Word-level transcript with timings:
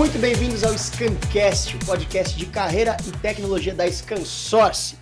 muito 0.00 0.18
bem-vindos 0.18 0.64
ao 0.64 0.72
Scancast, 0.72 1.76
o 1.76 1.78
podcast 1.84 2.34
de 2.34 2.46
carreira 2.46 2.96
e 3.06 3.12
tecnologia 3.18 3.74
da 3.74 3.86
ScanSource. 3.86 4.96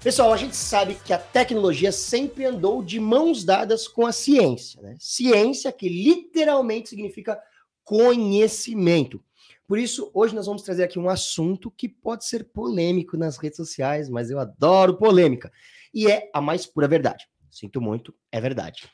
Pessoal, 0.00 0.32
a 0.32 0.36
gente 0.36 0.54
sabe 0.54 0.94
que 0.94 1.12
a 1.12 1.18
tecnologia 1.18 1.90
sempre 1.90 2.44
andou 2.44 2.80
de 2.80 3.00
mãos 3.00 3.42
dadas 3.42 3.88
com 3.88 4.06
a 4.06 4.12
ciência, 4.12 4.80
né? 4.80 4.94
Ciência 5.00 5.72
que 5.72 5.88
literalmente 5.88 6.88
significa 6.88 7.36
conhecimento. 7.82 9.20
Por 9.66 9.76
isso, 9.76 10.08
hoje 10.14 10.36
nós 10.36 10.46
vamos 10.46 10.62
trazer 10.62 10.84
aqui 10.84 11.00
um 11.00 11.08
assunto 11.08 11.68
que 11.68 11.88
pode 11.88 12.24
ser 12.24 12.44
polêmico 12.44 13.16
nas 13.16 13.38
redes 13.38 13.56
sociais, 13.56 14.08
mas 14.08 14.30
eu 14.30 14.38
adoro 14.38 14.96
polêmica. 14.96 15.50
E 15.92 16.08
é 16.08 16.30
a 16.32 16.40
mais 16.40 16.64
pura 16.64 16.86
verdade. 16.86 17.26
Sinto 17.50 17.80
muito, 17.80 18.14
é 18.30 18.40
verdade. 18.40 18.88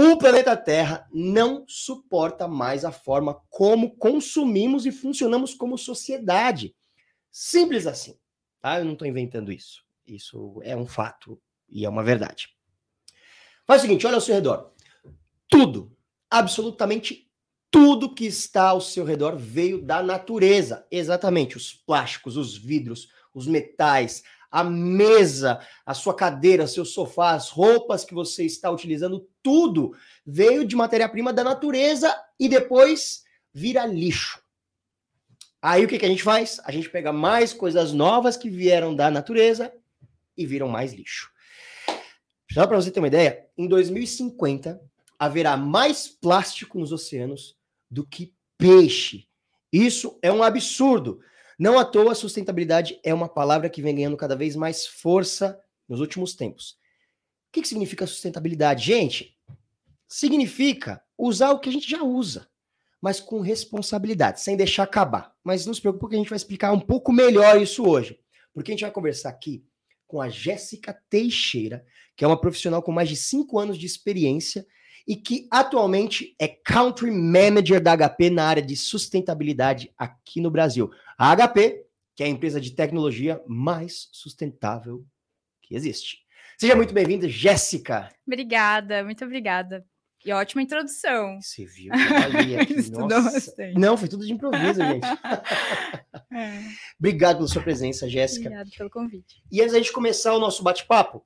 O 0.00 0.16
planeta 0.16 0.56
Terra 0.56 1.08
não 1.12 1.64
suporta 1.66 2.46
mais 2.46 2.84
a 2.84 2.92
forma 2.92 3.42
como 3.50 3.96
consumimos 3.96 4.86
e 4.86 4.92
funcionamos 4.92 5.54
como 5.54 5.76
sociedade. 5.76 6.72
Simples 7.32 7.84
assim. 7.84 8.16
Tá? 8.60 8.78
Eu 8.78 8.84
não 8.84 8.92
estou 8.92 9.08
inventando 9.08 9.50
isso. 9.50 9.82
Isso 10.06 10.60
é 10.62 10.76
um 10.76 10.86
fato 10.86 11.36
e 11.68 11.84
é 11.84 11.88
uma 11.88 12.04
verdade. 12.04 12.48
Faz 13.66 13.82
o 13.82 13.86
seguinte, 13.86 14.06
olha 14.06 14.14
ao 14.14 14.20
seu 14.20 14.36
redor. 14.36 14.72
Tudo, 15.48 15.92
absolutamente 16.30 17.28
tudo 17.68 18.14
que 18.14 18.24
está 18.24 18.68
ao 18.68 18.80
seu 18.80 19.04
redor 19.04 19.36
veio 19.36 19.82
da 19.82 20.00
natureza. 20.00 20.86
Exatamente, 20.92 21.56
os 21.56 21.74
plásticos, 21.74 22.36
os 22.36 22.56
vidros, 22.56 23.08
os 23.34 23.48
metais, 23.48 24.22
a 24.50 24.64
mesa, 24.64 25.60
a 25.84 25.92
sua 25.92 26.14
cadeira, 26.14 26.66
seu 26.66 26.84
sofá, 26.84 27.32
as 27.32 27.50
roupas 27.50 28.04
que 28.04 28.14
você 28.14 28.44
está 28.44 28.70
utilizando, 28.70 29.28
tudo 29.48 29.96
veio 30.26 30.62
de 30.62 30.76
matéria-prima 30.76 31.32
da 31.32 31.42
natureza 31.42 32.14
e 32.38 32.50
depois 32.50 33.22
vira 33.50 33.86
lixo. 33.86 34.42
Aí 35.62 35.86
o 35.86 35.88
que, 35.88 35.98
que 35.98 36.04
a 36.04 36.08
gente 36.08 36.22
faz? 36.22 36.60
A 36.64 36.70
gente 36.70 36.90
pega 36.90 37.14
mais 37.14 37.54
coisas 37.54 37.94
novas 37.94 38.36
que 38.36 38.50
vieram 38.50 38.94
da 38.94 39.10
natureza 39.10 39.72
e 40.36 40.44
viram 40.44 40.68
mais 40.68 40.92
lixo. 40.92 41.32
Só 42.52 42.66
para 42.66 42.76
você 42.76 42.90
ter 42.90 43.00
uma 43.00 43.08
ideia, 43.08 43.46
em 43.56 43.66
2050 43.66 44.78
haverá 45.18 45.56
mais 45.56 46.06
plástico 46.06 46.78
nos 46.78 46.92
oceanos 46.92 47.56
do 47.90 48.06
que 48.06 48.34
peixe. 48.58 49.26
Isso 49.72 50.18
é 50.20 50.30
um 50.30 50.42
absurdo. 50.42 51.22
Não 51.58 51.78
à 51.78 51.86
toa, 51.86 52.14
sustentabilidade 52.14 53.00
é 53.02 53.14
uma 53.14 53.30
palavra 53.30 53.70
que 53.70 53.80
vem 53.80 53.94
ganhando 53.94 54.16
cada 54.16 54.36
vez 54.36 54.54
mais 54.54 54.86
força 54.86 55.58
nos 55.88 56.00
últimos 56.00 56.34
tempos. 56.34 56.72
O 57.48 57.52
que, 57.52 57.62
que 57.62 57.68
significa 57.68 58.06
sustentabilidade? 58.06 58.84
Gente, 58.84 59.37
significa 60.08 61.02
usar 61.16 61.50
o 61.50 61.60
que 61.60 61.68
a 61.68 61.72
gente 61.72 61.88
já 61.88 62.02
usa, 62.02 62.48
mas 63.00 63.20
com 63.20 63.40
responsabilidade, 63.40 64.40
sem 64.40 64.56
deixar 64.56 64.84
acabar. 64.84 65.32
Mas 65.44 65.66
não 65.66 65.74
se 65.74 65.80
preocupe 65.80 66.10
que 66.10 66.14
a 66.16 66.18
gente 66.18 66.30
vai 66.30 66.36
explicar 66.36 66.72
um 66.72 66.80
pouco 66.80 67.12
melhor 67.12 67.60
isso 67.60 67.86
hoje. 67.86 68.18
Porque 68.54 68.72
a 68.72 68.74
gente 68.74 68.82
vai 68.82 68.90
conversar 68.90 69.28
aqui 69.28 69.64
com 70.06 70.20
a 70.20 70.28
Jéssica 70.28 70.98
Teixeira, 71.08 71.84
que 72.16 72.24
é 72.24 72.26
uma 72.26 72.40
profissional 72.40 72.82
com 72.82 72.90
mais 72.90 73.08
de 73.08 73.16
cinco 73.16 73.58
anos 73.58 73.78
de 73.78 73.86
experiência 73.86 74.66
e 75.06 75.14
que 75.14 75.46
atualmente 75.50 76.34
é 76.38 76.48
Country 76.48 77.10
Manager 77.10 77.80
da 77.80 77.96
HP 77.96 78.30
na 78.30 78.44
área 78.44 78.62
de 78.62 78.76
sustentabilidade 78.76 79.92
aqui 79.96 80.40
no 80.40 80.50
Brasil. 80.50 80.90
A 81.16 81.34
HP, 81.34 81.86
que 82.16 82.22
é 82.22 82.26
a 82.26 82.30
empresa 82.30 82.60
de 82.60 82.72
tecnologia 82.72 83.42
mais 83.46 84.08
sustentável 84.12 85.06
que 85.62 85.74
existe. 85.74 86.18
Seja 86.58 86.74
muito 86.74 86.92
bem-vinda, 86.92 87.28
Jéssica. 87.28 88.08
Obrigada, 88.26 89.04
muito 89.04 89.24
obrigada. 89.24 89.86
E 90.28 90.32
ótima 90.32 90.60
introdução. 90.60 91.40
Você 91.40 91.64
viu? 91.64 91.90
Nossa. 93.08 93.56
Não, 93.74 93.96
foi 93.96 94.08
tudo 94.08 94.26
de 94.26 94.32
improviso, 94.34 94.78
gente. 94.78 95.06
é. 96.30 96.60
Obrigado 96.98 97.36
pela 97.36 97.48
sua 97.48 97.62
presença, 97.62 98.06
Jéssica. 98.06 98.48
Obrigado 98.48 98.70
pelo 98.76 98.90
convite. 98.90 99.42
E 99.50 99.62
antes 99.62 99.72
da 99.72 99.78
gente 99.78 99.90
começar 99.90 100.34
o 100.34 100.38
nosso 100.38 100.62
bate-papo, 100.62 101.24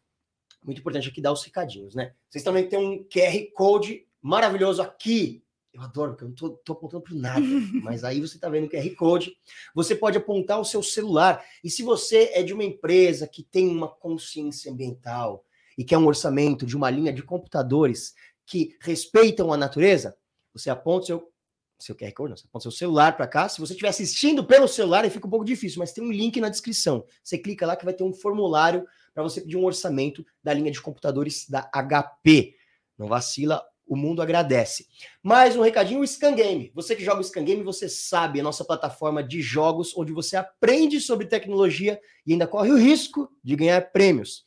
muito 0.65 0.79
importante 0.79 1.09
aqui 1.09 1.21
dar 1.21 1.33
os 1.33 1.43
recadinhos, 1.43 1.97
né? 1.97 2.13
Vocês 2.31 2.45
também 2.45 2.69
têm 2.69 2.79
um 2.79 3.05
QR 3.13 3.45
Code 3.57 4.07
maravilhoso 4.23 4.81
aqui. 4.81 5.43
Eu 5.75 5.83
adoro, 5.83 6.13
porque 6.13 6.23
eu 6.23 6.29
não 6.29 6.37
tô, 6.37 6.51
tô 6.51 6.73
apontando 6.75 7.03
para 7.03 7.17
nada, 7.17 7.45
mas 7.83 8.05
aí 8.05 8.21
você 8.21 8.37
está 8.37 8.49
vendo 8.49 8.67
o 8.67 8.71
QR 8.71 8.89
Code. 8.95 9.37
Você 9.75 9.97
pode 9.97 10.17
apontar 10.17 10.61
o 10.61 10.65
seu 10.65 10.81
celular. 10.81 11.45
E 11.65 11.69
se 11.69 11.83
você 11.83 12.31
é 12.35 12.45
de 12.45 12.55
uma 12.55 12.63
empresa 12.63 13.27
que 13.27 13.43
tem 13.43 13.67
uma 13.67 13.89
consciência 13.89 14.71
ambiental 14.71 15.45
e 15.77 15.85
quer 15.85 15.99
um 15.99 16.07
orçamento 16.07 16.65
de 16.65 16.77
uma 16.77 16.89
linha 16.89 17.13
de 17.13 17.23
computadores 17.23 18.15
que 18.47 18.77
respeitam 18.81 19.53
a 19.53 19.57
natureza, 19.57 20.17
você 20.53 20.71
aponta 20.71 21.07
seu 21.07 21.33
seu 21.83 21.97
QR 21.97 22.13
Code, 22.13 22.31
não, 22.31 22.37
você 22.37 22.45
aponta 22.47 22.63
seu 22.63 22.71
celular 22.71 23.17
para 23.17 23.27
cá. 23.27 23.49
Se 23.49 23.61
você 23.61 23.73
estiver 23.73 23.89
assistindo 23.89 24.45
pelo 24.45 24.69
celular, 24.69 25.09
fica 25.11 25.27
um 25.27 25.31
pouco 25.31 25.45
difícil, 25.45 25.81
mas 25.81 25.93
tem 25.93 26.05
um 26.05 26.13
link 26.13 26.41
na 26.41 26.49
descrição. 26.49 27.05
Você 27.23 27.37
clica 27.37 27.67
lá 27.67 27.75
que 27.75 27.85
vai 27.85 27.93
ter 27.93 28.05
um 28.05 28.13
formulário 28.13 28.87
para 29.13 29.23
você 29.23 29.41
pedir 29.41 29.57
um 29.57 29.65
orçamento 29.65 30.25
da 30.43 30.55
linha 30.55 30.71
de 30.71 30.81
computadores 30.81 31.49
da 31.49 31.69
HP. 31.73 32.55
Não 32.97 33.09
vacila, 33.09 33.65
o 33.87 33.97
mundo 33.97 34.23
agradece. 34.23 34.87
Mais 35.23 35.57
um 35.57 35.61
recadinho, 35.61 36.01
o 36.01 36.07
Scan 36.07 36.35
Game. 36.35 36.71
Você 36.75 36.95
que 36.95 37.05
joga 37.05 37.21
o 37.21 37.25
Scan 37.25 37.45
Game, 37.45 37.63
você 37.63 37.89
sabe, 37.89 38.41
a 38.41 38.43
nossa 38.43 38.65
plataforma 38.65 39.23
de 39.23 39.43
jogos 39.43 39.97
onde 39.97 40.13
você 40.13 40.37
aprende 40.37 41.01
sobre 41.01 41.27
tecnologia 41.27 42.01
e 42.27 42.33
ainda 42.33 42.47
corre 42.47 42.71
o 42.71 42.79
risco 42.79 43.31
de 43.43 43.57
ganhar 43.57 43.93
prêmios. 43.93 44.47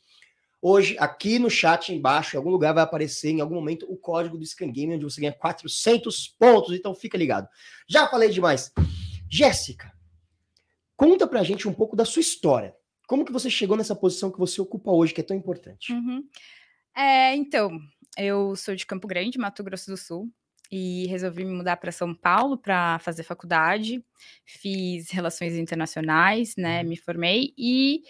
Hoje, 0.68 0.96
aqui 0.98 1.38
no 1.38 1.48
chat 1.48 1.94
embaixo, 1.94 2.34
em 2.34 2.38
algum 2.38 2.50
lugar 2.50 2.74
vai 2.74 2.82
aparecer 2.82 3.30
em 3.30 3.40
algum 3.40 3.54
momento 3.54 3.86
o 3.88 3.96
código 3.96 4.36
do 4.36 4.44
Scan 4.44 4.68
Game, 4.72 4.96
onde 4.96 5.04
você 5.04 5.20
ganha 5.20 5.32
400 5.32 6.26
pontos, 6.36 6.74
então 6.74 6.92
fica 6.92 7.16
ligado. 7.16 7.48
Já 7.88 8.08
falei 8.08 8.30
demais. 8.30 8.72
Jéssica, 9.30 9.92
conta 10.96 11.24
pra 11.24 11.44
gente 11.44 11.68
um 11.68 11.72
pouco 11.72 11.94
da 11.94 12.04
sua 12.04 12.18
história. 12.18 12.74
Como 13.06 13.24
que 13.24 13.30
você 13.30 13.48
chegou 13.48 13.76
nessa 13.76 13.94
posição 13.94 14.28
que 14.28 14.40
você 14.40 14.60
ocupa 14.60 14.90
hoje, 14.90 15.14
que 15.14 15.20
é 15.20 15.24
tão 15.24 15.36
importante? 15.36 15.92
Uhum. 15.92 16.24
É, 16.96 17.36
então, 17.36 17.78
eu 18.18 18.56
sou 18.56 18.74
de 18.74 18.84
Campo 18.84 19.06
Grande, 19.06 19.38
Mato 19.38 19.62
Grosso 19.62 19.88
do 19.88 19.96
Sul, 19.96 20.28
e 20.68 21.06
resolvi 21.06 21.44
me 21.44 21.52
mudar 21.52 21.76
para 21.76 21.92
São 21.92 22.12
Paulo 22.12 22.58
para 22.58 22.98
fazer 22.98 23.22
faculdade. 23.22 24.04
Fiz 24.44 25.10
relações 25.10 25.54
internacionais, 25.54 26.56
né? 26.56 26.82
Uhum. 26.82 26.88
Me 26.88 26.96
formei 26.96 27.54
e 27.56 28.02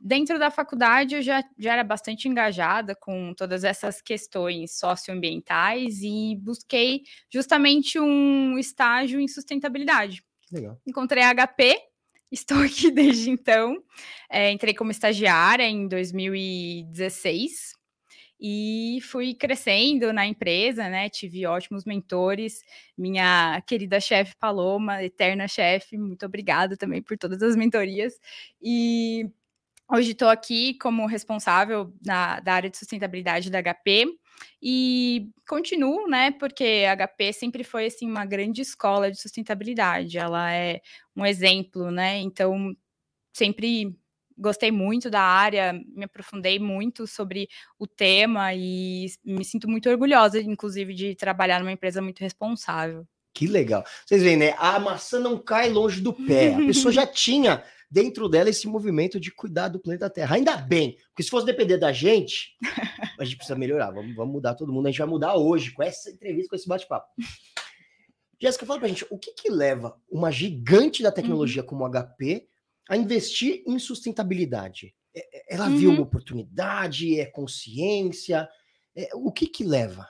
dentro 0.00 0.38
da 0.38 0.50
faculdade 0.50 1.16
eu 1.16 1.22
já, 1.22 1.44
já 1.58 1.74
era 1.74 1.84
bastante 1.84 2.26
engajada 2.26 2.94
com 2.94 3.34
todas 3.34 3.62
essas 3.64 4.00
questões 4.00 4.78
socioambientais 4.78 6.00
e 6.02 6.36
busquei 6.40 7.02
justamente 7.30 8.00
um 8.00 8.58
estágio 8.58 9.20
em 9.20 9.28
sustentabilidade. 9.28 10.24
Legal. 10.50 10.80
Encontrei 10.86 11.22
a 11.22 11.34
HP 11.34 11.78
Estou 12.30 12.58
aqui 12.58 12.92
desde 12.92 13.28
então. 13.28 13.82
É, 14.30 14.52
entrei 14.52 14.72
como 14.72 14.92
estagiária 14.92 15.64
em 15.64 15.88
2016 15.88 17.74
e 18.40 19.00
fui 19.02 19.34
crescendo 19.34 20.12
na 20.12 20.24
empresa, 20.26 20.88
né? 20.88 21.08
Tive 21.10 21.44
ótimos 21.44 21.84
mentores. 21.84 22.62
Minha 22.96 23.60
querida 23.66 23.98
chefe 24.00 24.36
Paloma, 24.38 25.02
eterna 25.02 25.48
chefe, 25.48 25.98
muito 25.98 26.24
obrigada 26.24 26.76
também 26.76 27.02
por 27.02 27.18
todas 27.18 27.42
as 27.42 27.56
mentorias. 27.56 28.14
E 28.62 29.28
hoje 29.92 30.12
estou 30.12 30.28
aqui 30.28 30.74
como 30.78 31.06
responsável 31.06 31.92
na, 32.04 32.40
da 32.40 32.54
área 32.54 32.70
de 32.70 32.78
sustentabilidade 32.78 33.50
da 33.50 33.62
HP 33.62 34.06
e 34.62 35.28
continuo, 35.48 36.08
né? 36.08 36.30
Porque 36.32 36.84
a 36.88 36.96
HP 36.96 37.32
sempre 37.32 37.64
foi 37.64 37.86
assim 37.86 38.08
uma 38.08 38.24
grande 38.24 38.62
escola 38.62 39.10
de 39.10 39.20
sustentabilidade. 39.20 40.18
Ela 40.18 40.52
é 40.52 40.80
um 41.16 41.26
exemplo, 41.26 41.90
né? 41.90 42.18
Então 42.18 42.74
sempre 43.32 43.94
gostei 44.36 44.70
muito 44.70 45.10
da 45.10 45.20
área, 45.20 45.74
me 45.94 46.04
aprofundei 46.04 46.58
muito 46.58 47.06
sobre 47.06 47.48
o 47.78 47.86
tema 47.86 48.54
e 48.54 49.06
me 49.24 49.44
sinto 49.44 49.68
muito 49.68 49.88
orgulhosa, 49.90 50.40
inclusive, 50.40 50.94
de 50.94 51.14
trabalhar 51.14 51.60
numa 51.60 51.72
empresa 51.72 52.00
muito 52.00 52.20
responsável. 52.20 53.06
Que 53.34 53.46
legal. 53.46 53.84
Vocês 54.04 54.22
veem, 54.22 54.36
né? 54.36 54.54
A 54.58 54.80
maçã 54.80 55.20
não 55.20 55.38
cai 55.38 55.68
longe 55.70 56.00
do 56.00 56.12
pé. 56.12 56.54
A 56.54 56.58
pessoa 56.58 56.90
já 56.92 57.06
tinha 57.06 57.62
dentro 57.90 58.28
dela 58.28 58.48
esse 58.48 58.68
movimento 58.68 59.18
de 59.18 59.32
cuidar 59.32 59.68
do 59.68 59.80
planeta 59.80 60.08
Terra. 60.08 60.36
Ainda 60.36 60.56
bem, 60.56 60.96
porque 61.08 61.22
se 61.22 61.30
fosse 61.30 61.44
depender 61.44 61.76
da 61.76 61.92
gente, 61.92 62.56
a 63.18 63.24
gente 63.24 63.36
precisa 63.36 63.58
melhorar. 63.58 63.90
Vamos, 63.90 64.14
vamos 64.14 64.32
mudar 64.32 64.54
todo 64.54 64.72
mundo. 64.72 64.86
A 64.86 64.90
gente 64.90 65.00
vai 65.00 65.08
mudar 65.08 65.34
hoje 65.36 65.72
com 65.72 65.82
essa 65.82 66.10
entrevista, 66.10 66.50
com 66.50 66.56
esse 66.56 66.68
bate-papo. 66.68 67.08
Jéssica, 68.40 68.64
fala 68.64 68.78
pra 68.78 68.88
gente, 68.88 69.04
o 69.10 69.18
que 69.18 69.32
que 69.32 69.50
leva 69.50 70.00
uma 70.10 70.30
gigante 70.30 71.02
da 71.02 71.12
tecnologia 71.12 71.60
uhum. 71.60 71.68
como 71.68 71.84
a 71.84 71.90
HP 71.90 72.46
a 72.88 72.96
investir 72.96 73.62
em 73.66 73.78
sustentabilidade? 73.78 74.94
É, 75.14 75.52
é, 75.52 75.54
ela 75.54 75.68
uhum. 75.68 75.76
viu 75.76 75.90
uma 75.90 76.02
oportunidade, 76.02 77.20
é 77.20 77.26
consciência? 77.26 78.48
É, 78.96 79.10
o 79.14 79.30
que 79.30 79.46
que 79.46 79.62
leva? 79.62 80.08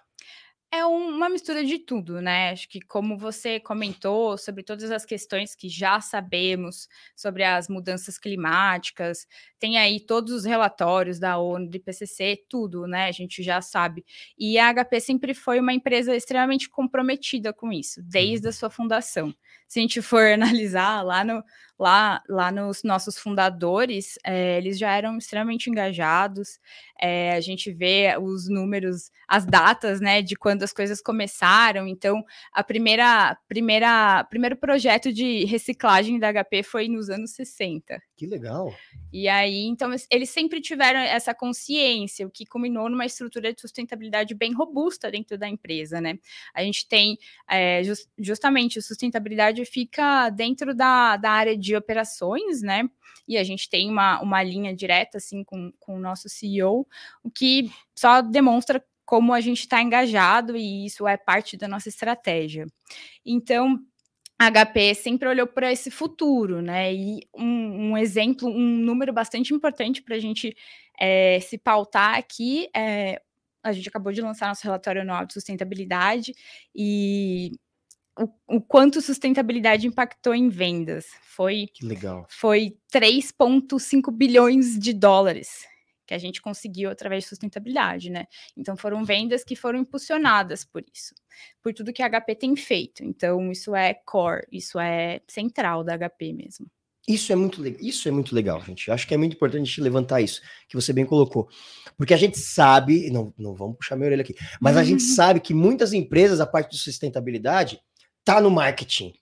É 0.73 0.85
uma 0.87 1.29
mistura 1.29 1.65
de 1.65 1.81
tudo, 1.81 2.21
né? 2.23 2.51
Acho 2.51 2.69
que 2.69 2.81
como 2.81 3.19
você 3.19 3.59
comentou 3.59 4.39
sobre 4.39 4.63
todas 4.63 4.89
as 4.93 5.05
questões 5.05 5.53
que 5.53 5.69
já 5.69 6.01
sabemos 6.01 6.89
sobre 7.17 7.43
as 7.43 7.69
mudanças 7.69 8.17
climáticas, 8.17 9.27
tem 9.59 9.79
aí 9.79 9.99
todos 9.99 10.33
os 10.33 10.45
relatórios 10.45 11.19
da 11.19 11.39
ONU, 11.39 11.69
do 11.69 11.77
IPCC, 11.77 12.45
tudo, 12.49 12.87
né? 12.87 13.07
A 13.07 13.13
gente 13.13 13.43
já 13.43 13.61
sabe. 13.61 14.05
E 14.39 14.61
a 14.61 14.73
HP 14.73 15.01
sempre 15.01 15.35
foi 15.35 15.59
uma 15.59 15.73
empresa 15.73 16.15
extremamente 16.15 16.69
comprometida 16.69 17.53
com 17.53 17.73
isso, 17.73 18.01
desde 18.05 18.47
a 18.47 18.53
sua 18.53 18.71
fundação. 18.71 19.35
Se 19.67 19.81
a 19.81 19.83
gente 19.83 20.01
for 20.01 20.23
analisar 20.33 21.03
lá 21.03 21.25
no, 21.25 21.43
lá, 21.81 22.23
lá 22.29 22.53
nos 22.53 22.83
nossos 22.85 23.19
fundadores, 23.19 24.19
é, 24.23 24.59
eles 24.59 24.79
já 24.79 24.93
eram 24.93 25.17
extremamente 25.17 25.71
engajados. 25.71 26.61
É, 27.01 27.33
a 27.33 27.41
gente 27.41 27.73
vê 27.73 28.17
os 28.21 28.49
números, 28.51 29.11
as 29.27 29.47
datas, 29.47 30.01
né, 30.01 30.21
de 30.21 30.37
quando 30.37 30.63
as 30.63 30.73
coisas 30.73 31.01
começaram. 31.01 31.87
Então, 31.89 32.23
a 32.53 32.63
primeira, 32.63 33.35
primeira, 33.49 34.25
primeiro 34.25 34.57
projeto 34.57 35.11
de 35.13 35.47
reciclagem 35.47 36.19
da 36.19 36.31
HP 36.33 36.63
foi 36.63 36.87
nos 36.87 37.09
anos 37.09 37.31
60. 37.33 38.01
Que 38.21 38.27
legal. 38.27 38.71
E 39.11 39.31
aí, 39.31 39.65
então, 39.65 39.91
eles 40.11 40.29
sempre 40.29 40.61
tiveram 40.61 41.01
essa 41.01 41.33
consciência, 41.33 42.27
o 42.27 42.31
que 42.31 42.45
culminou 42.45 42.87
numa 42.91 43.07
estrutura 43.07 43.51
de 43.51 43.59
sustentabilidade 43.59 44.35
bem 44.35 44.53
robusta 44.53 45.11
dentro 45.11 45.39
da 45.39 45.49
empresa, 45.49 46.03
né? 46.03 46.19
A 46.53 46.63
gente 46.63 46.87
tem 46.87 47.17
é, 47.49 47.83
just, 47.83 48.11
justamente 48.19 48.83
sustentabilidade 48.83 49.65
fica 49.65 50.29
dentro 50.29 50.75
da, 50.75 51.17
da 51.17 51.31
área 51.31 51.57
de 51.57 51.75
operações, 51.75 52.61
né? 52.61 52.87
E 53.27 53.39
a 53.39 53.43
gente 53.43 53.71
tem 53.71 53.89
uma, 53.89 54.21
uma 54.21 54.43
linha 54.43 54.77
direta 54.77 55.17
assim 55.17 55.43
com, 55.43 55.73
com 55.81 55.97
o 55.97 55.99
nosso 55.99 56.29
CEO, 56.29 56.87
o 57.23 57.31
que 57.31 57.71
só 57.97 58.21
demonstra 58.21 58.85
como 59.07 59.33
a 59.33 59.41
gente 59.41 59.61
está 59.61 59.81
engajado 59.81 60.59
e 60.59 60.85
isso 60.85 61.09
é 61.09 61.17
parte 61.17 61.57
da 61.57 61.67
nossa 61.67 61.89
estratégia. 61.89 62.67
Então, 63.25 63.79
a 64.41 64.51
HP 64.51 64.95
sempre 64.95 65.29
olhou 65.29 65.47
para 65.47 65.71
esse 65.71 65.91
futuro, 65.91 66.63
né? 66.63 66.95
E 66.95 67.21
um, 67.37 67.91
um, 67.91 67.99
exemplo, 67.99 68.49
um 68.49 68.79
número 68.79 69.13
bastante 69.13 69.53
importante 69.53 70.01
para 70.01 70.17
a 70.17 70.19
gente 70.19 70.57
é, 70.99 71.39
se 71.41 71.59
pautar 71.59 72.17
aqui 72.17 72.67
é. 72.75 73.21
A 73.63 73.73
gente 73.73 73.91
acabou 73.91 74.11
de 74.11 74.23
lançar 74.23 74.49
nosso 74.49 74.65
relatório 74.65 75.03
anual 75.03 75.27
de 75.27 75.35
sustentabilidade 75.35 76.33
e 76.75 77.53
o, 78.19 78.57
o, 78.57 78.61
quanto 78.63 79.03
sustentabilidade 79.03 79.87
impactou 79.87 80.35
em 80.35 80.49
vendas. 80.49 81.09
Foi, 81.21 81.67
que 81.75 81.85
legal. 81.85 82.27
Foi 82.31 82.75
3,5 82.91 84.11
bilhões 84.11 84.79
de 84.79 84.95
dólares 84.95 85.70
que 86.11 86.15
a 86.15 86.19
gente 86.19 86.43
conseguiu 86.43 86.91
através 86.91 87.23
de 87.23 87.29
sustentabilidade, 87.29 88.11
né? 88.11 88.27
Então 88.57 88.77
foram 88.77 89.05
vendas 89.05 89.45
que 89.45 89.55
foram 89.55 89.79
impulsionadas 89.79 90.65
por 90.65 90.85
isso, 90.93 91.15
por 91.63 91.73
tudo 91.73 91.93
que 91.93 92.03
a 92.03 92.11
HP 92.11 92.35
tem 92.35 92.57
feito. 92.57 93.05
Então 93.05 93.53
isso 93.53 93.77
é 93.77 93.95
core, 93.95 94.45
isso 94.51 94.77
é 94.81 95.21
central 95.29 95.85
da 95.85 95.97
HP 95.97 96.33
mesmo. 96.33 96.67
Isso 97.07 97.33
é 97.33 97.37
muito 97.37 97.63
legal. 97.63 97.81
Isso 97.81 98.09
é 98.09 98.11
muito 98.11 98.35
legal, 98.35 98.61
gente. 98.61 98.89
Eu 98.89 98.95
acho 98.95 99.07
que 99.07 99.15
é 99.15 99.17
muito 99.17 99.37
importante 99.37 99.63
a 99.63 99.65
gente 99.65 99.81
levantar 99.81 100.21
isso, 100.21 100.43
que 100.69 100.75
você 100.75 100.93
bem 100.93 101.07
colocou. 101.07 101.49
Porque 101.97 102.13
a 102.13 102.17
gente 102.17 102.37
sabe, 102.41 103.09
não, 103.11 103.33
não 103.39 103.55
vamos 103.55 103.77
puxar 103.77 103.95
minha 103.95 104.09
orelha 104.09 104.23
aqui, 104.23 104.35
mas 104.61 104.77
a 104.77 104.83
gente 104.83 105.05
sabe 105.15 105.39
que 105.39 105.55
muitas 105.55 105.93
empresas, 105.93 106.41
a 106.41 106.47
parte 106.47 106.73
de 106.73 106.79
sustentabilidade, 106.79 107.81
tá 108.25 108.41
no 108.41 108.51
marketing. 108.51 109.13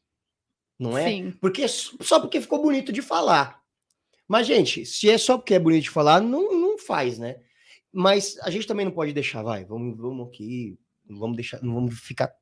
Não 0.79 0.97
é? 0.97 1.07
Sim. 1.07 1.35
Porque 1.39 1.69
só 1.69 2.19
porque 2.19 2.41
ficou 2.41 2.63
bonito 2.63 2.91
de 2.91 3.03
falar. 3.03 3.59
Mas, 4.29 4.47
gente, 4.47 4.85
se 4.85 5.09
é 5.09 5.17
só 5.17 5.39
porque 5.39 5.55
é 5.55 5.59
bonito 5.59 5.85
de 5.85 5.91
falar, 5.91 6.21
não, 6.21 6.53
não 6.53 6.68
faz, 6.83 7.19
né? 7.19 7.37
Mas 7.93 8.39
a 8.43 8.51
gente 8.51 8.67
também 8.67 8.85
não 8.85 8.93
pode 8.93 9.13
deixar, 9.13 9.43
vai, 9.43 9.65
vamos, 9.65 9.97
vamos 9.97 10.29
aqui, 10.29 10.79
não 11.09 11.19
vamos 11.19 11.37
deixar, 11.37 11.63
não 11.63 11.75
vamos 11.75 11.99
ficar. 11.99 12.33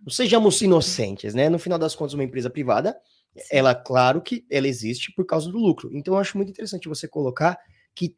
Não 0.00 0.10
sejamos 0.10 0.60
inocentes, 0.60 1.34
né? 1.34 1.48
No 1.48 1.58
final 1.58 1.78
das 1.78 1.94
contas, 1.94 2.14
uma 2.14 2.24
empresa 2.24 2.50
privada, 2.50 2.98
Sim. 3.36 3.42
ela, 3.50 3.74
claro 3.74 4.20
que 4.20 4.46
ela 4.50 4.68
existe 4.68 5.12
por 5.12 5.24
causa 5.24 5.50
do 5.50 5.58
lucro. 5.58 5.90
Então, 5.94 6.14
eu 6.14 6.20
acho 6.20 6.36
muito 6.36 6.50
interessante 6.50 6.88
você 6.88 7.08
colocar 7.08 7.58
que 7.94 8.16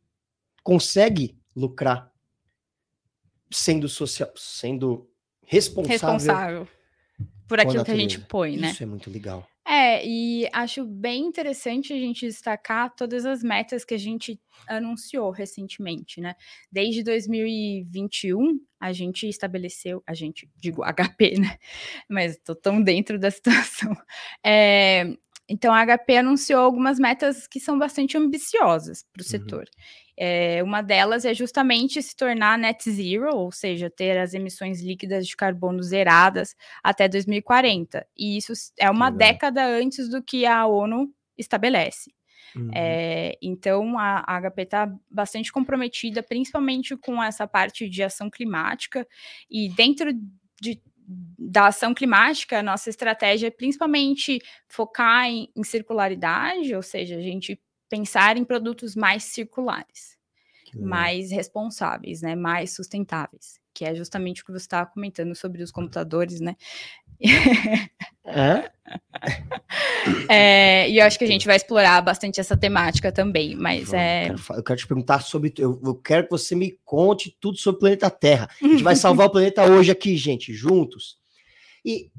consegue 0.63 1.39
lucrar 1.55 2.13
sendo 3.51 3.89
social, 3.89 4.31
sendo 4.37 5.09
responsável, 5.45 6.13
responsável 6.13 6.69
por 7.47 7.61
aquilo 7.61 7.85
que 7.85 7.91
a 7.91 7.97
gente 7.97 8.21
põe, 8.21 8.57
né? 8.57 8.71
Isso 8.71 8.83
é 8.83 8.87
muito 8.87 9.11
legal. 9.11 9.49
É, 9.71 10.03
e 10.03 10.49
acho 10.51 10.83
bem 10.83 11.27
interessante 11.27 11.93
a 11.93 11.97
gente 11.97 12.27
destacar 12.27 12.95
todas 12.97 13.27
as 13.27 13.43
metas 13.43 13.85
que 13.85 13.93
a 13.93 13.99
gente 13.99 14.41
anunciou 14.67 15.31
recentemente, 15.31 16.23
né? 16.23 16.35
Desde 16.73 17.03
2021, 17.03 18.59
a 18.81 18.95
gente 18.95 19.29
estabeleceu, 19.29 20.03
a 20.07 20.15
gente, 20.15 20.49
digo 20.57 20.83
HP, 21.21 21.39
né? 21.39 21.59
Mas 22.09 22.33
estou 22.33 22.57
tão 22.57 22.83
dentro 22.83 23.19
da 23.19 23.31
situação. 23.31 23.95
É, 24.43 25.05
então, 25.49 25.75
a 25.75 25.85
HP 25.85 26.19
anunciou 26.19 26.61
algumas 26.61 26.99
metas 26.99 27.47
que 27.47 27.59
são 27.59 27.79
bastante 27.79 28.17
ambiciosas 28.17 29.05
para 29.13 29.21
o 29.21 29.25
uhum. 29.25 29.31
setor. 29.31 29.69
É, 30.21 30.61
uma 30.65 30.83
delas 30.83 31.25
é 31.25 31.33
justamente 31.33 32.03
se 32.03 32.17
tornar 32.17 32.59
net 32.59 32.91
zero, 32.91 33.37
ou 33.37 33.53
seja, 33.53 33.89
ter 33.89 34.19
as 34.19 34.35
emissões 34.35 34.83
líquidas 34.83 35.27
de 35.27 35.37
carbono 35.37 35.81
zeradas 35.81 36.57
até 36.83 37.09
2040. 37.09 38.05
E 38.17 38.37
isso 38.37 38.53
é 38.77 38.91
uma 38.91 39.11
década 39.11 39.65
antes 39.65 40.09
do 40.09 40.21
que 40.21 40.45
a 40.45 40.67
ONU 40.67 41.09
estabelece. 41.37 42.11
Uhum. 42.57 42.71
É, 42.75 43.39
então, 43.41 43.97
a, 43.97 44.25
a 44.27 44.51
HP 44.51 44.63
está 44.63 44.93
bastante 45.09 45.53
comprometida, 45.53 46.23
principalmente 46.23 46.97
com 46.97 47.23
essa 47.23 47.47
parte 47.47 47.89
de 47.89 48.03
ação 48.03 48.29
climática, 48.29 49.07
e 49.49 49.69
dentro 49.69 50.13
de, 50.61 50.83
da 51.39 51.69
ação 51.69 51.95
climática, 51.95 52.59
a 52.59 52.63
nossa 52.63 52.91
estratégia 52.91 53.47
é 53.47 53.51
principalmente 53.51 54.41
focar 54.67 55.27
em, 55.27 55.49
em 55.55 55.63
circularidade, 55.63 56.75
ou 56.75 56.83
seja, 56.83 57.17
a 57.17 57.23
gente 57.23 57.61
pensar 57.89 58.37
em 58.37 58.45
produtos 58.45 58.95
mais 58.95 59.25
circulares, 59.25 60.17
mais 60.75 61.31
responsáveis, 61.31 62.21
né, 62.21 62.35
mais 62.35 62.75
sustentáveis, 62.75 63.59
que 63.73 63.85
é 63.85 63.95
justamente 63.95 64.43
o 64.43 64.45
que 64.45 64.53
você 64.53 64.65
estava 64.65 64.91
comentando 64.91 65.35
sobre 65.35 65.63
os 65.63 65.71
computadores, 65.71 66.41
né? 66.41 66.57
É? 68.25 68.71
é, 70.29 70.91
e 70.91 70.99
eu 70.99 71.07
acho 71.07 71.19
que 71.19 71.25
a 71.25 71.29
gente 71.29 71.47
vai 71.47 71.57
explorar 71.57 72.01
bastante 72.03 72.39
essa 72.39 72.57
temática 72.57 73.11
também, 73.11 73.57
mas 73.57 73.93
é. 73.93 74.29
Eu 74.29 74.37
quero, 74.37 74.59
eu 74.59 74.63
quero 74.63 74.79
te 74.79 74.87
perguntar 74.87 75.23
sobre. 75.23 75.53
Eu, 75.59 75.81
eu, 75.83 75.95
quero 75.95 76.25
que 76.25 76.31
você 76.31 76.55
me 76.55 76.79
conte 76.85 77.37
tudo 77.41 77.57
sobre 77.57 77.77
o 77.79 77.81
planeta 77.81 78.11
Terra. 78.11 78.49
A 78.63 78.67
gente 78.67 78.83
vai 78.83 78.95
salvar 78.97 79.27
o 79.27 79.31
planeta 79.31 79.65
hoje 79.65 79.91
aqui, 79.91 80.17
gente, 80.17 80.53
juntos. 80.53 81.19
E 81.85 82.11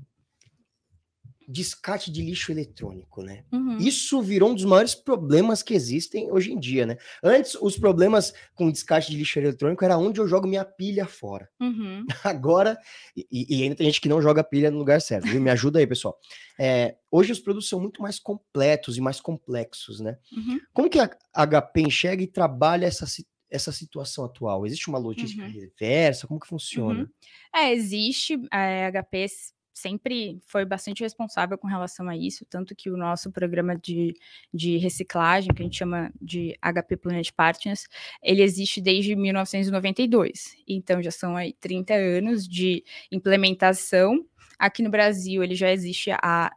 descarte 1.49 2.11
de 2.11 2.21
lixo 2.21 2.51
eletrônico, 2.51 3.23
né? 3.23 3.43
Uhum. 3.51 3.77
Isso 3.77 4.21
virou 4.21 4.51
um 4.51 4.53
dos 4.53 4.65
maiores 4.65 4.93
problemas 4.93 5.63
que 5.63 5.73
existem 5.73 6.31
hoje 6.31 6.53
em 6.53 6.59
dia, 6.59 6.85
né? 6.85 6.95
Antes, 7.23 7.55
os 7.59 7.75
problemas 7.75 8.31
com 8.53 8.69
descarte 8.69 9.09
de 9.09 9.17
lixo 9.17 9.39
eletrônico 9.39 9.83
era 9.83 9.97
onde 9.97 10.19
eu 10.19 10.27
jogo 10.27 10.47
minha 10.47 10.63
pilha 10.63 11.07
fora. 11.07 11.49
Uhum. 11.59 12.05
Agora, 12.23 12.77
e, 13.17 13.25
e, 13.49 13.63
ainda 13.63 13.75
tem 13.75 13.87
gente 13.87 13.99
que 13.99 14.07
não 14.07 14.21
joga 14.21 14.43
pilha 14.43 14.69
no 14.69 14.77
lugar 14.77 15.01
certo, 15.01 15.27
viu? 15.27 15.41
Me 15.41 15.49
ajuda 15.49 15.79
aí, 15.79 15.87
pessoal. 15.87 16.15
É, 16.59 16.95
hoje 17.09 17.31
os 17.31 17.39
produtos 17.39 17.67
são 17.67 17.79
muito 17.79 17.99
mais 17.99 18.19
completos 18.19 18.95
e 18.95 19.01
mais 19.01 19.19
complexos, 19.19 19.99
né? 19.99 20.19
Uhum. 20.31 20.59
Como 20.71 20.89
que 20.89 20.99
a 20.99 21.09
HP 21.47 21.81
enxerga 21.81 22.21
e 22.21 22.27
trabalha 22.27 22.85
essa 22.85 23.07
essa 23.51 23.71
situação 23.71 24.25
atual? 24.25 24.67
Existe 24.67 24.87
uma 24.89 24.99
logística 24.99 25.43
uhum. 25.43 25.51
reversa? 25.51 26.27
Como 26.27 26.39
que 26.39 26.47
funciona? 26.47 26.99
Uhum. 26.99 27.09
É, 27.55 27.73
existe. 27.73 28.39
A 28.51 28.91
HP 28.91 29.25
sempre 29.73 30.39
foi 30.45 30.65
bastante 30.65 31.03
responsável 31.03 31.57
com 31.57 31.67
relação 31.67 32.07
a 32.09 32.15
isso, 32.15 32.45
tanto 32.45 32.75
que 32.75 32.89
o 32.89 32.97
nosso 32.97 33.31
programa 33.31 33.77
de, 33.77 34.13
de 34.53 34.77
reciclagem, 34.77 35.53
que 35.53 35.61
a 35.61 35.65
gente 35.65 35.77
chama 35.77 36.11
de 36.21 36.55
HP 36.61 36.97
Planet 36.97 37.31
Partners, 37.31 37.87
ele 38.21 38.41
existe 38.41 38.81
desde 38.81 39.15
1992. 39.15 40.55
Então 40.67 41.01
já 41.01 41.11
são 41.11 41.35
aí 41.35 41.53
30 41.53 41.93
anos 41.93 42.47
de 42.47 42.83
implementação. 43.11 44.25
Aqui 44.57 44.83
no 44.83 44.89
Brasil 44.89 45.43
ele 45.43 45.55
já 45.55 45.71
existe 45.71 46.11
há, 46.11 46.51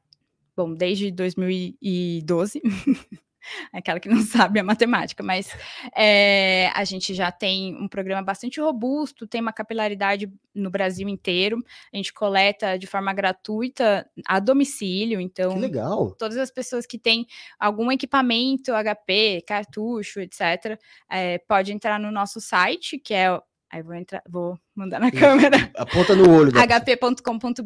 bom, 0.56 0.74
desde 0.74 1.10
2012. 1.10 2.60
aquela 3.72 4.00
que 4.00 4.08
não 4.08 4.20
sabe 4.22 4.60
a 4.60 4.64
matemática, 4.64 5.22
mas 5.22 5.50
é, 5.96 6.70
a 6.74 6.84
gente 6.84 7.14
já 7.14 7.30
tem 7.30 7.76
um 7.76 7.88
programa 7.88 8.22
bastante 8.22 8.60
robusto, 8.60 9.26
tem 9.26 9.40
uma 9.40 9.52
capilaridade 9.52 10.30
no 10.54 10.70
Brasil 10.70 11.08
inteiro, 11.08 11.58
a 11.92 11.96
gente 11.96 12.12
coleta 12.12 12.78
de 12.78 12.86
forma 12.86 13.12
gratuita 13.12 14.08
a 14.26 14.38
domicílio, 14.38 15.20
então 15.20 15.54
que 15.54 15.60
legal. 15.60 16.14
todas 16.18 16.36
as 16.36 16.50
pessoas 16.50 16.86
que 16.86 16.98
têm 16.98 17.26
algum 17.58 17.90
equipamento 17.90 18.72
HP, 18.72 19.42
cartucho, 19.46 20.20
etc., 20.20 20.78
é, 21.10 21.38
pode 21.38 21.72
entrar 21.72 21.98
no 21.98 22.10
nosso 22.10 22.40
site, 22.40 22.98
que 22.98 23.14
é 23.14 23.40
Aí 23.72 23.82
vou 23.82 23.94
entrar, 23.94 24.22
vou 24.28 24.58
mandar 24.76 25.00
na 25.00 25.08
Isso. 25.08 25.18
câmera. 25.18 25.70
Aponta 25.74 26.14
no 26.14 26.30
olho. 26.30 26.52
hp.com.br 26.52 27.64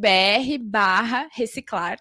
barra 0.63 1.29
reciclar. 1.33 1.99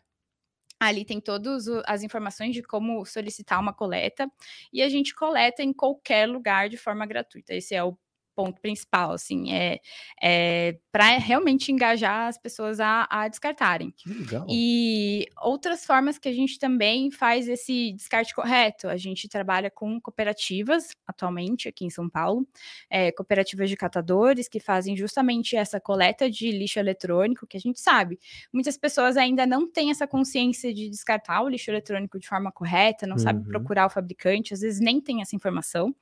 Ali 0.79 1.05
tem 1.05 1.21
todas 1.21 1.67
as 1.85 2.03
informações 2.03 2.53
de 2.53 2.61
como 2.61 3.05
solicitar 3.05 3.59
uma 3.59 3.73
coleta 3.73 4.29
e 4.73 4.81
a 4.81 4.89
gente 4.89 5.15
coleta 5.15 5.63
em 5.63 5.73
qualquer 5.73 6.27
lugar 6.27 6.69
de 6.69 6.77
forma 6.77 7.05
gratuita. 7.05 7.53
Esse 7.53 7.73
é 7.75 7.83
o 7.83 7.97
ponto 8.35 8.61
principal, 8.61 9.11
assim, 9.11 9.51
é, 9.51 9.79
é 10.21 10.77
para 10.91 11.17
realmente 11.17 11.71
engajar 11.71 12.27
as 12.27 12.37
pessoas 12.37 12.79
a, 12.79 13.07
a 13.09 13.27
descartarem. 13.27 13.91
Que 13.91 14.09
legal. 14.09 14.45
E 14.49 15.27
outras 15.41 15.85
formas 15.85 16.17
que 16.17 16.29
a 16.29 16.33
gente 16.33 16.59
também 16.59 17.11
faz 17.11 17.47
esse 17.47 17.93
descarte 17.93 18.33
correto. 18.35 18.87
A 18.87 18.97
gente 18.97 19.27
trabalha 19.27 19.71
com 19.71 19.99
cooperativas 19.99 20.89
atualmente 21.07 21.67
aqui 21.67 21.85
em 21.85 21.89
São 21.89 22.09
Paulo, 22.09 22.47
é, 22.89 23.11
cooperativas 23.11 23.69
de 23.69 23.77
catadores 23.77 24.47
que 24.47 24.59
fazem 24.59 24.97
justamente 24.97 25.55
essa 25.55 25.79
coleta 25.79 26.29
de 26.29 26.51
lixo 26.51 26.79
eletrônico, 26.79 27.47
que 27.47 27.57
a 27.57 27.59
gente 27.59 27.79
sabe. 27.79 28.19
Muitas 28.51 28.77
pessoas 28.77 29.17
ainda 29.17 29.45
não 29.45 29.69
têm 29.69 29.91
essa 29.91 30.07
consciência 30.07 30.73
de 30.73 30.89
descartar 30.89 31.41
o 31.41 31.49
lixo 31.49 31.69
eletrônico 31.71 32.19
de 32.19 32.27
forma 32.27 32.51
correta, 32.51 33.05
não 33.05 33.15
uhum. 33.15 33.21
sabe 33.21 33.47
procurar 33.47 33.85
o 33.85 33.89
fabricante, 33.89 34.53
às 34.53 34.61
vezes 34.61 34.79
nem 34.79 34.99
tem 34.99 35.21
essa 35.21 35.35
informação, 35.35 35.95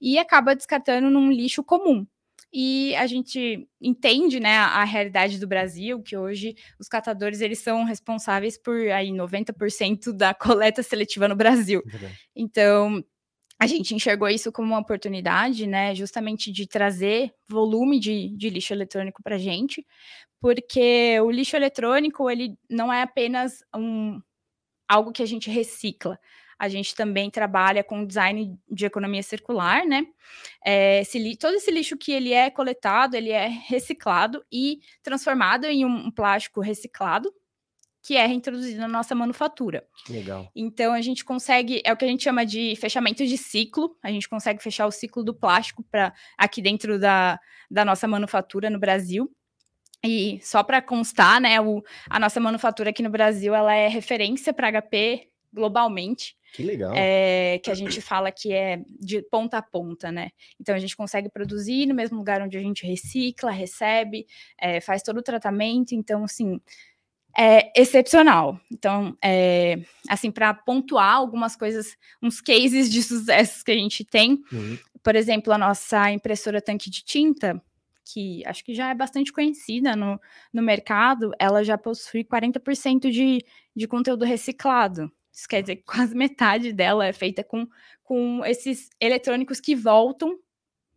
e 0.00 0.18
acaba 0.18 0.54
descartando 0.54 1.08
num 1.08 1.30
lixo 1.30 1.62
comum. 1.62 1.77
E 2.52 2.94
a 2.96 3.06
gente 3.06 3.68
entende, 3.80 4.40
né, 4.40 4.56
a, 4.56 4.80
a 4.80 4.84
realidade 4.84 5.38
do 5.38 5.46
Brasil, 5.46 6.02
que 6.02 6.16
hoje 6.16 6.54
os 6.80 6.88
catadores 6.88 7.40
eles 7.40 7.58
são 7.58 7.84
responsáveis 7.84 8.56
por 8.56 8.76
aí 8.90 9.10
90% 9.10 10.12
da 10.12 10.32
coleta 10.34 10.82
seletiva 10.82 11.28
no 11.28 11.36
Brasil. 11.36 11.82
Então, 12.34 13.04
a 13.60 13.66
gente 13.66 13.94
enxergou 13.94 14.28
isso 14.28 14.50
como 14.50 14.68
uma 14.68 14.80
oportunidade, 14.80 15.66
né, 15.66 15.94
justamente 15.94 16.50
de 16.50 16.66
trazer 16.66 17.32
volume 17.48 17.98
de, 18.00 18.34
de 18.36 18.48
lixo 18.48 18.72
eletrônico 18.72 19.22
para 19.22 19.34
a 19.34 19.38
gente, 19.38 19.84
porque 20.40 21.20
o 21.20 21.30
lixo 21.30 21.56
eletrônico 21.56 22.30
ele 22.30 22.56
não 22.70 22.92
é 22.92 23.02
apenas 23.02 23.62
um, 23.76 24.20
algo 24.88 25.12
que 25.12 25.22
a 25.22 25.26
gente 25.26 25.50
recicla, 25.50 26.18
a 26.58 26.68
gente 26.68 26.94
também 26.94 27.30
trabalha 27.30 27.84
com 27.84 28.04
design 28.04 28.58
de 28.68 28.84
economia 28.84 29.22
circular, 29.22 29.86
né? 29.86 30.06
É, 30.64 31.00
esse, 31.00 31.36
todo 31.36 31.54
esse 31.54 31.70
lixo 31.70 31.96
que 31.96 32.10
ele 32.10 32.32
é 32.32 32.50
coletado, 32.50 33.14
ele 33.14 33.30
é 33.30 33.46
reciclado 33.46 34.44
e 34.50 34.80
transformado 35.02 35.66
em 35.66 35.84
um, 35.84 36.10
plástico 36.10 36.60
reciclado, 36.60 37.32
que 38.02 38.16
é 38.16 38.26
reintroduzido 38.26 38.80
na 38.80 38.88
nossa 38.88 39.14
manufatura. 39.14 39.86
Legal. 40.08 40.50
Então 40.54 40.92
a 40.92 41.00
gente 41.00 41.24
consegue, 41.24 41.80
é 41.84 41.92
o 41.92 41.96
que 41.96 42.04
a 42.04 42.08
gente 42.08 42.24
chama 42.24 42.44
de 42.44 42.74
fechamento 42.76 43.24
de 43.24 43.38
ciclo, 43.38 43.96
a 44.02 44.10
gente 44.10 44.28
consegue 44.28 44.60
fechar 44.60 44.86
o 44.86 44.90
ciclo 44.90 45.22
do 45.22 45.34
plástico 45.34 45.84
para 45.84 46.12
aqui 46.36 46.60
dentro 46.60 46.98
da, 46.98 47.38
da 47.70 47.84
nossa 47.84 48.08
manufatura 48.08 48.68
no 48.68 48.80
Brasil. 48.80 49.30
E 50.04 50.38
só 50.42 50.62
para 50.62 50.80
constar, 50.80 51.40
né, 51.40 51.60
o, 51.60 51.82
a 52.08 52.20
nossa 52.20 52.38
manufatura 52.38 52.90
aqui 52.90 53.02
no 53.02 53.10
Brasil, 53.10 53.54
ela 53.54 53.74
é 53.74 53.88
referência 53.88 54.52
para 54.52 54.70
HP 54.70 55.28
globalmente. 55.52 56.37
Que 56.52 56.62
legal. 56.62 56.92
É, 56.96 57.58
que 57.62 57.70
a 57.70 57.74
gente 57.74 58.00
fala 58.00 58.32
que 58.32 58.52
é 58.52 58.82
de 59.00 59.22
ponta 59.22 59.58
a 59.58 59.62
ponta, 59.62 60.10
né? 60.10 60.30
Então 60.60 60.74
a 60.74 60.78
gente 60.78 60.96
consegue 60.96 61.28
produzir 61.28 61.86
no 61.86 61.94
mesmo 61.94 62.18
lugar 62.18 62.40
onde 62.42 62.56
a 62.56 62.60
gente 62.60 62.86
recicla, 62.86 63.50
recebe, 63.50 64.26
é, 64.58 64.80
faz 64.80 65.02
todo 65.02 65.18
o 65.18 65.22
tratamento. 65.22 65.94
Então, 65.94 66.24
assim, 66.24 66.60
é 67.36 67.70
excepcional. 67.80 68.60
Então, 68.70 69.16
é, 69.22 69.78
assim, 70.08 70.30
para 70.30 70.52
pontuar 70.54 71.14
algumas 71.14 71.54
coisas, 71.54 71.96
uns 72.22 72.40
cases 72.40 72.90
de 72.90 73.02
sucessos 73.04 73.62
que 73.62 73.70
a 73.70 73.76
gente 73.76 74.04
tem, 74.04 74.42
uhum. 74.52 74.78
por 75.02 75.14
exemplo, 75.14 75.52
a 75.52 75.58
nossa 75.58 76.10
impressora 76.10 76.60
tanque 76.60 76.90
de 76.90 77.04
tinta, 77.04 77.62
que 78.04 78.44
acho 78.46 78.64
que 78.64 78.74
já 78.74 78.90
é 78.90 78.94
bastante 78.94 79.32
conhecida 79.32 79.94
no, 79.94 80.18
no 80.52 80.62
mercado, 80.62 81.30
ela 81.38 81.62
já 81.62 81.76
possui 81.76 82.24
40% 82.24 83.10
de, 83.10 83.44
de 83.76 83.86
conteúdo 83.86 84.24
reciclado. 84.24 85.12
Isso 85.38 85.48
quer 85.48 85.62
dizer 85.62 85.76
que 85.76 85.84
quase 85.84 86.14
metade 86.16 86.72
dela 86.72 87.06
é 87.06 87.12
feita 87.12 87.44
com, 87.44 87.64
com 88.02 88.44
esses 88.44 88.90
eletrônicos 89.00 89.60
que 89.60 89.76
voltam 89.76 90.36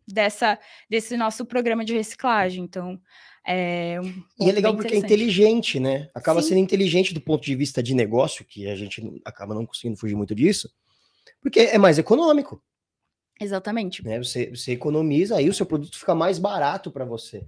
dessa, 0.06 0.58
desse 0.90 1.16
nosso 1.16 1.46
programa 1.46 1.84
de 1.84 1.94
reciclagem. 1.94 2.64
Então, 2.64 3.00
é 3.46 4.00
um 4.00 4.44
E 4.44 4.50
é 4.50 4.52
legal 4.52 4.74
porque 4.74 4.94
é 4.94 4.98
inteligente, 4.98 5.78
né? 5.78 6.10
Acaba 6.12 6.42
Sim. 6.42 6.48
sendo 6.48 6.58
inteligente 6.58 7.14
do 7.14 7.20
ponto 7.20 7.44
de 7.44 7.54
vista 7.54 7.80
de 7.80 7.94
negócio, 7.94 8.44
que 8.44 8.68
a 8.68 8.74
gente 8.74 9.22
acaba 9.24 9.54
não 9.54 9.64
conseguindo 9.64 9.96
fugir 9.96 10.16
muito 10.16 10.34
disso, 10.34 10.68
porque 11.40 11.60
é 11.60 11.78
mais 11.78 11.96
econômico. 11.96 12.60
Exatamente. 13.40 14.04
Né? 14.04 14.18
Você, 14.18 14.50
você 14.50 14.72
economiza, 14.72 15.36
aí 15.36 15.48
o 15.48 15.54
seu 15.54 15.66
produto 15.66 15.96
fica 15.96 16.16
mais 16.16 16.40
barato 16.40 16.90
para 16.90 17.04
você. 17.04 17.44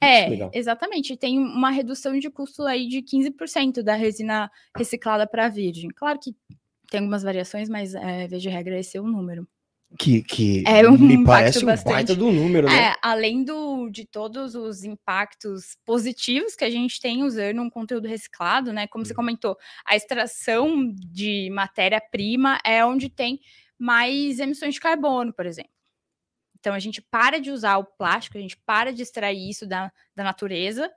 É, 0.00 0.50
exatamente. 0.56 1.16
Tem 1.16 1.38
uma 1.38 1.70
redução 1.70 2.18
de 2.18 2.30
custo 2.30 2.62
aí 2.64 2.86
de 2.86 3.02
15% 3.02 3.82
da 3.82 3.94
resina 3.94 4.50
reciclada 4.76 5.26
para 5.26 5.48
virgem. 5.48 5.90
Claro 5.90 6.18
que 6.20 6.34
tem 6.90 7.00
algumas 7.00 7.22
variações, 7.22 7.68
mas 7.68 7.94
é, 7.94 8.26
via 8.26 8.38
de 8.38 8.48
regra 8.48 8.78
esse 8.78 8.96
é 8.96 9.00
o 9.00 9.06
número. 9.06 9.46
Que, 9.98 10.22
que 10.22 10.64
é 10.66 10.86
um 10.86 10.98
me 10.98 11.24
parece 11.24 11.64
um 11.64 11.74
baita 11.82 12.14
do 12.14 12.30
número, 12.30 12.68
né? 12.68 12.88
É, 12.88 12.94
além 13.00 13.42
do, 13.42 13.88
de 13.88 14.04
todos 14.04 14.54
os 14.54 14.84
impactos 14.84 15.78
positivos 15.84 16.54
que 16.54 16.64
a 16.64 16.68
gente 16.68 17.00
tem 17.00 17.24
usando 17.24 17.62
um 17.62 17.70
conteúdo 17.70 18.06
reciclado, 18.06 18.70
né? 18.70 18.86
Como 18.86 19.06
você 19.06 19.14
comentou, 19.14 19.56
a 19.86 19.96
extração 19.96 20.92
de 20.94 21.48
matéria-prima 21.50 22.60
é 22.64 22.84
onde 22.84 23.08
tem 23.08 23.40
mais 23.78 24.38
emissões 24.40 24.74
de 24.74 24.80
carbono, 24.80 25.32
por 25.32 25.46
exemplo. 25.46 25.77
Então 26.60 26.74
a 26.74 26.78
gente 26.78 27.00
para 27.00 27.40
de 27.40 27.50
usar 27.50 27.78
o 27.78 27.84
plástico, 27.84 28.38
a 28.38 28.40
gente 28.40 28.56
para 28.66 28.92
de 28.92 29.02
extrair 29.02 29.48
isso 29.48 29.66
da, 29.66 29.92
da 30.14 30.24
natureza 30.24 30.90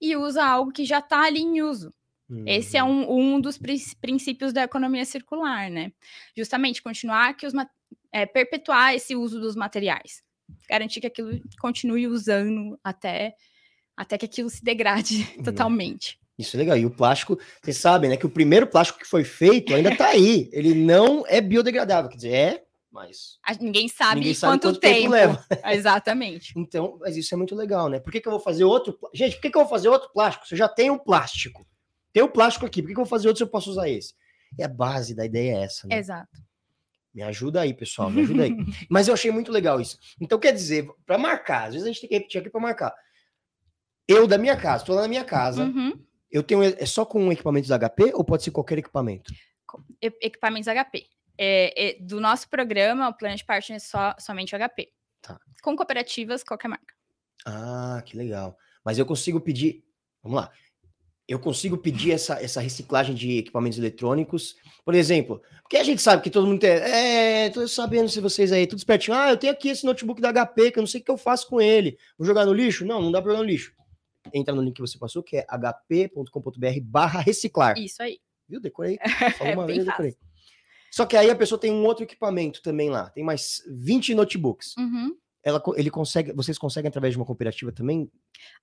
e 0.00 0.16
usa 0.16 0.44
algo 0.44 0.72
que 0.72 0.84
já 0.84 0.98
está 0.98 1.22
ali 1.22 1.40
em 1.40 1.62
uso. 1.62 1.92
Uhum. 2.28 2.44
Esse 2.46 2.76
é 2.76 2.84
uhum. 2.84 3.10
um, 3.10 3.34
um 3.34 3.40
dos 3.40 3.58
princípios 3.58 4.52
da 4.52 4.62
economia 4.62 5.04
circular, 5.04 5.68
né? 5.68 5.92
Justamente 6.36 6.82
continuar 6.82 7.34
que 7.34 7.46
os 7.46 7.52
é, 8.12 8.24
perpetuar 8.24 8.94
esse 8.94 9.16
uso 9.16 9.40
dos 9.40 9.56
materiais, 9.56 10.22
garantir 10.68 11.00
que 11.00 11.08
aquilo 11.08 11.40
continue 11.60 12.06
usando 12.06 12.78
até 12.84 13.34
até 13.96 14.16
que 14.16 14.24
aquilo 14.24 14.48
se 14.48 14.64
degrade 14.64 15.28
uhum. 15.36 15.42
totalmente. 15.42 16.18
Isso 16.38 16.56
é 16.56 16.60
legal. 16.60 16.78
E 16.78 16.86
o 16.86 16.90
plástico, 16.90 17.38
vocês 17.62 17.76
sabem, 17.76 18.08
né, 18.08 18.16
que 18.16 18.24
o 18.24 18.30
primeiro 18.30 18.66
plástico 18.66 18.98
que 18.98 19.06
foi 19.06 19.24
feito 19.24 19.74
ainda 19.74 19.92
está 19.92 20.08
aí. 20.08 20.48
Ele 20.52 20.74
não 20.74 21.22
é 21.26 21.38
biodegradável, 21.38 22.08
quer 22.08 22.16
dizer, 22.16 22.32
é 22.32 22.64
mas 22.90 23.38
ninguém 23.60 23.88
sabe, 23.88 24.16
ninguém 24.16 24.34
sabe 24.34 24.52
quanto, 24.54 24.62
quanto, 24.62 24.80
tempo, 24.80 25.00
tempo 25.00 25.10
leva. 25.12 25.46
Exatamente. 25.72 26.52
então, 26.56 26.98
mas 27.00 27.16
isso 27.16 27.32
é 27.32 27.36
muito 27.36 27.54
legal, 27.54 27.88
né? 27.88 28.00
Por 28.00 28.10
que, 28.10 28.20
que 28.20 28.26
eu 28.26 28.32
vou 28.32 28.40
fazer 28.40 28.64
outro? 28.64 28.98
Gente, 29.14 29.36
por 29.36 29.42
que, 29.42 29.50
que 29.50 29.56
eu 29.56 29.62
vou 29.62 29.70
fazer 29.70 29.88
outro 29.88 30.10
plástico? 30.12 30.46
Você 30.46 30.56
já 30.56 30.68
tem 30.68 30.90
um 30.90 30.98
plástico. 30.98 31.64
Tem 32.12 32.22
o 32.22 32.26
um 32.26 32.30
plástico 32.30 32.66
aqui, 32.66 32.82
por 32.82 32.88
que, 32.88 32.94
que 32.94 33.00
eu 33.00 33.04
vou 33.04 33.10
fazer 33.10 33.28
outro 33.28 33.38
se 33.38 33.44
eu 33.44 33.50
posso 33.50 33.70
usar 33.70 33.88
esse? 33.88 34.14
E 34.58 34.64
a 34.64 34.68
base 34.68 35.14
da 35.14 35.24
ideia 35.24 35.58
é 35.58 35.62
essa, 35.62 35.86
né? 35.86 35.98
Exato. 35.98 36.36
Me 37.14 37.22
ajuda 37.22 37.60
aí, 37.60 37.72
pessoal, 37.72 38.10
me 38.10 38.22
ajuda 38.22 38.44
aí. 38.44 38.56
mas 38.90 39.06
eu 39.06 39.14
achei 39.14 39.30
muito 39.30 39.52
legal 39.52 39.80
isso. 39.80 39.96
Então, 40.20 40.38
quer 40.38 40.52
dizer, 40.52 40.88
para 41.06 41.16
marcar, 41.16 41.68
às 41.68 41.74
vezes 41.74 41.84
a 41.84 41.92
gente 41.92 42.00
tem 42.00 42.08
que 42.08 42.14
repetir 42.16 42.40
aqui 42.40 42.50
para 42.50 42.60
marcar. 42.60 42.94
Eu, 44.08 44.26
da 44.26 44.36
minha 44.36 44.56
casa, 44.56 44.82
estou 44.82 44.96
lá 44.96 45.02
na 45.02 45.08
minha 45.08 45.24
casa, 45.24 45.62
uhum. 45.62 45.92
eu 46.30 46.42
tenho. 46.42 46.64
É 46.64 46.86
só 46.86 47.04
com 47.04 47.30
equipamentos 47.30 47.70
HP 47.70 48.12
ou 48.14 48.24
pode 48.24 48.42
ser 48.42 48.50
qualquer 48.50 48.78
equipamento? 48.78 49.32
Equipamentos 50.00 50.66
HP 50.66 51.06
é, 51.42 51.72
é, 51.88 51.96
do 51.98 52.20
nosso 52.20 52.50
programa, 52.50 53.08
o 53.08 53.14
Planet 53.14 53.42
Partner 53.46 53.76
é 53.76 53.78
só, 53.78 54.14
somente 54.18 54.54
HP. 54.54 54.92
Tá. 55.22 55.40
Com 55.62 55.74
cooperativas, 55.74 56.44
qualquer 56.44 56.68
marca. 56.68 56.94
Ah, 57.46 58.02
que 58.04 58.14
legal. 58.14 58.58
Mas 58.84 58.98
eu 58.98 59.06
consigo 59.06 59.40
pedir. 59.40 59.82
Vamos 60.22 60.38
lá. 60.38 60.50
Eu 61.26 61.38
consigo 61.38 61.78
pedir 61.78 62.10
essa, 62.10 62.42
essa 62.42 62.60
reciclagem 62.60 63.14
de 63.14 63.38
equipamentos 63.38 63.78
eletrônicos. 63.78 64.54
Por 64.84 64.94
exemplo, 64.94 65.40
porque 65.62 65.78
a 65.78 65.84
gente 65.84 66.02
sabe 66.02 66.22
que 66.22 66.28
todo 66.28 66.46
mundo 66.46 66.60
tem. 66.60 66.72
É, 66.72 67.48
tô 67.48 67.66
sabendo 67.66 68.10
se 68.10 68.20
vocês 68.20 68.52
aí, 68.52 68.66
tudo 68.66 68.80
espertinho. 68.80 69.16
Ah, 69.16 69.30
eu 69.30 69.36
tenho 69.38 69.52
aqui 69.54 69.70
esse 69.70 69.86
notebook 69.86 70.20
da 70.20 70.32
HP, 70.32 70.72
que 70.72 70.78
eu 70.78 70.82
não 70.82 70.88
sei 70.88 71.00
o 71.00 71.04
que 71.04 71.10
eu 71.10 71.16
faço 71.16 71.48
com 71.48 71.58
ele. 71.58 71.96
Vou 72.18 72.26
jogar 72.26 72.44
no 72.44 72.52
lixo? 72.52 72.84
Não, 72.84 73.00
não 73.00 73.10
dá 73.10 73.22
pra 73.22 73.30
jogar 73.30 73.44
no 73.44 73.48
lixo. 73.48 73.72
Entra 74.34 74.54
no 74.54 74.60
link 74.60 74.74
que 74.74 74.82
você 74.82 74.98
passou, 74.98 75.22
que 75.22 75.38
é 75.38 75.46
hp.com.br 75.48 76.80
barra 76.82 77.20
reciclar. 77.20 77.78
Isso 77.78 78.02
aí. 78.02 78.18
Viu? 78.46 78.60
Decorei. 78.60 78.98
Falou 79.38 79.54
uma 79.54 79.64
é 79.64 79.66
vez, 79.66 79.84
decorei. 79.86 80.16
Só 80.90 81.06
que 81.06 81.16
aí 81.16 81.30
a 81.30 81.36
pessoa 81.36 81.60
tem 81.60 81.72
um 81.72 81.84
outro 81.84 82.04
equipamento 82.04 82.60
também 82.62 82.90
lá. 82.90 83.10
Tem 83.10 83.24
mais 83.24 83.62
20 83.68 84.14
notebooks. 84.14 84.74
Uhum. 84.76 85.16
Ela, 85.42 85.62
ele 85.76 85.90
consegue, 85.90 86.32
vocês 86.32 86.58
conseguem 86.58 86.88
através 86.88 87.14
de 87.14 87.18
uma 87.18 87.24
cooperativa 87.24 87.72
também? 87.72 88.10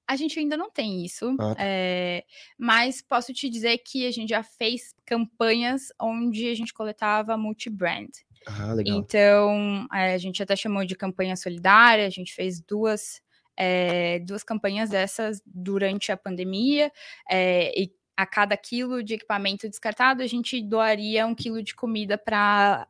A 0.08 0.16
gente 0.16 0.38
ainda 0.38 0.56
não 0.56 0.70
tem 0.70 1.04
isso, 1.04 1.36
ah, 1.40 1.56
tá. 1.56 1.64
é, 1.64 2.24
mas 2.58 3.02
posso 3.02 3.34
te 3.34 3.50
dizer 3.50 3.80
que 3.80 4.06
a 4.06 4.12
gente 4.12 4.30
já 4.30 4.44
fez 4.44 4.94
campanhas 5.04 5.92
onde 6.00 6.48
a 6.48 6.56
gente 6.56 6.74
coletava 6.74 7.36
multi-brand. 7.36 8.10
Ah. 8.46 8.76
Então, 8.86 9.88
é, 9.92 10.14
a 10.14 10.18
gente 10.20 10.42
até 10.42 10.56
chamou 10.56 10.86
de 10.86 10.96
campanha 10.96 11.36
solidária, 11.36 12.06
a 12.06 12.12
gente 12.12 12.34
fez 12.34 12.62
duas, 12.62 13.22
é, 13.58 14.20
duas 14.20 14.44
campanhas 14.44 14.92
dessas 14.92 15.42
durante 15.46 16.12
a 16.12 16.18
pandemia, 16.18 16.92
é, 17.30 17.72
e 17.80 17.92
a 18.18 18.26
cada 18.26 18.58
quilo 18.58 19.04
de 19.04 19.14
equipamento 19.14 19.70
descartado, 19.70 20.24
a 20.24 20.28
gente 20.28 20.60
doaria 20.60 21.28
um 21.28 21.36
quilo 21.36 21.62
de 21.62 21.76
comida 21.76 22.18
para 22.18 22.88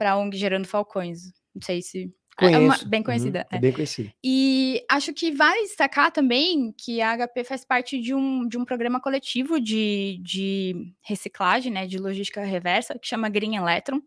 a 0.00 0.16
ONG 0.16 0.38
Gerando 0.38 0.66
Falcões. 0.66 1.32
Não 1.54 1.60
sei 1.62 1.82
se. 1.82 2.12
Conheço. 2.38 2.56
É 2.56 2.58
uma, 2.58 2.78
bem 2.86 3.02
conhecida. 3.02 3.46
Uhum, 3.52 3.58
é. 3.58 3.60
bem 3.60 3.72
conhecida. 3.72 4.10
E 4.24 4.82
acho 4.90 5.12
que 5.12 5.30
vale 5.30 5.60
destacar 5.62 6.10
também 6.10 6.72
que 6.72 7.02
a 7.02 7.14
HP 7.14 7.44
faz 7.44 7.66
parte 7.66 8.00
de 8.00 8.14
um, 8.14 8.48
de 8.48 8.56
um 8.56 8.64
programa 8.64 8.98
coletivo 8.98 9.60
de, 9.60 10.18
de 10.22 10.94
reciclagem, 11.02 11.70
né, 11.70 11.86
de 11.86 11.98
logística 11.98 12.42
reversa, 12.42 12.98
que 12.98 13.06
chama 13.06 13.28
Green 13.28 13.56
Electron. 13.56 14.00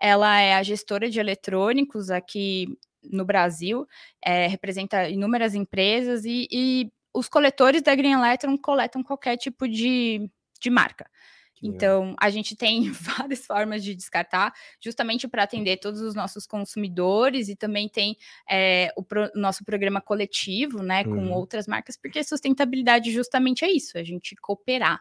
Ela 0.00 0.40
é 0.40 0.54
a 0.54 0.62
gestora 0.62 1.10
de 1.10 1.20
eletrônicos 1.20 2.10
aqui 2.10 2.68
no 3.02 3.24
Brasil, 3.24 3.86
é, 4.24 4.46
representa 4.46 5.08
inúmeras 5.10 5.54
empresas 5.54 6.24
e, 6.24 6.48
e, 6.50 6.90
os 7.14 7.28
coletores 7.28 7.80
da 7.82 7.94
Green 7.94 8.12
Electron 8.12 8.58
coletam 8.58 9.02
qualquer 9.02 9.36
tipo 9.36 9.68
de, 9.68 10.28
de 10.60 10.68
marca. 10.68 11.08
Então, 11.62 12.14
a 12.20 12.28
gente 12.28 12.54
tem 12.56 12.90
várias 12.90 13.46
formas 13.46 13.82
de 13.82 13.94
descartar, 13.94 14.52
justamente 14.80 15.26
para 15.26 15.44
atender 15.44 15.78
todos 15.78 16.00
os 16.00 16.14
nossos 16.14 16.46
consumidores, 16.46 17.48
e 17.48 17.56
também 17.56 17.88
tem 17.88 18.16
é, 18.50 18.92
o 18.96 19.02
pro, 19.02 19.30
nosso 19.34 19.64
programa 19.64 20.00
coletivo, 20.00 20.82
né, 20.82 21.04
com 21.04 21.10
uhum. 21.10 21.32
outras 21.32 21.66
marcas, 21.66 21.96
porque 21.96 22.22
sustentabilidade 22.22 23.10
justamente 23.10 23.64
é 23.64 23.70
isso, 23.70 23.96
a 23.96 24.02
gente 24.02 24.36
cooperar. 24.36 25.00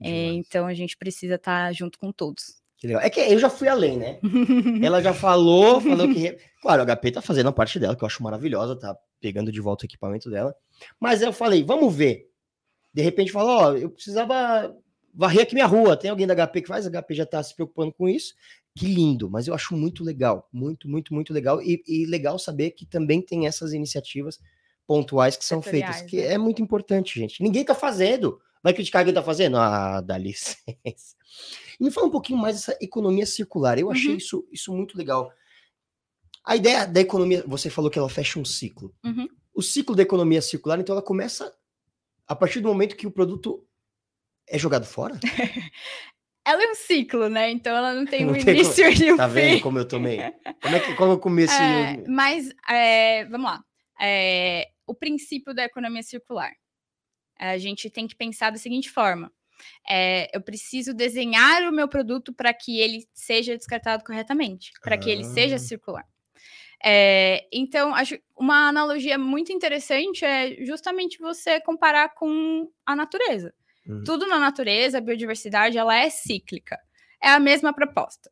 É, 0.00 0.26
então, 0.32 0.66
a 0.66 0.74
gente 0.74 0.96
precisa 0.96 1.34
estar 1.34 1.66
tá 1.66 1.72
junto 1.72 1.98
com 1.98 2.12
todos. 2.12 2.62
Que 2.78 2.86
legal. 2.86 3.02
É 3.02 3.10
que 3.10 3.18
eu 3.18 3.38
já 3.38 3.50
fui 3.50 3.66
além, 3.66 3.96
né? 3.96 4.20
Ela 4.80 5.02
já 5.02 5.12
falou, 5.12 5.80
falou 5.80 6.06
que. 6.14 6.38
Claro, 6.62 6.82
a 6.82 6.96
HP 6.96 7.10
tá 7.10 7.20
fazendo 7.20 7.48
a 7.48 7.52
parte 7.52 7.80
dela, 7.80 7.96
que 7.96 8.04
eu 8.04 8.06
acho 8.06 8.22
maravilhosa, 8.22 8.78
tá 8.78 8.96
pegando 9.20 9.50
de 9.50 9.60
volta 9.60 9.84
o 9.84 9.86
equipamento 9.86 10.30
dela. 10.30 10.54
Mas 11.00 11.22
eu 11.22 11.32
falei, 11.32 11.64
vamos 11.64 11.94
ver. 11.94 12.30
De 12.92 13.02
repente 13.02 13.32
falou, 13.32 13.50
ó, 13.50 13.76
eu 13.76 13.90
precisava 13.90 14.74
varrer 15.14 15.42
aqui 15.42 15.54
minha 15.54 15.66
rua. 15.66 15.96
Tem 15.96 16.10
alguém 16.10 16.26
da 16.26 16.34
HP 16.34 16.62
que 16.62 16.68
faz? 16.68 16.86
A 16.86 16.90
HP 16.90 17.14
já 17.14 17.26
tá 17.26 17.42
se 17.42 17.54
preocupando 17.54 17.92
com 17.92 18.08
isso. 18.08 18.34
Que 18.74 18.86
lindo, 18.86 19.28
mas 19.28 19.48
eu 19.48 19.54
acho 19.54 19.76
muito 19.76 20.04
legal. 20.04 20.48
Muito, 20.52 20.88
muito, 20.88 21.12
muito 21.12 21.32
legal. 21.32 21.60
E, 21.60 21.82
e 21.86 22.06
legal 22.06 22.38
saber 22.38 22.70
que 22.70 22.86
também 22.86 23.20
tem 23.20 23.46
essas 23.46 23.72
iniciativas 23.72 24.38
pontuais 24.86 25.36
que 25.36 25.44
são 25.44 25.60
feitas, 25.60 26.00
que 26.02 26.16
né? 26.16 26.34
é 26.34 26.38
muito 26.38 26.62
importante, 26.62 27.18
gente. 27.20 27.42
Ninguém 27.42 27.64
tá 27.64 27.74
fazendo. 27.74 28.40
Vai 28.62 28.72
criticar 28.72 29.04
quem 29.04 29.12
tá 29.12 29.22
fazendo? 29.22 29.56
Ah, 29.56 30.00
dá 30.00 30.16
licença. 30.16 31.16
E 31.78 31.84
me 31.84 31.90
fala 31.90 32.06
um 32.06 32.10
pouquinho 32.10 32.38
mais 32.38 32.56
dessa 32.56 32.76
economia 32.80 33.26
circular. 33.26 33.78
Eu 33.78 33.90
achei 33.90 34.10
uhum. 34.10 34.16
isso, 34.16 34.48
isso 34.50 34.72
muito 34.74 34.96
legal. 34.96 35.30
A 36.44 36.56
ideia 36.56 36.86
da 36.86 37.00
economia, 37.00 37.44
você 37.46 37.68
falou 37.70 37.90
que 37.90 37.98
ela 37.98 38.08
fecha 38.08 38.38
um 38.38 38.44
ciclo. 38.44 38.94
Uhum. 39.04 39.28
O 39.58 39.62
ciclo 39.62 39.96
da 39.96 40.04
economia 40.04 40.40
circular, 40.40 40.78
então, 40.78 40.94
ela 40.94 41.02
começa 41.02 41.52
a 42.28 42.36
partir 42.36 42.60
do 42.60 42.68
momento 42.68 42.94
que 42.94 43.08
o 43.08 43.10
produto 43.10 43.66
é 44.46 44.56
jogado 44.56 44.86
fora? 44.86 45.18
ela 46.46 46.62
é 46.62 46.70
um 46.70 46.76
ciclo, 46.76 47.28
né? 47.28 47.50
Então 47.50 47.76
ela 47.76 47.92
não 47.92 48.06
tem 48.06 48.22
não 48.24 48.34
um 48.34 48.38
tem 48.38 48.54
início 48.54 48.84
como... 48.84 49.02
e 49.02 49.12
um 49.12 49.16
Tá 49.16 49.26
vendo 49.26 49.60
como 49.60 49.80
eu 49.80 49.84
tomei? 49.84 50.18
Como 50.62 50.76
é 50.76 50.78
que 50.78 50.94
como 50.94 51.12
eu 51.14 51.18
comecei? 51.18 51.56
É, 51.56 52.04
mas 52.06 52.54
é, 52.70 53.24
vamos 53.24 53.50
lá. 53.50 53.64
É, 54.00 54.68
o 54.86 54.94
princípio 54.94 55.52
da 55.52 55.64
economia 55.64 56.04
circular. 56.04 56.52
A 57.36 57.58
gente 57.58 57.90
tem 57.90 58.06
que 58.06 58.14
pensar 58.14 58.50
da 58.50 58.58
seguinte 58.58 58.88
forma: 58.88 59.32
é, 59.90 60.30
eu 60.32 60.40
preciso 60.40 60.94
desenhar 60.94 61.62
o 61.64 61.72
meu 61.72 61.88
produto 61.88 62.32
para 62.32 62.54
que 62.54 62.78
ele 62.78 63.08
seja 63.12 63.56
descartado 63.56 64.04
corretamente, 64.04 64.70
para 64.80 64.94
ah. 64.94 64.98
que 64.98 65.10
ele 65.10 65.24
seja 65.24 65.56
ah. 65.56 65.58
circular. 65.58 66.06
É, 66.84 67.46
então, 67.52 67.94
acho 67.94 68.18
uma 68.36 68.68
analogia 68.68 69.18
muito 69.18 69.52
interessante 69.52 70.24
é 70.24 70.64
justamente 70.64 71.18
você 71.18 71.60
comparar 71.60 72.14
com 72.14 72.70
a 72.86 72.94
natureza. 72.94 73.52
Uhum. 73.86 74.04
Tudo 74.04 74.26
na 74.26 74.38
natureza, 74.38 74.98
a 74.98 75.00
biodiversidade, 75.00 75.78
ela 75.78 75.96
é 75.96 76.08
cíclica. 76.08 76.78
É 77.22 77.30
a 77.30 77.40
mesma 77.40 77.72
proposta. 77.72 78.30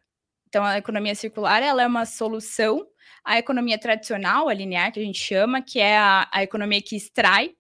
Então, 0.48 0.64
a 0.64 0.78
economia 0.78 1.14
circular 1.14 1.62
ela 1.62 1.82
é 1.82 1.86
uma 1.86 2.06
solução 2.06 2.86
à 3.24 3.38
economia 3.38 3.78
tradicional, 3.78 4.48
a 4.48 4.54
linear, 4.54 4.92
que 4.92 5.00
a 5.00 5.02
gente 5.02 5.18
chama, 5.18 5.60
que 5.60 5.80
é 5.80 5.98
a, 5.98 6.28
a 6.32 6.42
economia 6.42 6.80
que 6.80 6.96
extrai, 6.96 7.54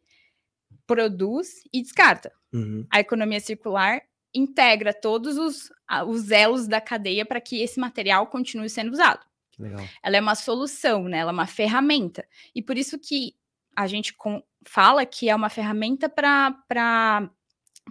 produz 0.86 1.62
e 1.72 1.82
descarta. 1.82 2.32
Uhum. 2.52 2.86
A 2.90 3.00
economia 3.00 3.40
circular 3.40 4.02
integra 4.32 4.94
todos 4.94 5.36
os, 5.36 5.70
os 6.06 6.30
elos 6.30 6.68
da 6.68 6.80
cadeia 6.80 7.24
para 7.26 7.40
que 7.40 7.60
esse 7.60 7.80
material 7.80 8.26
continue 8.28 8.70
sendo 8.70 8.92
usado. 8.92 9.26
Legal. 9.58 9.84
Ela 10.02 10.16
é 10.16 10.20
uma 10.20 10.34
solução, 10.34 11.04
né? 11.04 11.18
Ela 11.18 11.30
é 11.30 11.32
uma 11.32 11.46
ferramenta. 11.46 12.26
E 12.54 12.62
por 12.62 12.76
isso 12.76 12.98
que 12.98 13.34
a 13.74 13.86
gente 13.86 14.12
com, 14.14 14.42
fala 14.66 15.04
que 15.06 15.28
é 15.28 15.34
uma 15.34 15.48
ferramenta 15.48 16.08
para 16.08 17.30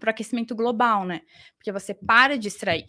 o 0.03 0.09
aquecimento 0.09 0.55
global, 0.55 1.05
né? 1.05 1.21
Porque 1.57 1.71
você 1.71 1.93
para 1.93 2.37
de 2.37 2.47
extrair. 2.47 2.85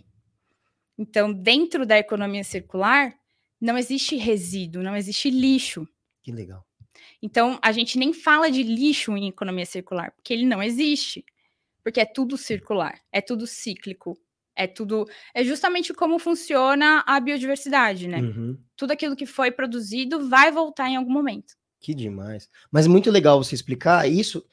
Então, 0.98 1.32
dentro 1.32 1.86
da 1.86 1.98
economia 1.98 2.44
circular, 2.44 3.14
não 3.60 3.76
existe 3.76 4.16
resíduo, 4.16 4.82
não 4.82 4.96
existe 4.96 5.30
lixo. 5.30 5.86
Que 6.22 6.32
legal. 6.32 6.64
Então, 7.22 7.58
a 7.62 7.72
gente 7.72 7.98
nem 7.98 8.12
fala 8.12 8.50
de 8.50 8.62
lixo 8.62 9.16
em 9.16 9.28
economia 9.28 9.66
circular, 9.66 10.12
porque 10.12 10.32
ele 10.32 10.46
não 10.46 10.62
existe 10.62 11.24
porque 11.86 12.00
é 12.00 12.04
tudo 12.04 12.36
circular, 12.36 13.00
é 13.12 13.20
tudo 13.20 13.46
cíclico, 13.46 14.18
é 14.56 14.66
tudo. 14.66 15.06
É 15.34 15.44
justamente 15.44 15.92
como 15.92 16.18
funciona 16.18 17.04
a 17.06 17.20
biodiversidade, 17.20 18.08
né? 18.08 18.20
Uhum. 18.20 18.58
Tudo 18.76 18.92
aquilo 18.92 19.14
que 19.14 19.26
foi 19.26 19.50
produzido 19.50 20.28
vai 20.28 20.50
voltar 20.50 20.88
em 20.88 20.96
algum 20.96 21.12
momento. 21.12 21.54
Que 21.80 21.94
demais. 21.94 22.48
Mas 22.70 22.86
muito 22.86 23.10
legal 23.10 23.42
você 23.42 23.54
explicar 23.54 24.10
isso 24.10 24.44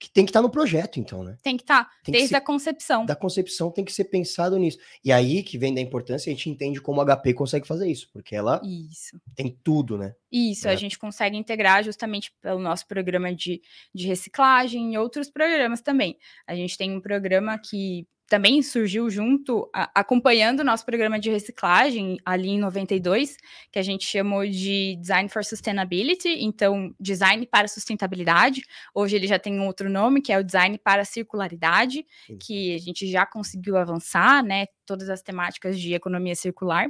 que 0.00 0.10
tem 0.10 0.24
que 0.24 0.30
estar 0.30 0.40
tá 0.40 0.42
no 0.42 0.50
projeto, 0.50 0.98
então, 0.98 1.22
né? 1.22 1.36
Tem 1.42 1.58
que 1.58 1.62
estar, 1.62 1.84
tá, 1.84 1.90
desde 2.06 2.28
ser, 2.28 2.36
a 2.36 2.40
concepção. 2.40 3.04
Da 3.04 3.14
concepção 3.14 3.70
tem 3.70 3.84
que 3.84 3.92
ser 3.92 4.04
pensado 4.04 4.58
nisso. 4.58 4.78
E 5.04 5.12
aí 5.12 5.42
que 5.42 5.58
vem 5.58 5.74
da 5.74 5.80
importância, 5.80 6.30
a 6.30 6.34
gente 6.34 6.48
entende 6.48 6.80
como 6.80 7.02
a 7.02 7.04
HP 7.04 7.34
consegue 7.34 7.66
fazer 7.66 7.86
isso, 7.86 8.08
porque 8.10 8.34
ela 8.34 8.62
isso. 8.64 9.20
tem 9.36 9.54
tudo, 9.62 9.98
né? 9.98 10.14
Isso, 10.32 10.66
é. 10.66 10.72
a 10.72 10.74
gente 10.74 10.98
consegue 10.98 11.36
integrar 11.36 11.84
justamente 11.84 12.32
pelo 12.40 12.58
nosso 12.58 12.86
programa 12.86 13.34
de, 13.34 13.60
de 13.94 14.06
reciclagem 14.06 14.94
e 14.94 14.98
outros 14.98 15.28
programas 15.28 15.82
também. 15.82 16.16
A 16.46 16.54
gente 16.54 16.78
tem 16.78 16.96
um 16.96 17.00
programa 17.00 17.58
que 17.58 18.08
também 18.30 18.62
surgiu 18.62 19.10
junto, 19.10 19.68
a, 19.74 19.90
acompanhando 19.92 20.60
o 20.60 20.64
nosso 20.64 20.86
programa 20.86 21.18
de 21.18 21.28
reciclagem 21.28 22.16
ali 22.24 22.50
em 22.50 22.60
92, 22.60 23.36
que 23.72 23.78
a 23.78 23.82
gente 23.82 24.06
chamou 24.06 24.46
de 24.46 24.96
Design 25.00 25.28
for 25.28 25.44
Sustainability, 25.44 26.28
então 26.40 26.94
Design 27.00 27.44
para 27.44 27.66
Sustentabilidade. 27.66 28.62
Hoje 28.94 29.16
ele 29.16 29.26
já 29.26 29.36
tem 29.36 29.58
um 29.58 29.66
outro 29.66 29.90
nome, 29.90 30.22
que 30.22 30.32
é 30.32 30.38
o 30.38 30.44
Design 30.44 30.78
para 30.78 31.04
Circularidade, 31.04 32.06
Sim. 32.24 32.38
que 32.38 32.76
a 32.76 32.78
gente 32.78 33.10
já 33.10 33.26
conseguiu 33.26 33.76
avançar, 33.76 34.44
né? 34.44 34.66
Todas 34.86 35.10
as 35.10 35.22
temáticas 35.22 35.78
de 35.78 35.92
economia 35.92 36.36
circular. 36.36 36.86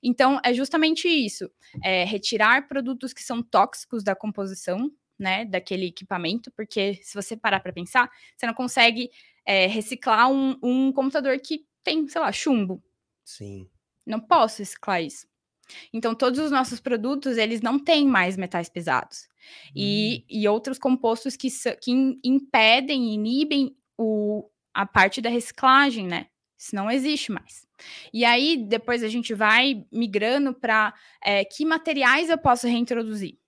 Então, 0.00 0.40
é 0.44 0.54
justamente 0.54 1.08
isso: 1.08 1.50
é 1.82 2.04
retirar 2.04 2.68
produtos 2.68 3.12
que 3.12 3.22
são 3.22 3.42
tóxicos 3.42 4.04
da 4.04 4.14
composição, 4.14 4.88
né, 5.18 5.44
daquele 5.44 5.86
equipamento, 5.86 6.50
porque 6.56 6.98
se 7.02 7.14
você 7.14 7.36
parar 7.36 7.60
para 7.60 7.72
pensar, 7.72 8.10
você 8.36 8.46
não 8.46 8.54
consegue 8.54 9.10
é, 9.46 9.66
reciclar 9.66 10.30
um, 10.30 10.56
um 10.62 10.92
computador 10.92 11.38
que 11.38 11.66
tem, 11.82 12.08
sei 12.08 12.20
lá, 12.20 12.32
chumbo. 12.32 12.82
Sim. 13.24 13.68
Não 14.06 14.20
posso 14.20 14.58
reciclar 14.58 15.02
isso. 15.02 15.26
Então, 15.92 16.14
todos 16.14 16.38
os 16.38 16.50
nossos 16.50 16.80
produtos, 16.80 17.36
eles 17.36 17.60
não 17.60 17.78
têm 17.78 18.06
mais 18.06 18.36
metais 18.36 18.68
pesados. 18.68 19.28
Hum. 19.68 19.72
E, 19.76 20.24
e 20.28 20.48
outros 20.48 20.78
compostos 20.78 21.36
que, 21.36 21.48
que 21.80 22.18
impedem, 22.22 23.14
inibem 23.14 23.76
o, 23.96 24.48
a 24.72 24.86
parte 24.86 25.20
da 25.20 25.30
reciclagem, 25.30 26.06
né? 26.06 26.26
Isso 26.58 26.74
não 26.74 26.90
existe 26.90 27.32
mais. 27.32 27.66
E 28.12 28.24
aí, 28.24 28.56
depois 28.56 29.02
a 29.02 29.08
gente 29.08 29.34
vai 29.34 29.84
migrando 29.92 30.54
para 30.54 30.94
é, 31.22 31.44
que 31.44 31.64
materiais 31.64 32.30
eu 32.30 32.38
posso 32.38 32.66
reintroduzir. 32.66 33.38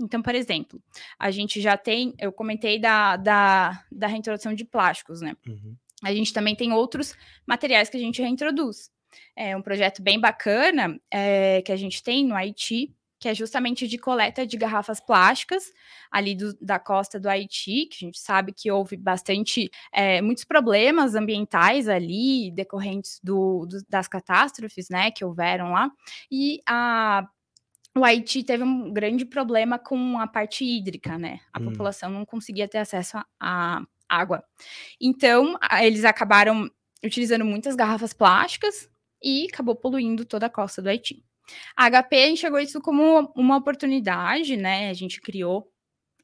Então, 0.00 0.20
por 0.20 0.34
exemplo, 0.34 0.82
a 1.18 1.30
gente 1.30 1.60
já 1.60 1.76
tem, 1.76 2.14
eu 2.18 2.32
comentei 2.32 2.78
da, 2.78 3.16
da, 3.16 3.84
da 3.90 4.06
reintrodução 4.06 4.54
de 4.54 4.64
plásticos, 4.64 5.20
né? 5.20 5.36
Uhum. 5.46 5.76
A 6.02 6.12
gente 6.12 6.32
também 6.32 6.54
tem 6.54 6.72
outros 6.72 7.14
materiais 7.46 7.88
que 7.88 7.96
a 7.96 8.00
gente 8.00 8.20
reintroduz. 8.20 8.90
É 9.36 9.56
um 9.56 9.62
projeto 9.62 10.02
bem 10.02 10.20
bacana 10.20 11.00
é, 11.10 11.62
que 11.62 11.72
a 11.72 11.76
gente 11.76 12.02
tem 12.02 12.26
no 12.26 12.34
Haiti, 12.34 12.94
que 13.24 13.28
é 13.28 13.34
justamente 13.34 13.88
de 13.88 13.96
coleta 13.96 14.46
de 14.46 14.54
garrafas 14.56 15.00
plásticas 15.00 15.72
ali 16.10 16.34
do, 16.34 16.52
da 16.60 16.78
costa 16.78 17.18
do 17.18 17.26
Haiti, 17.26 17.86
que 17.86 18.04
a 18.04 18.06
gente 18.06 18.18
sabe 18.18 18.52
que 18.52 18.70
houve 18.70 18.98
bastante, 18.98 19.70
é, 19.90 20.20
muitos 20.20 20.44
problemas 20.44 21.14
ambientais 21.14 21.88
ali, 21.88 22.50
decorrentes 22.50 23.20
do, 23.22 23.64
do, 23.64 23.78
das 23.88 24.08
catástrofes, 24.08 24.90
né, 24.90 25.10
que 25.10 25.24
houveram 25.24 25.72
lá, 25.72 25.90
e 26.30 26.60
a 26.68 27.26
o 27.96 28.04
Haiti 28.04 28.42
teve 28.42 28.64
um 28.64 28.92
grande 28.92 29.24
problema 29.24 29.78
com 29.78 30.18
a 30.18 30.26
parte 30.26 30.64
hídrica, 30.64 31.16
né? 31.16 31.40
A 31.52 31.60
hum. 31.60 31.66
população 31.66 32.10
não 32.10 32.24
conseguia 32.24 32.66
ter 32.66 32.78
acesso 32.78 33.18
à 33.38 33.82
água. 34.08 34.44
Então, 35.00 35.58
eles 35.80 36.04
acabaram 36.04 36.70
utilizando 37.04 37.44
muitas 37.44 37.76
garrafas 37.76 38.12
plásticas 38.12 38.88
e 39.22 39.46
acabou 39.52 39.76
poluindo 39.76 40.24
toda 40.24 40.46
a 40.46 40.50
costa 40.50 40.82
do 40.82 40.88
Haiti. 40.88 41.24
A 41.76 41.88
HP 41.90 42.28
enxergou 42.30 42.58
isso 42.58 42.80
como 42.80 43.32
uma 43.36 43.56
oportunidade, 43.56 44.56
né? 44.56 44.90
A 44.90 44.94
gente 44.94 45.20
criou 45.20 45.70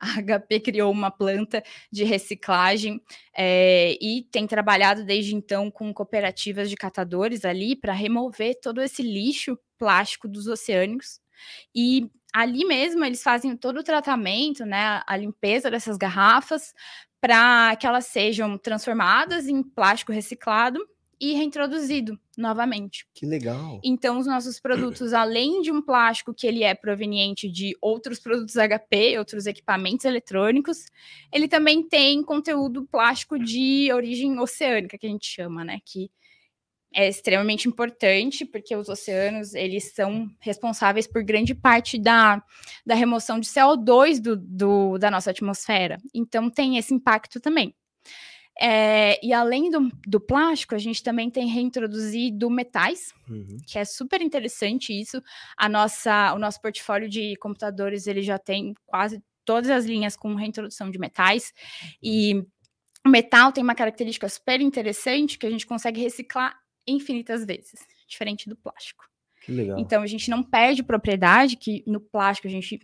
a 0.00 0.22
HP 0.22 0.60
criou 0.60 0.90
uma 0.90 1.10
planta 1.10 1.62
de 1.92 2.04
reciclagem 2.04 3.02
é, 3.36 3.98
e 4.00 4.26
tem 4.32 4.46
trabalhado 4.46 5.04
desde 5.04 5.34
então 5.34 5.70
com 5.70 5.92
cooperativas 5.92 6.70
de 6.70 6.76
catadores 6.76 7.44
ali 7.44 7.76
para 7.76 7.92
remover 7.92 8.58
todo 8.62 8.80
esse 8.80 9.02
lixo 9.02 9.58
plástico 9.76 10.26
dos 10.26 10.46
oceânicos 10.46 11.19
e 11.74 12.10
ali 12.32 12.64
mesmo 12.64 13.04
eles 13.04 13.22
fazem 13.22 13.56
todo 13.56 13.80
o 13.80 13.84
tratamento, 13.84 14.64
né, 14.64 15.02
a 15.06 15.16
limpeza 15.16 15.70
dessas 15.70 15.96
garrafas 15.96 16.72
para 17.20 17.76
que 17.76 17.86
elas 17.86 18.06
sejam 18.06 18.56
transformadas 18.56 19.46
em 19.46 19.62
plástico 19.62 20.12
reciclado 20.12 20.80
e 21.20 21.34
reintroduzido 21.34 22.18
novamente. 22.36 23.06
Que 23.12 23.26
legal. 23.26 23.78
Então, 23.84 24.18
os 24.18 24.26
nossos 24.26 24.58
produtos, 24.58 25.12
além 25.12 25.60
de 25.60 25.70
um 25.70 25.82
plástico 25.82 26.32
que 26.32 26.46
ele 26.46 26.64
é 26.64 26.74
proveniente 26.74 27.46
de 27.46 27.76
outros 27.82 28.18
produtos 28.18 28.54
HP, 28.54 29.18
outros 29.18 29.44
equipamentos 29.44 30.06
eletrônicos, 30.06 30.86
ele 31.30 31.46
também 31.46 31.86
tem 31.86 32.22
conteúdo 32.22 32.86
plástico 32.86 33.38
de 33.38 33.92
origem 33.92 34.38
oceânica, 34.40 34.96
que 34.96 35.06
a 35.06 35.10
gente 35.10 35.26
chama, 35.26 35.62
né? 35.62 35.78
Que 35.84 36.10
é 36.92 37.08
extremamente 37.08 37.68
importante, 37.68 38.44
porque 38.44 38.74
os 38.74 38.88
oceanos, 38.88 39.54
eles 39.54 39.92
são 39.92 40.28
responsáveis 40.40 41.06
por 41.06 41.22
grande 41.22 41.54
parte 41.54 41.98
da, 41.98 42.42
da 42.84 42.94
remoção 42.94 43.38
de 43.38 43.48
CO2 43.48 44.20
do, 44.20 44.36
do, 44.36 44.98
da 44.98 45.10
nossa 45.10 45.30
atmosfera. 45.30 45.98
Então, 46.14 46.50
tem 46.50 46.76
esse 46.76 46.92
impacto 46.92 47.40
também. 47.40 47.74
É, 48.60 49.18
e 49.24 49.32
além 49.32 49.70
do, 49.70 49.88
do, 50.06 50.20
plástico, 50.20 50.74
a 50.74 50.78
gente 50.78 51.02
também 51.02 51.30
tem 51.30 51.48
reintroduzido 51.48 52.50
metais, 52.50 53.12
uhum. 53.26 53.56
que 53.66 53.78
é 53.78 53.84
super 53.86 54.20
interessante 54.20 54.92
isso. 54.92 55.22
A 55.56 55.66
nossa, 55.68 56.34
o 56.34 56.38
nosso 56.38 56.60
portfólio 56.60 57.08
de 57.08 57.36
computadores, 57.36 58.06
ele 58.06 58.20
já 58.20 58.38
tem 58.38 58.74
quase 58.84 59.22
todas 59.46 59.70
as 59.70 59.86
linhas 59.86 60.14
com 60.14 60.34
reintrodução 60.34 60.90
de 60.90 60.98
metais. 60.98 61.54
Uhum. 61.82 61.88
E 62.02 62.46
o 63.06 63.08
metal 63.08 63.50
tem 63.50 63.64
uma 63.64 63.74
característica 63.74 64.28
super 64.28 64.60
interessante, 64.60 65.38
que 65.38 65.46
a 65.46 65.50
gente 65.50 65.66
consegue 65.66 66.00
reciclar 66.00 66.59
infinitas 66.86 67.44
vezes, 67.44 67.86
diferente 68.06 68.48
do 68.48 68.56
plástico. 68.56 69.04
Que 69.42 69.52
legal. 69.52 69.78
Então 69.78 70.02
a 70.02 70.06
gente 70.06 70.30
não 70.30 70.42
perde 70.42 70.82
propriedade, 70.82 71.56
que 71.56 71.82
no 71.86 72.00
plástico 72.00 72.46
a 72.46 72.50
gente 72.50 72.78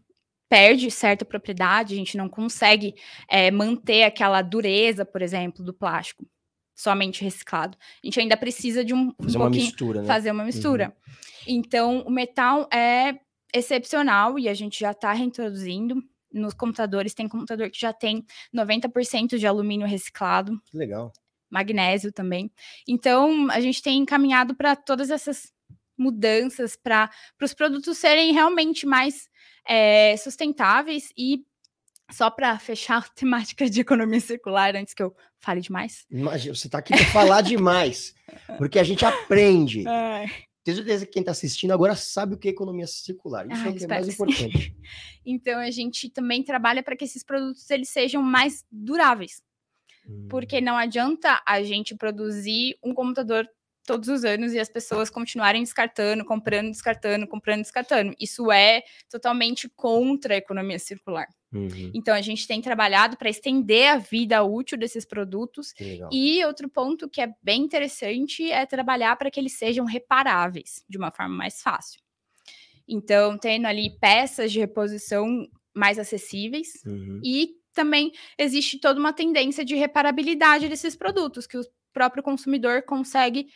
perde 0.48 0.90
certa 0.90 1.24
propriedade, 1.24 1.94
a 1.94 1.96
gente 1.96 2.16
não 2.16 2.28
consegue 2.28 2.94
é, 3.28 3.50
manter 3.50 4.04
aquela 4.04 4.42
dureza, 4.42 5.04
por 5.04 5.20
exemplo, 5.20 5.64
do 5.64 5.74
plástico 5.74 6.26
somente 6.74 7.24
reciclado. 7.24 7.76
A 8.02 8.06
gente 8.06 8.20
ainda 8.20 8.36
precisa 8.36 8.84
de 8.84 8.94
um, 8.94 9.12
fazer 9.20 9.38
um 9.38 9.40
uma 9.40 9.50
mistura, 9.50 10.00
né? 10.02 10.06
fazer 10.06 10.30
uma 10.30 10.44
mistura. 10.44 10.94
Uhum. 11.06 11.12
Então 11.46 12.00
o 12.02 12.10
metal 12.10 12.68
é 12.72 13.18
excepcional 13.52 14.38
e 14.38 14.48
a 14.48 14.54
gente 14.54 14.78
já 14.78 14.90
está 14.90 15.12
reintroduzindo 15.12 16.02
nos 16.32 16.54
computadores. 16.54 17.14
Tem 17.14 17.28
computador 17.28 17.70
que 17.70 17.80
já 17.80 17.92
tem 17.92 18.24
90% 18.54 19.38
de 19.38 19.46
alumínio 19.46 19.86
reciclado. 19.86 20.60
Que 20.70 20.76
legal 20.76 21.12
magnésio 21.50 22.12
também. 22.12 22.50
Então, 22.86 23.50
a 23.50 23.60
gente 23.60 23.82
tem 23.82 23.98
encaminhado 23.98 24.54
para 24.54 24.74
todas 24.76 25.10
essas 25.10 25.52
mudanças 25.98 26.76
para 26.76 27.10
os 27.42 27.54
produtos 27.54 27.96
serem 27.98 28.32
realmente 28.32 28.86
mais 28.86 29.28
é, 29.66 30.16
sustentáveis 30.16 31.10
e 31.16 31.44
só 32.10 32.30
para 32.30 32.58
fechar 32.58 32.98
a 33.04 33.08
temática 33.14 33.68
de 33.68 33.80
economia 33.80 34.20
circular, 34.20 34.76
antes 34.76 34.94
que 34.94 35.02
eu 35.02 35.14
fale 35.40 35.60
demais. 35.60 36.06
Imagina, 36.10 36.54
você 36.54 36.66
está 36.68 36.78
aqui 36.78 36.94
para 36.96 37.06
falar 37.06 37.40
demais, 37.40 38.14
porque 38.58 38.78
a 38.78 38.84
gente 38.84 39.04
aprende. 39.04 39.84
Ai. 39.88 40.26
Tenho 40.64 40.78
certeza 40.78 41.06
que 41.06 41.12
quem 41.12 41.20
está 41.20 41.30
assistindo 41.30 41.70
agora 41.70 41.94
sabe 41.94 42.34
o 42.34 42.36
que 42.36 42.48
é 42.48 42.50
economia 42.50 42.88
circular. 42.88 43.46
Isso 43.46 43.62
Ai, 43.62 43.68
é 43.68 43.70
o 43.70 43.76
que 43.76 43.84
é 43.84 43.86
mais 43.86 44.08
importante. 44.08 44.76
então, 45.24 45.60
a 45.60 45.70
gente 45.70 46.10
também 46.10 46.42
trabalha 46.42 46.82
para 46.82 46.96
que 46.96 47.04
esses 47.04 47.22
produtos 47.22 47.70
eles 47.70 47.88
sejam 47.88 48.20
mais 48.20 48.64
duráveis. 48.68 49.40
Porque 50.28 50.58
hum. 50.58 50.62
não 50.62 50.76
adianta 50.76 51.42
a 51.46 51.62
gente 51.62 51.94
produzir 51.94 52.76
um 52.82 52.94
computador 52.94 53.48
todos 53.86 54.08
os 54.08 54.24
anos 54.24 54.52
e 54.52 54.58
as 54.58 54.68
pessoas 54.68 55.08
continuarem 55.08 55.62
descartando, 55.62 56.24
comprando, 56.24 56.70
descartando, 56.70 57.26
comprando, 57.26 57.62
descartando. 57.62 58.14
Isso 58.20 58.50
é 58.50 58.82
totalmente 59.08 59.68
contra 59.68 60.34
a 60.34 60.36
economia 60.36 60.78
circular. 60.78 61.28
Uhum. 61.54 61.92
Então 61.94 62.14
a 62.14 62.20
gente 62.20 62.46
tem 62.46 62.60
trabalhado 62.60 63.16
para 63.16 63.30
estender 63.30 63.88
a 63.88 63.96
vida 63.96 64.42
útil 64.42 64.76
desses 64.76 65.06
produtos. 65.06 65.72
E 66.12 66.44
outro 66.44 66.68
ponto 66.68 67.08
que 67.08 67.20
é 67.20 67.32
bem 67.40 67.62
interessante 67.62 68.50
é 68.50 68.66
trabalhar 68.66 69.16
para 69.16 69.30
que 69.30 69.38
eles 69.38 69.56
sejam 69.56 69.86
reparáveis 69.86 70.84
de 70.88 70.98
uma 70.98 71.12
forma 71.12 71.34
mais 71.34 71.62
fácil. 71.62 72.00
Então, 72.88 73.38
tendo 73.38 73.66
ali 73.66 73.98
peças 73.98 74.52
de 74.52 74.60
reposição 74.60 75.48
mais 75.74 75.98
acessíveis 75.98 76.68
uhum. 76.84 77.20
e 77.24 77.50
também 77.76 78.10
existe 78.38 78.80
toda 78.80 78.98
uma 78.98 79.12
tendência 79.12 79.64
de 79.64 79.76
reparabilidade 79.76 80.68
desses 80.68 80.96
produtos, 80.96 81.46
que 81.46 81.58
o 81.58 81.62
próprio 81.92 82.22
consumidor 82.22 82.82
consegue 82.82 83.48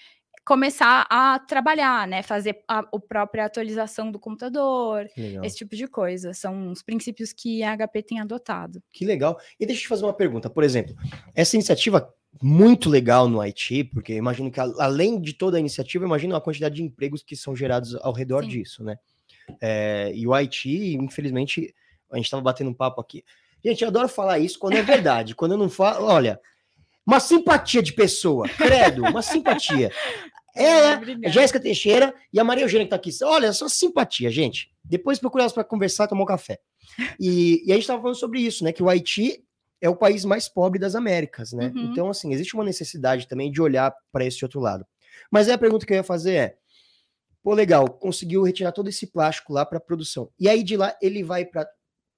começar 0.44 1.06
a 1.10 1.38
trabalhar, 1.38 2.06
né? 2.06 2.22
Fazer 2.22 2.62
a, 2.68 2.80
a 2.80 3.00
própria 3.00 3.46
atualização 3.46 4.10
do 4.10 4.18
computador, 4.18 5.08
legal. 5.16 5.44
esse 5.44 5.56
tipo 5.56 5.74
de 5.74 5.86
coisa. 5.86 6.34
São 6.34 6.70
os 6.70 6.82
princípios 6.82 7.32
que 7.32 7.62
a 7.62 7.76
HP 7.76 8.02
tem 8.02 8.20
adotado. 8.20 8.82
Que 8.92 9.04
legal. 9.04 9.38
E 9.58 9.66
deixa 9.66 9.80
eu 9.80 9.82
te 9.84 9.88
fazer 9.88 10.04
uma 10.04 10.14
pergunta. 10.14 10.50
Por 10.50 10.64
exemplo, 10.64 10.94
essa 11.34 11.56
iniciativa 11.56 12.12
muito 12.42 12.88
legal 12.88 13.28
no 13.28 13.40
Haiti, 13.40 13.84
porque 13.84 14.14
imagino 14.14 14.50
que 14.50 14.60
além 14.60 15.20
de 15.20 15.32
toda 15.34 15.56
a 15.56 15.60
iniciativa, 15.60 16.04
imagino 16.04 16.36
a 16.36 16.40
quantidade 16.40 16.76
de 16.76 16.82
empregos 16.82 17.22
que 17.22 17.36
são 17.36 17.56
gerados 17.56 17.94
ao 17.96 18.12
redor 18.12 18.44
Sim. 18.44 18.50
disso, 18.50 18.84
né? 18.84 18.98
É, 19.60 20.12
e 20.14 20.26
o 20.26 20.34
Haiti, 20.34 20.94
infelizmente, 20.94 21.74
a 22.10 22.16
gente 22.16 22.26
estava 22.26 22.42
batendo 22.42 22.70
um 22.70 22.74
papo 22.74 23.00
aqui. 23.00 23.24
Gente, 23.64 23.82
eu 23.82 23.88
adoro 23.88 24.08
falar 24.08 24.38
isso 24.38 24.58
quando 24.58 24.76
é 24.76 24.82
verdade. 24.82 25.34
quando 25.34 25.52
eu 25.52 25.58
não 25.58 25.68
falo, 25.68 26.06
olha, 26.06 26.40
uma 27.06 27.20
simpatia 27.20 27.82
de 27.82 27.92
pessoa, 27.92 28.48
credo, 28.48 29.02
uma 29.02 29.22
simpatia. 29.22 29.90
É, 30.52 30.94
a 30.94 31.28
Jéssica 31.28 31.60
Teixeira 31.60 32.12
e 32.32 32.40
a 32.40 32.42
Maria 32.42 32.64
Eugênia 32.64 32.84
que 32.84 32.90
tá 32.90 32.96
aqui. 32.96 33.10
Olha, 33.22 33.52
só 33.52 33.68
simpatia, 33.68 34.28
gente. 34.30 34.68
Depois 34.84 35.20
procure 35.20 35.42
elas 35.42 35.52
para 35.52 35.62
conversar, 35.62 36.08
tomar 36.08 36.24
um 36.24 36.26
café. 36.26 36.58
E, 37.20 37.62
e 37.64 37.70
a 37.70 37.76
gente 37.76 37.84
estava 37.84 38.02
falando 38.02 38.16
sobre 38.16 38.40
isso, 38.40 38.64
né? 38.64 38.72
Que 38.72 38.82
o 38.82 38.88
Haiti 38.88 39.44
é 39.80 39.88
o 39.88 39.94
país 39.94 40.24
mais 40.24 40.48
pobre 40.48 40.78
das 40.78 40.96
Américas, 40.96 41.52
né? 41.52 41.72
Uhum. 41.74 41.92
Então, 41.92 42.10
assim, 42.10 42.32
existe 42.32 42.54
uma 42.54 42.64
necessidade 42.64 43.28
também 43.28 43.50
de 43.50 43.62
olhar 43.62 43.94
para 44.12 44.24
esse 44.24 44.44
outro 44.44 44.60
lado. 44.60 44.84
Mas 45.30 45.48
aí 45.48 45.54
a 45.54 45.58
pergunta 45.58 45.86
que 45.86 45.92
eu 45.92 45.96
ia 45.96 46.02
fazer 46.02 46.34
é: 46.34 46.56
pô, 47.42 47.54
legal, 47.54 47.88
conseguiu 47.88 48.42
retirar 48.42 48.72
todo 48.72 48.88
esse 48.88 49.06
plástico 49.06 49.52
lá 49.52 49.64
para 49.64 49.80
produção. 49.80 50.30
E 50.38 50.48
aí 50.48 50.62
de 50.62 50.76
lá 50.76 50.96
ele 51.00 51.22
vai 51.22 51.44
para 51.44 51.66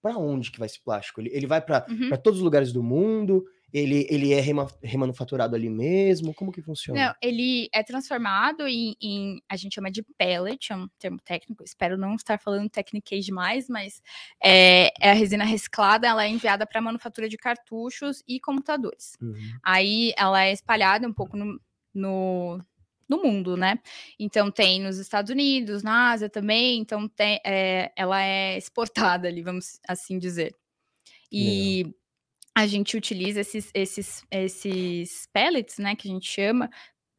para 0.03 0.19
onde 0.19 0.51
que 0.51 0.59
vai 0.59 0.67
esse 0.67 0.83
plástico? 0.83 1.21
Ele, 1.21 1.31
ele 1.33 1.47
vai 1.47 1.61
para 1.61 1.87
uhum. 1.89 2.11
todos 2.23 2.41
os 2.41 2.45
lugares 2.45 2.73
do 2.73 2.83
mundo? 2.83 3.45
Ele, 3.73 4.07
ele 4.11 4.35
é 4.35 4.41
rema, 4.41 4.67
remanufaturado 4.83 5.57
ali 5.57 5.71
mesmo? 5.71 6.35
Como 6.35 6.53
que 6.53 6.61
funciona? 6.61 7.07
Não, 7.07 7.15
ele 7.23 7.71
é 7.73 7.83
transformado 7.83 8.69
em, 8.69 8.95
em, 9.01 9.43
a 9.49 9.57
gente 9.57 9.75
chama 9.75 9.91
de 9.91 10.03
pellet, 10.19 10.71
é 10.71 10.77
um 10.77 10.87
termo 10.99 11.19
técnico, 11.25 11.65
espero 11.65 11.97
não 11.97 12.15
estar 12.15 12.39
falando 12.39 12.69
tecniquez 12.69 13.25
demais, 13.25 13.71
mas 13.71 14.03
é, 14.45 14.93
é 15.01 15.11
a 15.11 15.15
resina 15.15 15.45
reciclada, 15.45 16.07
ela 16.07 16.25
é 16.25 16.29
enviada 16.29 16.67
para 16.67 16.83
manufatura 16.83 17.31
de 17.31 17.39
cartuchos 17.39 18.23
e 18.29 18.39
computadores. 18.39 19.17
Uhum. 19.23 19.35
Aí 19.63 20.13
ela 20.19 20.45
é 20.45 20.53
espalhada 20.53 21.09
um 21.09 21.13
pouco 21.13 21.35
no, 21.35 21.59
no, 21.95 22.63
no 23.17 23.23
mundo, 23.23 23.57
né? 23.57 23.79
Então 24.19 24.51
tem 24.51 24.81
nos 24.81 24.99
Estados 24.99 25.31
Unidos, 25.31 25.83
na 25.83 26.11
Ásia 26.11 26.29
também, 26.29 26.79
então 26.81 27.09
tem, 27.09 27.41
é, 27.45 27.93
ela 27.97 28.23
é 28.23 28.57
exportada 28.57 29.29
ali, 29.29 29.43
vamos 29.43 29.79
assim 29.87 30.19
dizer. 30.19 30.57
E 31.31 31.85
Legal. 31.85 31.95
a 32.55 32.67
gente 32.67 32.97
utiliza 32.97 33.41
esses, 33.41 33.71
esses, 33.75 34.25
esses 34.31 35.29
pellets, 35.33 35.79
né, 35.79 35.95
que 35.95 36.09
a 36.09 36.11
gente 36.11 36.29
chama, 36.29 36.71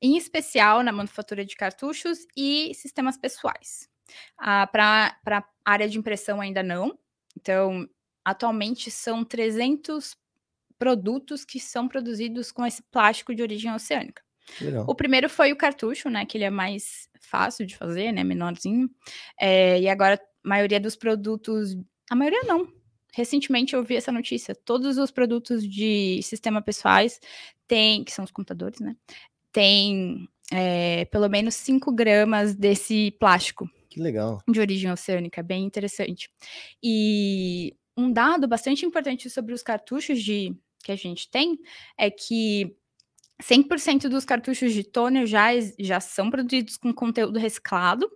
em 0.02 0.18
especial 0.18 0.84
na 0.84 0.92
manufatura 0.92 1.46
de 1.46 1.56
cartuchos 1.56 2.28
e 2.36 2.74
sistemas 2.76 3.18
pessoais. 3.18 3.90
Ah, 4.38 4.68
Para 4.68 5.18
a 5.26 5.44
área 5.66 5.88
de 5.88 5.98
impressão 5.98 6.42
ainda 6.42 6.62
não. 6.62 6.98
Então, 7.36 7.88
atualmente 8.24 8.92
são 8.92 9.24
300 9.24 10.16
produtos 10.78 11.46
que 11.46 11.60
são 11.60 11.88
produzidos 11.88 12.52
com 12.52 12.66
esse 12.66 12.84
plástico 12.84 13.34
de 13.34 13.42
origem 13.42 13.74
oceânica. 13.74 14.22
Legal. 14.60 14.86
O 14.88 14.96
primeiro 14.96 15.30
foi 15.30 15.52
o 15.52 15.58
cartucho, 15.58 16.10
né? 16.10 16.26
Que 16.26 16.38
ele 16.38 16.46
é 16.46 16.50
mais 16.50 17.10
fácil 17.22 17.66
de 17.66 17.76
fazer, 17.76 18.12
né? 18.12 18.24
Menorzinho. 18.24 18.90
É, 19.40 19.80
e 19.80 19.90
agora, 19.90 20.16
a 20.16 20.48
maioria 20.48 20.80
dos 20.80 20.96
produtos. 20.96 21.76
A 22.10 22.16
maioria 22.16 22.42
não. 22.44 22.68
Recentemente 23.14 23.76
eu 23.76 23.84
vi 23.84 23.96
essa 23.96 24.12
notícia. 24.12 24.56
Todos 24.56 24.98
os 24.98 25.12
produtos 25.12 25.68
de 25.68 26.20
sistema 26.24 26.62
pessoais 26.62 27.20
têm, 27.68 28.04
que 28.04 28.12
são 28.12 28.26
os 28.26 28.32
computadores, 28.32 28.80
né? 28.80 28.96
Tem 29.52 30.28
é, 30.52 31.06
pelo 31.06 31.30
menos 31.30 31.56
5 31.56 31.92
gramas 31.92 32.56
desse 32.56 33.12
plástico. 33.20 33.70
Que 33.90 34.02
legal. 34.02 34.42
De 34.50 34.60
origem 34.60 34.92
oceânica, 34.92 35.44
bem 35.44 35.64
interessante. 35.64 36.30
E 36.82 37.76
um 37.96 38.12
dado 38.12 38.48
bastante 38.48 38.86
importante 38.86 39.30
sobre 39.30 39.54
os 39.54 39.62
cartuchos 39.62 40.22
de 40.22 40.56
que 40.84 40.92
a 40.92 40.96
gente 40.96 41.30
tem 41.30 41.58
é 41.98 42.10
que 42.10 42.76
100% 43.42 44.08
dos 44.08 44.26
cartuchos 44.26 44.74
de 44.74 44.84
toner 44.84 45.26
já, 45.26 45.50
já 45.80 46.00
são 46.00 46.30
produzidos 46.30 46.78
com 46.78 46.94
conteúdo 46.94 47.40
reciclado 47.40 48.10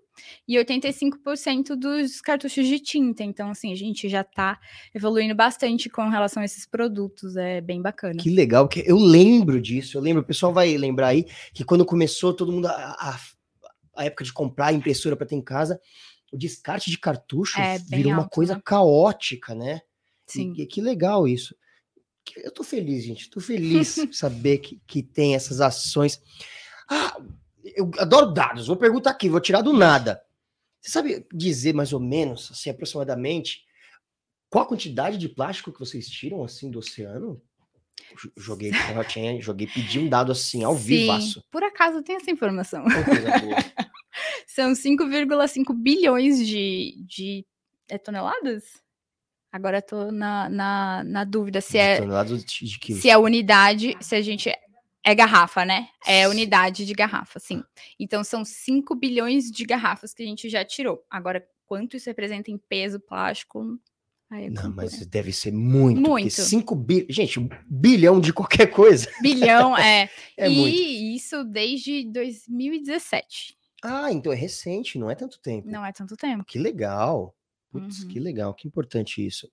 e 0.47 0.55
85% 0.55 1.75
dos 1.75 2.21
cartuchos 2.21 2.67
de 2.67 2.79
tinta. 2.79 3.23
Então, 3.23 3.49
assim, 3.49 3.71
a 3.71 3.75
gente 3.75 4.07
já 4.09 4.21
está 4.21 4.59
evoluindo 4.93 5.35
bastante 5.35 5.89
com 5.89 6.09
relação 6.09 6.41
a 6.41 6.45
esses 6.45 6.65
produtos. 6.65 7.35
É 7.35 7.61
bem 7.61 7.81
bacana. 7.81 8.21
Que 8.21 8.29
legal, 8.29 8.67
que 8.67 8.83
eu 8.85 8.97
lembro 8.97 9.59
disso. 9.61 9.97
Eu 9.97 10.01
lembro, 10.01 10.21
o 10.21 10.25
pessoal 10.25 10.53
vai 10.53 10.75
lembrar 10.77 11.07
aí 11.07 11.25
que 11.53 11.63
quando 11.63 11.85
começou 11.85 12.33
todo 12.33 12.51
mundo 12.51 12.67
a, 12.67 12.71
a, 12.71 13.19
a 13.95 14.05
época 14.05 14.23
de 14.23 14.33
comprar 14.33 14.73
impressora 14.73 15.15
para 15.15 15.27
ter 15.27 15.35
em 15.35 15.41
casa, 15.41 15.79
o 16.31 16.37
descarte 16.37 16.89
de 16.89 16.97
cartuchos 16.97 17.59
é, 17.59 17.77
virou 17.79 18.13
alto, 18.13 18.21
uma 18.21 18.29
coisa 18.29 18.55
né? 18.55 18.61
caótica, 18.63 19.53
né? 19.53 19.81
Sim. 20.25 20.53
E 20.57 20.65
que 20.65 20.81
legal 20.81 21.27
isso 21.27 21.55
eu 22.37 22.51
tô 22.51 22.63
feliz, 22.63 23.03
gente. 23.03 23.29
Tô 23.29 23.39
feliz 23.39 23.95
saber 24.11 24.59
que, 24.59 24.81
que 24.87 25.01
tem 25.01 25.35
essas 25.35 25.61
ações. 25.61 26.21
Ah, 26.89 27.19
eu 27.75 27.91
adoro 27.97 28.31
dados, 28.31 28.67
vou 28.67 28.77
perguntar 28.77 29.11
aqui, 29.11 29.29
vou 29.29 29.41
tirar 29.41 29.61
do 29.61 29.73
nada. 29.73 30.21
Você 30.81 30.91
sabe 30.91 31.25
dizer 31.33 31.73
mais 31.73 31.91
ou 31.91 31.99
menos, 31.99 32.49
assim, 32.51 32.69
aproximadamente, 32.69 33.61
qual 34.49 34.63
a 34.63 34.67
quantidade 34.67 35.17
de 35.17 35.27
plástico 35.27 35.71
que 35.71 35.79
vocês 35.79 36.07
tiram, 36.07 36.43
assim, 36.43 36.71
do 36.71 36.79
oceano? 36.79 37.41
Joguei, 38.37 38.71
tinha, 39.09 39.41
joguei, 39.41 39.67
pedi 39.67 39.99
um 39.99 40.07
dado 40.07 40.31
assim, 40.31 40.63
ao 40.63 40.75
vivo. 40.75 41.11
Por 41.51 41.63
acaso 41.63 42.01
tem 42.01 42.15
essa 42.15 42.31
informação. 42.31 42.85
São 44.47 44.71
5,5 44.71 45.73
bilhões 45.75 46.45
de, 46.45 47.03
de 47.05 47.45
é, 47.89 47.97
toneladas? 47.97 48.63
Agora 49.51 49.81
tô 49.81 50.11
na, 50.11 50.49
na, 50.49 51.03
na 51.03 51.23
dúvida 51.23 51.61
se 51.61 51.77
é. 51.77 51.99
Se 52.99 53.09
é 53.09 53.17
unidade, 53.17 53.95
se 54.01 54.15
a 54.15 54.21
gente. 54.21 54.51
É 55.03 55.15
garrafa, 55.15 55.63
né? 55.63 55.87
É 56.05 56.27
unidade 56.27 56.85
de 56.85 56.93
garrafa, 56.93 57.39
sim. 57.39 57.63
Então 57.97 58.25
são 58.25 58.43
5 58.43 58.93
bilhões 58.93 59.49
de 59.49 59.63
garrafas 59.63 60.13
que 60.13 60.21
a 60.21 60.25
gente 60.25 60.49
já 60.49 60.65
tirou. 60.65 61.01
Agora, 61.09 61.47
quanto 61.65 61.95
isso 61.95 62.09
representa 62.09 62.51
em 62.51 62.57
peso 62.57 62.99
plástico? 62.99 63.79
É 64.29 64.49
não, 64.49 64.73
mas 64.73 65.05
deve 65.05 65.31
ser 65.31 65.53
muito. 65.53 66.01
Muito. 66.01 66.29
5 66.29 66.75
bilhões. 66.75 67.15
Gente, 67.15 67.39
um 67.39 67.47
bilhão 67.69 68.19
de 68.19 68.33
qualquer 68.33 68.67
coisa. 68.67 69.09
Bilhão, 69.21 69.77
é. 69.77 70.09
é 70.35 70.49
e 70.49 70.55
muito. 70.55 70.75
isso 70.75 71.45
desde 71.45 72.03
2017. 72.11 73.55
Ah, 73.81 74.11
então 74.11 74.33
é 74.33 74.35
recente, 74.35 74.99
não 74.99 75.09
é 75.09 75.15
tanto 75.15 75.39
tempo. 75.39 75.69
Não 75.69 75.85
é 75.85 75.93
tanto 75.93 76.17
tempo. 76.17 76.43
Que 76.43 76.59
legal. 76.59 77.33
Putz, 77.69 78.03
uhum. 78.03 78.07
que 78.09 78.19
legal, 78.19 78.53
que 78.53 78.67
importante 78.67 79.25
isso. 79.25 79.49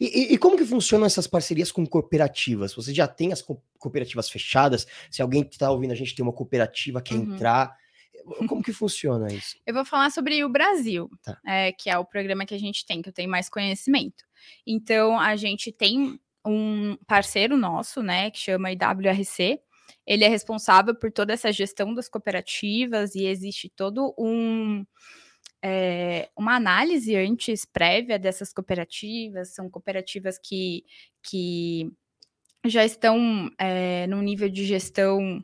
E, 0.00 0.04
e, 0.06 0.34
e, 0.34 0.38
como 0.38 0.56
que 0.56 0.64
funcionam 0.64 1.06
essas 1.06 1.26
parcerias 1.26 1.72
com 1.72 1.84
cooperativas? 1.84 2.74
Você 2.74 2.94
já 2.94 3.08
tem 3.08 3.32
as 3.32 3.42
co 3.42 3.60
cooperativas 3.78 4.30
fechadas? 4.30 4.86
Se 5.10 5.20
alguém 5.20 5.44
que 5.44 5.54
está 5.54 5.70
ouvindo 5.70 5.92
a 5.92 5.96
gente 5.96 6.14
tem 6.14 6.22
uma 6.22 6.32
cooperativa, 6.32 7.02
quer 7.02 7.16
uhum. 7.16 7.34
entrar, 7.34 7.76
como 8.48 8.62
que 8.62 8.72
funciona 8.72 9.32
isso? 9.32 9.58
Eu 9.66 9.74
vou 9.74 9.84
falar 9.84 10.10
sobre 10.10 10.42
o 10.44 10.48
Brasil, 10.48 11.10
tá. 11.22 11.38
é, 11.46 11.72
que 11.72 11.90
é 11.90 11.98
o 11.98 12.04
programa 12.04 12.46
que 12.46 12.54
a 12.54 12.58
gente 12.58 12.86
tem, 12.86 13.02
que 13.02 13.08
eu 13.08 13.12
tenho 13.12 13.30
mais 13.30 13.48
conhecimento. 13.48 14.24
Então, 14.66 15.18
a 15.18 15.36
gente 15.36 15.72
tem 15.72 16.18
um 16.46 16.96
parceiro 17.06 17.56
nosso, 17.56 18.02
né, 18.02 18.30
que 18.30 18.38
chama 18.38 18.70
IWRC. 18.70 19.60
Ele 20.06 20.24
é 20.24 20.28
responsável 20.28 20.94
por 20.94 21.10
toda 21.10 21.32
essa 21.32 21.50
gestão 21.50 21.94
das 21.94 22.08
cooperativas 22.08 23.14
e 23.14 23.24
existe 23.24 23.70
todo 23.70 24.14
um 24.18 24.84
é, 25.64 26.28
uma 26.36 26.54
análise 26.54 27.16
antes 27.16 27.64
prévia 27.64 28.18
dessas 28.18 28.52
cooperativas. 28.52 29.54
São 29.54 29.70
cooperativas 29.70 30.38
que, 30.38 30.84
que 31.22 31.90
já 32.66 32.84
estão 32.84 33.50
é, 33.58 34.06
num 34.06 34.20
nível 34.20 34.50
de 34.50 34.64
gestão 34.64 35.42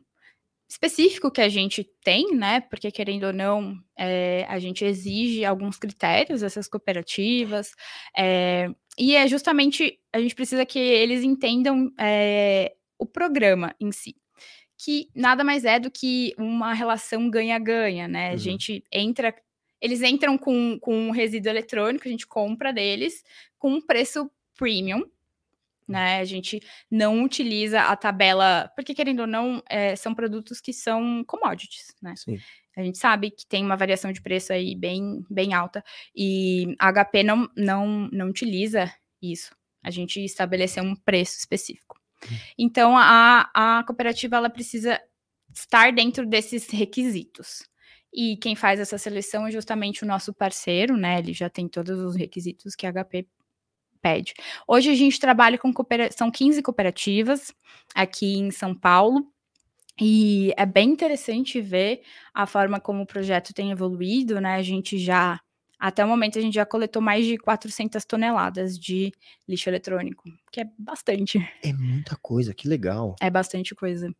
específico 0.69 1.31
que 1.31 1.41
a 1.41 1.49
gente 1.49 1.83
tem, 2.03 2.35
né? 2.35 2.61
Porque 2.61 2.91
querendo 2.91 3.25
ou 3.25 3.33
não, 3.33 3.75
é, 3.97 4.45
a 4.47 4.59
gente 4.59 4.85
exige 4.85 5.43
alguns 5.43 5.77
critérios 5.77 6.41
dessas 6.41 6.67
cooperativas, 6.67 7.71
é, 8.17 8.69
e 8.97 9.15
é 9.15 9.27
justamente 9.27 9.99
a 10.13 10.19
gente 10.19 10.35
precisa 10.35 10.65
que 10.65 10.79
eles 10.79 11.23
entendam 11.23 11.91
é, 11.99 12.73
o 12.97 13.05
programa 13.05 13.75
em 13.79 13.91
si. 13.91 14.15
Que 14.83 15.09
nada 15.15 15.43
mais 15.43 15.65
é 15.65 15.79
do 15.79 15.91
que 15.91 16.33
uma 16.37 16.73
relação 16.73 17.29
ganha-ganha, 17.29 18.07
né? 18.07 18.29
Uhum. 18.29 18.33
A 18.33 18.37
gente 18.37 18.83
entra, 18.91 19.33
eles 19.81 20.01
entram 20.01 20.37
com, 20.37 20.77
com 20.79 20.95
um 20.95 21.11
resíduo 21.11 21.51
eletrônico, 21.51 22.07
a 22.07 22.11
gente 22.11 22.27
compra 22.27 22.71
deles 22.71 23.23
com 23.57 23.73
um 23.73 23.81
preço 23.81 24.29
premium, 24.57 25.03
né? 25.87 26.19
A 26.19 26.25
gente 26.25 26.61
não 26.89 27.23
utiliza 27.23 27.81
a 27.81 27.95
tabela, 27.95 28.71
porque 28.75 28.93
querendo 28.93 29.21
ou 29.21 29.27
não, 29.27 29.61
é, 29.69 29.95
são 29.95 30.13
produtos 30.13 30.61
que 30.61 30.71
são 30.71 31.23
commodities, 31.25 31.95
né? 32.01 32.13
Sim. 32.15 32.39
A 32.77 32.83
gente 32.83 32.97
sabe 32.97 33.31
que 33.31 33.45
tem 33.45 33.65
uma 33.65 33.75
variação 33.75 34.11
de 34.11 34.21
preço 34.21 34.53
aí 34.53 34.75
bem, 34.75 35.25
bem 35.29 35.53
alta 35.53 35.83
e 36.15 36.75
a 36.79 36.91
HP 36.91 37.23
não, 37.23 37.49
não, 37.55 38.07
não 38.11 38.29
utiliza 38.29 38.91
isso. 39.21 39.53
A 39.83 39.91
gente 39.91 40.23
estabeleceu 40.23 40.83
um 40.83 40.95
preço 40.95 41.37
específico. 41.37 41.99
Hum. 42.23 42.35
Então, 42.57 42.97
a, 42.97 43.49
a 43.53 43.83
cooperativa 43.83 44.37
ela 44.37 44.49
precisa 44.49 45.01
estar 45.53 45.91
dentro 45.91 46.25
desses 46.25 46.69
requisitos. 46.69 47.63
E 48.13 48.35
quem 48.37 48.55
faz 48.55 48.79
essa 48.79 48.97
seleção 48.97 49.47
é 49.47 49.51
justamente 49.51 50.03
o 50.03 50.07
nosso 50.07 50.33
parceiro, 50.33 50.97
né? 50.97 51.19
Ele 51.19 51.33
já 51.33 51.49
tem 51.49 51.67
todos 51.67 51.99
os 51.99 52.15
requisitos 52.15 52.75
que 52.75 52.85
a 52.85 52.91
HP 52.91 53.25
pede. 54.01 54.33
Hoje 54.67 54.89
a 54.89 54.95
gente 54.95 55.19
trabalha 55.19 55.57
com 55.57 55.71
são 56.11 56.31
15 56.31 56.61
cooperativas 56.61 57.53
aqui 57.95 58.37
em 58.37 58.51
São 58.51 58.75
Paulo. 58.75 59.25
E 59.99 60.53
é 60.57 60.65
bem 60.65 60.89
interessante 60.89 61.61
ver 61.61 62.01
a 62.33 62.47
forma 62.47 62.79
como 62.79 63.03
o 63.03 63.05
projeto 63.05 63.53
tem 63.53 63.71
evoluído, 63.71 64.41
né? 64.41 64.55
A 64.55 64.63
gente 64.63 64.97
já, 64.97 65.39
até 65.77 66.03
o 66.03 66.07
momento, 66.07 66.39
a 66.39 66.41
gente 66.41 66.55
já 66.55 66.65
coletou 66.65 67.01
mais 67.01 67.25
de 67.25 67.37
400 67.37 68.03
toneladas 68.05 68.79
de 68.79 69.11
lixo 69.47 69.69
eletrônico, 69.69 70.23
que 70.51 70.61
é 70.61 70.65
bastante. 70.77 71.37
É 71.63 71.71
muita 71.71 72.15
coisa, 72.15 72.53
que 72.53 72.67
legal. 72.67 73.15
É 73.21 73.29
bastante 73.29 73.75
coisa. 73.75 74.11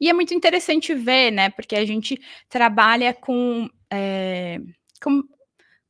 E 0.00 0.08
é 0.08 0.12
muito 0.12 0.34
interessante 0.34 0.94
ver, 0.94 1.30
né? 1.30 1.50
Porque 1.50 1.76
a 1.76 1.84
gente 1.84 2.20
trabalha 2.48 3.12
com, 3.12 3.68
é, 3.90 4.60
com 5.02 5.22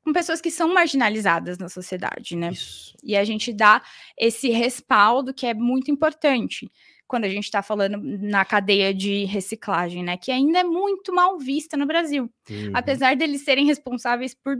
com 0.04 0.12
pessoas 0.12 0.40
que 0.40 0.50
são 0.50 0.74
marginalizadas 0.74 1.58
na 1.58 1.68
sociedade, 1.68 2.36
né? 2.36 2.50
Isso. 2.50 2.96
E 3.02 3.16
a 3.16 3.24
gente 3.24 3.52
dá 3.52 3.82
esse 4.18 4.48
respaldo 4.50 5.32
que 5.32 5.46
é 5.46 5.54
muito 5.54 5.90
importante 5.90 6.70
quando 7.06 7.24
a 7.24 7.28
gente 7.28 7.44
está 7.44 7.62
falando 7.62 7.98
na 8.02 8.44
cadeia 8.44 8.92
de 8.92 9.24
reciclagem, 9.26 10.02
né? 10.02 10.16
Que 10.16 10.32
ainda 10.32 10.60
é 10.60 10.64
muito 10.64 11.14
mal 11.14 11.38
vista 11.38 11.76
no 11.76 11.86
Brasil. 11.86 12.24
Uhum. 12.48 12.70
Apesar 12.74 13.14
deles 13.14 13.42
serem 13.42 13.66
responsáveis 13.66 14.34
por 14.34 14.56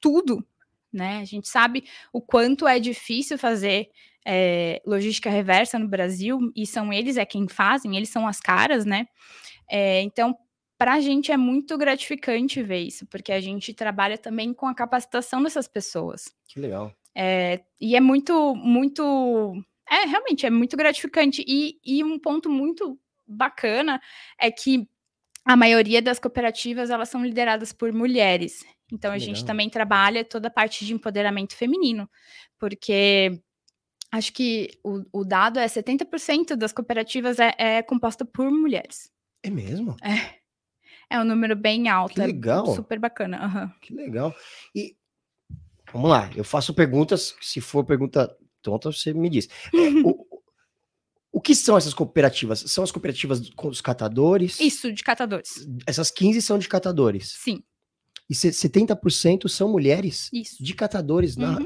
tudo, 0.00 0.46
né? 0.92 1.18
A 1.20 1.24
gente 1.24 1.48
sabe 1.48 1.84
o 2.12 2.20
quanto 2.20 2.68
é 2.68 2.78
difícil 2.78 3.38
fazer 3.38 3.88
é, 4.26 4.80
logística 4.86 5.30
reversa 5.30 5.78
no 5.78 5.88
Brasil, 5.88 6.38
e 6.56 6.66
são 6.66 6.92
eles 6.92 7.16
é 7.16 7.24
quem 7.24 7.48
fazem, 7.48 7.96
eles 7.96 8.08
são 8.08 8.26
as 8.26 8.40
caras, 8.40 8.84
né? 8.84 9.06
É, 9.70 10.00
então, 10.02 10.36
para 10.78 10.94
a 10.94 11.00
gente 11.00 11.30
é 11.30 11.36
muito 11.36 11.76
gratificante 11.78 12.62
ver 12.62 12.80
isso, 12.80 13.06
porque 13.06 13.32
a 13.32 13.40
gente 13.40 13.72
trabalha 13.72 14.18
também 14.18 14.52
com 14.52 14.66
a 14.66 14.74
capacitação 14.74 15.42
dessas 15.42 15.68
pessoas. 15.68 16.34
Que 16.48 16.60
legal. 16.60 16.92
É, 17.14 17.62
e 17.80 17.94
é 17.94 18.00
muito, 18.00 18.54
muito. 18.56 19.54
É, 19.88 20.06
realmente, 20.06 20.44
é 20.44 20.50
muito 20.50 20.76
gratificante. 20.76 21.44
E, 21.46 21.78
e 21.84 22.02
um 22.02 22.18
ponto 22.18 22.50
muito 22.50 22.98
bacana 23.26 24.00
é 24.38 24.50
que 24.50 24.88
a 25.44 25.56
maioria 25.56 26.00
das 26.02 26.18
cooperativas 26.18 26.90
elas 26.90 27.08
são 27.08 27.24
lideradas 27.24 27.72
por 27.72 27.92
mulheres. 27.92 28.64
Então 28.90 29.12
a 29.12 29.18
gente 29.18 29.44
também 29.44 29.68
trabalha 29.70 30.24
toda 30.24 30.48
a 30.48 30.50
parte 30.50 30.84
de 30.84 30.94
empoderamento 30.94 31.56
feminino, 31.56 32.08
porque 32.58 33.42
acho 34.18 34.32
que 34.32 34.78
o, 34.82 35.04
o 35.12 35.24
dado 35.24 35.58
é 35.58 35.66
70% 35.66 36.54
das 36.56 36.72
cooperativas 36.72 37.38
é, 37.38 37.54
é 37.58 37.82
composta 37.82 38.24
por 38.24 38.50
mulheres. 38.50 39.10
É 39.42 39.50
mesmo? 39.50 39.96
É. 40.02 40.38
É 41.10 41.20
um 41.20 41.24
número 41.24 41.54
bem 41.54 41.88
alto. 41.88 42.14
Que 42.14 42.22
é 42.22 42.26
legal. 42.26 42.70
É 42.70 42.74
super 42.74 42.98
bacana. 42.98 43.46
Uhum. 43.46 43.70
Que 43.80 43.92
legal. 43.92 44.34
E 44.74 44.96
vamos 45.92 46.10
lá, 46.10 46.30
eu 46.34 46.44
faço 46.44 46.72
perguntas. 46.72 47.34
Se 47.40 47.60
for 47.60 47.84
pergunta 47.84 48.34
tonta, 48.62 48.90
você 48.90 49.12
me 49.12 49.28
diz. 49.28 49.48
É, 49.74 49.90
o, 50.04 50.26
o 51.32 51.40
que 51.40 51.54
são 51.54 51.76
essas 51.76 51.92
cooperativas? 51.92 52.60
São 52.60 52.84
as 52.84 52.92
cooperativas 52.92 53.50
com 53.50 53.68
os 53.68 53.80
catadores? 53.80 54.60
Isso, 54.60 54.92
de 54.92 55.02
catadores. 55.02 55.66
Essas 55.86 56.10
15 56.10 56.40
são 56.40 56.58
de 56.58 56.68
catadores. 56.68 57.32
Sim. 57.36 57.62
E 58.28 58.34
70% 58.34 59.48
são 59.48 59.68
mulheres 59.70 60.30
Isso. 60.32 60.62
de 60.62 60.74
catadores, 60.74 61.36
uhum. 61.36 61.42
na, 61.42 61.58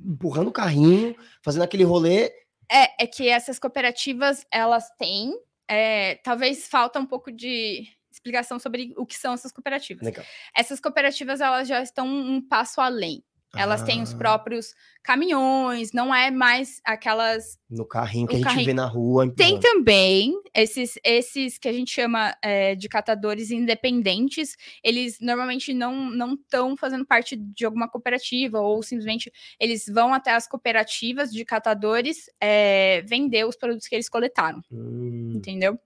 empurrando 0.00 0.48
o 0.48 0.52
carrinho, 0.52 1.14
fazendo 1.42 1.62
aquele 1.62 1.84
rolê. 1.84 2.32
É, 2.70 3.04
é 3.04 3.06
que 3.06 3.28
essas 3.28 3.58
cooperativas, 3.58 4.46
elas 4.50 4.90
têm. 4.98 5.34
É, 5.68 6.16
talvez 6.16 6.68
falta 6.68 6.98
um 6.98 7.06
pouco 7.06 7.30
de 7.30 7.86
explicação 8.10 8.58
sobre 8.58 8.94
o 8.96 9.04
que 9.04 9.16
são 9.16 9.34
essas 9.34 9.52
cooperativas. 9.52 10.04
Legal. 10.04 10.24
Essas 10.56 10.80
cooperativas 10.80 11.40
elas 11.40 11.68
já 11.68 11.82
estão 11.82 12.06
um 12.06 12.40
passo 12.40 12.80
além. 12.80 13.22
Elas 13.56 13.82
ah. 13.82 13.84
têm 13.84 14.02
os 14.02 14.14
ah. 14.14 14.16
próprios 14.16 14.74
caminhões, 15.02 15.92
não 15.92 16.14
é 16.14 16.30
mais 16.30 16.80
aquelas. 16.84 17.58
No 17.68 17.86
carrinho 17.86 18.26
que 18.26 18.34
a 18.34 18.38
gente 18.38 18.46
carrinho. 18.46 18.66
vê 18.66 18.74
na 18.74 18.86
rua. 18.86 19.32
Tem 19.34 19.60
também 19.60 20.32
esses, 20.54 20.98
esses 21.04 21.58
que 21.58 21.68
a 21.68 21.72
gente 21.72 21.90
chama 21.90 22.34
é, 22.42 22.74
de 22.74 22.88
catadores 22.88 23.50
independentes. 23.50 24.56
Eles 24.82 25.18
normalmente 25.20 25.74
não 25.74 26.34
estão 26.34 26.76
fazendo 26.76 27.04
parte 27.04 27.36
de 27.36 27.64
alguma 27.64 27.88
cooperativa, 27.88 28.60
ou 28.60 28.82
simplesmente 28.82 29.32
eles 29.60 29.86
vão 29.86 30.14
até 30.14 30.32
as 30.32 30.46
cooperativas 30.46 31.30
de 31.30 31.44
catadores 31.44 32.30
é, 32.40 33.02
vender 33.02 33.46
os 33.46 33.56
produtos 33.56 33.86
que 33.86 33.94
eles 33.94 34.08
coletaram. 34.08 34.62
Hum. 34.72 35.32
Entendeu? 35.34 35.78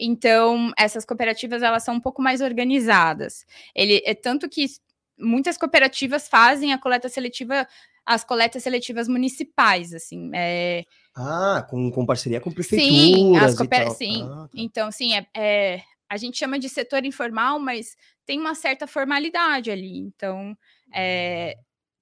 Então, 0.00 0.72
essas 0.78 1.04
cooperativas 1.04 1.62
elas 1.62 1.84
são 1.84 1.96
um 1.96 2.00
pouco 2.00 2.22
mais 2.22 2.40
organizadas. 2.40 3.44
Ele 3.74 4.02
é 4.06 4.14
tanto 4.14 4.48
que 4.48 4.64
muitas 5.20 5.56
cooperativas 5.56 6.28
fazem 6.28 6.72
a 6.72 6.78
coleta 6.78 7.08
seletiva, 7.08 7.66
as 8.04 8.24
coletas 8.24 8.62
seletivas 8.62 9.08
municipais, 9.08 9.92
assim. 9.92 10.30
É... 10.34 10.84
Ah, 11.14 11.66
com, 11.68 11.90
com 11.90 12.06
parceria 12.06 12.40
com 12.40 12.50
prefeituras 12.50 12.92
sim, 12.92 13.36
as 13.36 13.56
cooper... 13.56 13.90
sim. 13.92 14.22
Ah, 14.24 14.48
tá. 14.48 14.48
Então, 14.54 14.90
sim, 14.90 15.14
é, 15.14 15.26
é, 15.36 15.82
a 16.08 16.16
gente 16.16 16.38
chama 16.38 16.58
de 16.58 16.68
setor 16.68 17.04
informal, 17.04 17.58
mas 17.58 17.96
tem 18.24 18.40
uma 18.40 18.54
certa 18.54 18.86
formalidade 18.86 19.70
ali. 19.70 19.98
Então, 19.98 20.56
é, 20.92 21.56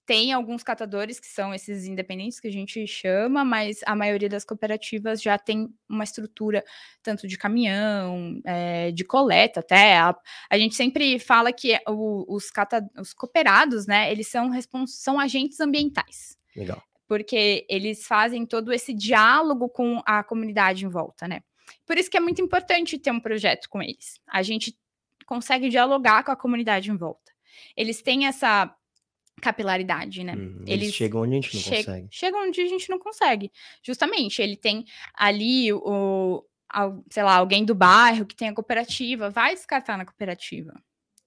tem 0.08 0.32
alguns 0.32 0.62
catadores 0.62 1.20
que 1.20 1.26
são 1.26 1.52
esses 1.52 1.84
independentes 1.84 2.40
que 2.40 2.48
a 2.48 2.50
gente 2.50 2.86
chama, 2.86 3.44
mas 3.44 3.80
a 3.84 3.94
maioria 3.94 4.26
das 4.30 4.42
cooperativas 4.42 5.20
já 5.20 5.36
tem 5.36 5.68
uma 5.86 6.02
estrutura 6.02 6.64
tanto 7.02 7.28
de 7.28 7.36
caminhão, 7.36 8.40
é, 8.42 8.90
de 8.90 9.04
coleta 9.04 9.60
até. 9.60 9.98
A, 9.98 10.16
a, 10.48 10.58
gente 10.58 10.74
sempre 10.74 11.18
fala 11.18 11.52
que 11.52 11.78
o, 11.86 12.24
os, 12.26 12.50
cata, 12.50 12.88
os 12.98 13.12
cooperados, 13.12 13.86
né, 13.86 14.10
eles 14.10 14.28
são, 14.28 14.50
são 14.86 15.20
agentes 15.20 15.60
ambientais. 15.60 16.38
Legal. 16.56 16.82
Porque 17.06 17.66
eles 17.68 18.06
fazem 18.06 18.46
todo 18.46 18.72
esse 18.72 18.94
diálogo 18.94 19.68
com 19.68 20.00
a 20.06 20.24
comunidade 20.24 20.86
em 20.86 20.88
volta, 20.88 21.28
né? 21.28 21.42
Por 21.84 21.98
isso 21.98 22.10
que 22.10 22.16
é 22.16 22.20
muito 22.20 22.40
importante 22.40 22.98
ter 22.98 23.10
um 23.10 23.20
projeto 23.20 23.68
com 23.68 23.82
eles. 23.82 24.18
A 24.26 24.42
gente 24.42 24.74
consegue 25.26 25.68
dialogar 25.68 26.24
com 26.24 26.32
a 26.32 26.36
comunidade 26.36 26.90
em 26.90 26.96
volta. 26.96 27.30
Eles 27.76 28.00
têm 28.00 28.26
essa 28.26 28.74
capilaridade, 29.40 30.24
né? 30.24 30.34
Uhum, 30.34 30.62
eles, 30.66 30.84
eles, 30.84 30.94
chegam 30.94 31.22
onde 31.22 31.36
a 31.36 31.40
gente 31.40 31.54
não 31.54 31.62
che 31.62 31.76
consegue. 31.76 32.08
Chegam 32.10 32.48
onde 32.48 32.60
a 32.60 32.66
gente 32.66 32.90
não 32.90 32.98
consegue. 32.98 33.52
Justamente, 33.82 34.42
ele 34.42 34.56
tem 34.56 34.84
ali 35.14 35.72
o, 35.72 36.44
sei 37.10 37.22
lá, 37.22 37.36
alguém 37.36 37.64
do 37.64 37.74
bairro 37.74 38.26
que 38.26 38.36
tem 38.36 38.48
a 38.48 38.54
cooperativa, 38.54 39.30
vai 39.30 39.54
descartar 39.54 39.96
na 39.96 40.04
cooperativa. 40.04 40.72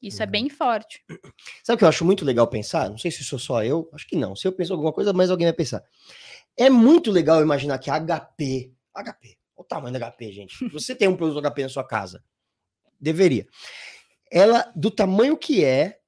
Isso 0.01 0.17
uhum. 0.17 0.23
é 0.23 0.27
bem 0.27 0.49
forte. 0.49 1.03
Sabe 1.63 1.75
o 1.75 1.77
que 1.77 1.83
eu 1.83 1.89
acho 1.89 2.03
muito 2.03 2.25
legal 2.25 2.47
pensar? 2.47 2.89
Não 2.89 2.97
sei 2.97 3.11
se 3.11 3.23
sou 3.23 3.37
só 3.37 3.63
eu, 3.63 3.89
acho 3.93 4.07
que 4.07 4.15
não. 4.15 4.35
Se 4.35 4.47
eu 4.47 4.51
penso 4.51 4.73
alguma 4.73 4.91
coisa, 4.91 5.13
mais 5.13 5.29
alguém 5.29 5.45
vai 5.45 5.53
pensar. 5.53 5.83
É 6.57 6.69
muito 6.69 7.11
legal 7.11 7.41
imaginar 7.41 7.77
que 7.77 7.89
HP, 7.89 8.73
HP, 8.95 9.37
o 9.55 9.63
tamanho 9.63 9.97
da 9.97 10.11
HP, 10.11 10.31
gente. 10.31 10.55
Você 10.73 10.95
tem 10.95 11.07
um 11.07 11.15
produto 11.15 11.41
HP 11.41 11.63
na 11.63 11.69
sua 11.69 11.83
casa. 11.83 12.23
Deveria. 12.99 13.47
Ela, 14.31 14.71
do 14.75 14.89
tamanho 14.89 15.37
que 15.37 15.63
é, 15.63 15.99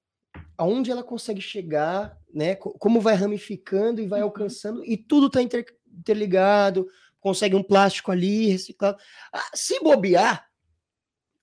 aonde 0.58 0.92
ela 0.92 1.04
consegue 1.04 1.42
chegar, 1.42 2.18
né? 2.34 2.56
Como 2.56 3.02
vai 3.02 3.16
ramificando 3.16 4.02
e 4.02 4.08
vai 4.08 4.20
uhum. 4.20 4.28
alcançando, 4.28 4.84
e 4.86 4.98
tudo 4.98 5.28
está 5.28 5.42
inter, 5.42 5.66
interligado, 5.88 6.88
consegue 7.20 7.56
um 7.56 7.64
plástico 7.64 8.12
ali, 8.12 8.48
reciclado. 8.48 8.98
Ah, 9.32 9.50
se 9.54 9.80
bobear, 9.80 10.48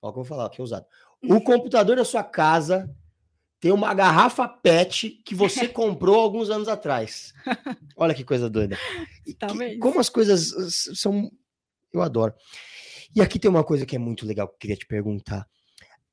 ó, 0.03 0.13
que 0.13 0.19
eu 0.19 0.23
vou 0.23 0.25
falar, 0.25 0.49
que 0.51 0.61
é 0.61 0.65
usado. 0.65 0.87
O 1.23 1.41
computador 1.41 1.97
da 1.97 2.05
sua 2.05 2.25
casa 2.25 2.91
tem 3.61 3.71
uma 3.73 3.93
garrafa 3.93 4.49
PET 4.49 5.21
que 5.25 5.35
você 5.35 5.69
comprou 5.69 6.19
alguns 6.19 6.49
anos 6.49 6.67
atrás. 6.67 7.35
Olha 7.95 8.15
que 8.15 8.25
coisa 8.25 8.49
doida. 8.49 8.79
Que, 9.25 9.79
como 9.79 10.01
as 10.01 10.09
coisas 10.09 10.55
são. 10.95 11.31
Eu 11.93 12.01
adoro. 12.01 12.33
E 13.15 13.21
aqui 13.21 13.39
tem 13.39 13.51
uma 13.51 13.65
coisa 13.65 13.85
que 13.85 13.97
é 13.97 13.99
muito 13.99 14.25
legal 14.25 14.49
que 14.49 14.55
eu 14.55 14.59
queria 14.59 14.77
te 14.77 14.87
perguntar. 14.87 15.47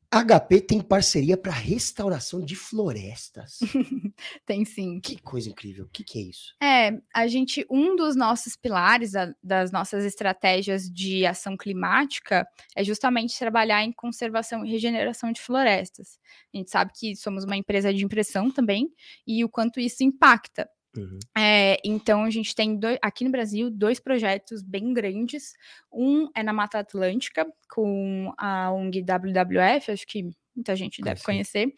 HP 0.10 0.62
tem 0.62 0.82
parceria 0.82 1.36
para 1.36 1.52
restauração 1.52 2.40
de 2.40 2.56
florestas. 2.56 3.60
tem 4.46 4.64
sim. 4.64 5.02
Que 5.02 5.22
coisa 5.22 5.50
incrível. 5.50 5.86
O 5.86 5.90
que, 5.90 6.04
que, 6.04 6.18
é 6.18 6.22
isso? 6.22 6.56
É, 6.64 6.98
a 7.14 7.28
gente, 7.28 7.66
um 7.70 7.94
dos 7.96 8.16
nossos 8.16 8.56
pilares, 8.56 9.16
a, 9.16 9.34
das 9.44 9.70
nossas 9.72 10.06
estratégias 10.06 10.90
de 10.90 11.26
ação 11.26 11.58
climática, 11.58 12.48
é 12.76 12.84
justamente 12.84 13.38
trabalhar 13.38 13.84
em 13.84 13.92
conservação 13.92 14.66
e 14.66 14.72
regeneração 14.72 15.32
de 15.32 15.42
florestas. 15.42 16.18
A 16.54 16.58
gente 16.58 16.72
sabe 16.72 16.94
que 16.96 17.16
somos 17.16 17.44
uma 17.44 17.58
empresa 17.58 17.94
de 17.94 18.06
impressão 18.06 18.50
também, 18.50 18.90
e 19.26 19.44
o 19.44 19.50
quanto 19.50 19.80
isso 19.80 20.04
impacta. 20.04 20.70
Uhum. 20.98 21.20
É, 21.38 21.78
então, 21.86 22.24
a 22.24 22.30
gente 22.30 22.56
tem 22.56 22.78
dois, 22.78 22.98
aqui 23.02 23.24
no 23.24 23.32
Brasil 23.32 23.70
dois 23.70 24.00
projetos 24.00 24.62
bem 24.62 24.94
grandes. 24.94 25.54
Um 25.92 26.30
é 26.36 26.42
na 26.42 26.52
Mata 26.52 26.80
Atlântica, 26.80 27.46
com 27.70 28.34
a 28.38 28.72
ONG 28.72 29.04
WWF, 29.04 29.92
acho 29.92 30.08
que 30.08 30.30
muita 30.56 30.76
gente 30.76 31.02
deve 31.02 31.22
conhecer. 31.22 31.72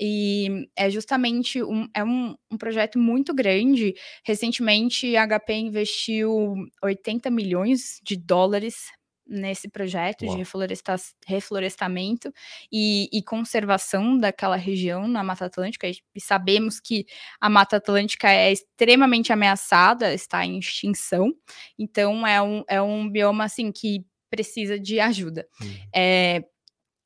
E 0.00 0.66
é 0.74 0.88
justamente 0.90 1.62
um, 1.62 1.86
é 1.94 2.02
um, 2.02 2.34
um 2.50 2.56
projeto 2.56 2.98
muito 2.98 3.34
grande. 3.34 3.94
Recentemente, 4.24 5.14
a 5.16 5.26
HP 5.26 5.52
investiu 5.52 6.54
80 6.82 7.30
milhões 7.30 8.00
de 8.02 8.16
dólares 8.16 8.86
nesse 9.26 9.68
projeto 9.68 10.24
Uau. 10.24 10.32
de 10.32 10.38
refloresta 10.38 10.96
reflorestamento 11.26 12.32
e, 12.70 13.08
e, 13.12 13.22
conservação 13.22 14.18
daquela 14.18 14.56
região 14.56 15.08
na 15.08 15.22
Mata 15.22 15.46
Atlântica. 15.46 15.88
E 15.88 16.20
sabemos 16.20 16.78
que 16.78 17.06
a 17.40 17.48
Mata 17.48 17.76
Atlântica 17.76 18.30
é 18.30 18.52
extremamente 18.52 19.32
ameaçada, 19.32 20.12
está 20.12 20.44
em 20.44 20.58
extinção. 20.58 21.34
Então 21.78 22.26
é 22.26 22.40
um, 22.42 22.64
é 22.68 22.82
um 22.82 23.08
bioma 23.08 23.44
assim 23.44 23.72
que 23.72 24.04
precisa 24.30 24.78
de 24.78 25.00
ajuda. 25.00 25.46
Hum. 25.62 25.74
É, 25.94 26.44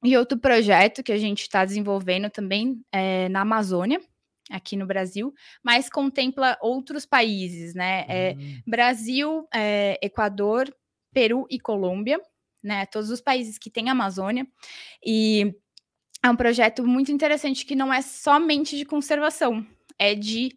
e 0.03 0.17
outro 0.17 0.39
projeto 0.39 1.03
que 1.03 1.13
a 1.13 1.19
gente 1.19 1.43
está 1.43 1.65
desenvolvendo 1.65 2.31
também 2.31 2.81
é 2.93 3.29
na 3.29 3.43
Amazônia, 3.43 4.01
aqui 4.51 4.77
no 4.77 4.87
Brasil, 4.87 5.35
mas 5.63 5.91
contempla 5.91 6.57
outros 6.63 7.05
países, 7.05 7.75
né? 7.75 8.05
É, 8.09 8.35
hum. 8.39 8.61
Brasil, 8.67 9.47
é, 9.55 9.99
Equador, 10.03 10.73
Peru 11.19 11.49
e 11.51 11.59
Colômbia, 11.59 12.21
né? 12.63 12.87
Todos 12.87 13.11
os 13.11 13.21
países 13.21 13.59
que 13.59 13.69
têm 13.69 13.91
Amazônia. 13.91 14.47
E 15.05 15.53
é 16.23 16.31
um 16.31 16.37
projeto 16.37 16.87
muito 16.87 17.11
interessante 17.11 17.67
que 17.67 17.75
não 17.75 17.93
é 17.93 18.01
somente 18.01 18.77
de 18.77 18.85
conservação, 18.85 19.67
é 19.99 20.15
de, 20.15 20.57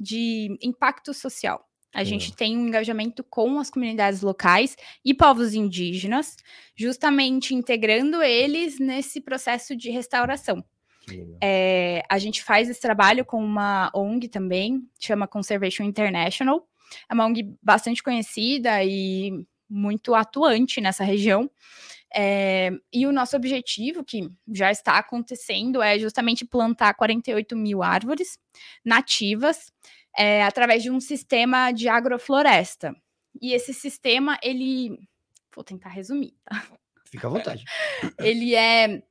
de 0.00 0.56
impacto 0.62 1.12
social. 1.12 1.62
A 1.92 2.04
gente 2.04 2.34
tem 2.34 2.56
um 2.56 2.68
engajamento 2.68 3.22
com 3.22 3.58
as 3.58 3.68
comunidades 3.68 4.22
locais 4.22 4.78
e 5.04 5.12
povos 5.12 5.52
indígenas, 5.52 6.36
justamente 6.74 7.54
integrando 7.54 8.22
eles 8.22 8.78
nesse 8.78 9.20
processo 9.20 9.76
de 9.76 9.90
restauração. 9.90 10.64
É, 11.42 12.02
a 12.08 12.18
gente 12.18 12.42
faz 12.42 12.70
esse 12.70 12.80
trabalho 12.80 13.26
com 13.26 13.44
uma 13.44 13.90
ONG 13.94 14.26
também, 14.28 14.88
chama 14.98 15.28
Conservation 15.28 15.82
International. 15.84 16.66
É 17.10 17.12
uma 17.12 17.26
ONG 17.26 17.54
bastante 17.62 18.02
conhecida 18.02 18.82
e 18.82 19.46
muito 19.68 20.14
atuante 20.14 20.80
nessa 20.80 21.04
região. 21.04 21.50
É, 22.14 22.70
e 22.92 23.06
o 23.06 23.12
nosso 23.12 23.36
objetivo, 23.36 24.02
que 24.02 24.30
já 24.52 24.70
está 24.70 24.98
acontecendo, 24.98 25.82
é 25.82 25.98
justamente 25.98 26.44
plantar 26.44 26.94
48 26.94 27.56
mil 27.56 27.82
árvores 27.82 28.38
nativas 28.84 29.70
é, 30.16 30.42
através 30.42 30.82
de 30.82 30.90
um 30.90 31.00
sistema 31.00 31.70
de 31.70 31.88
agrofloresta. 31.88 32.94
E 33.40 33.52
esse 33.52 33.74
sistema, 33.74 34.38
ele. 34.42 34.98
Vou 35.54 35.64
tentar 35.64 35.90
resumir, 35.90 36.34
tá? 36.44 36.66
Fica 37.10 37.26
à 37.26 37.30
vontade. 37.30 37.64
ele 38.20 38.54
é 38.54 39.02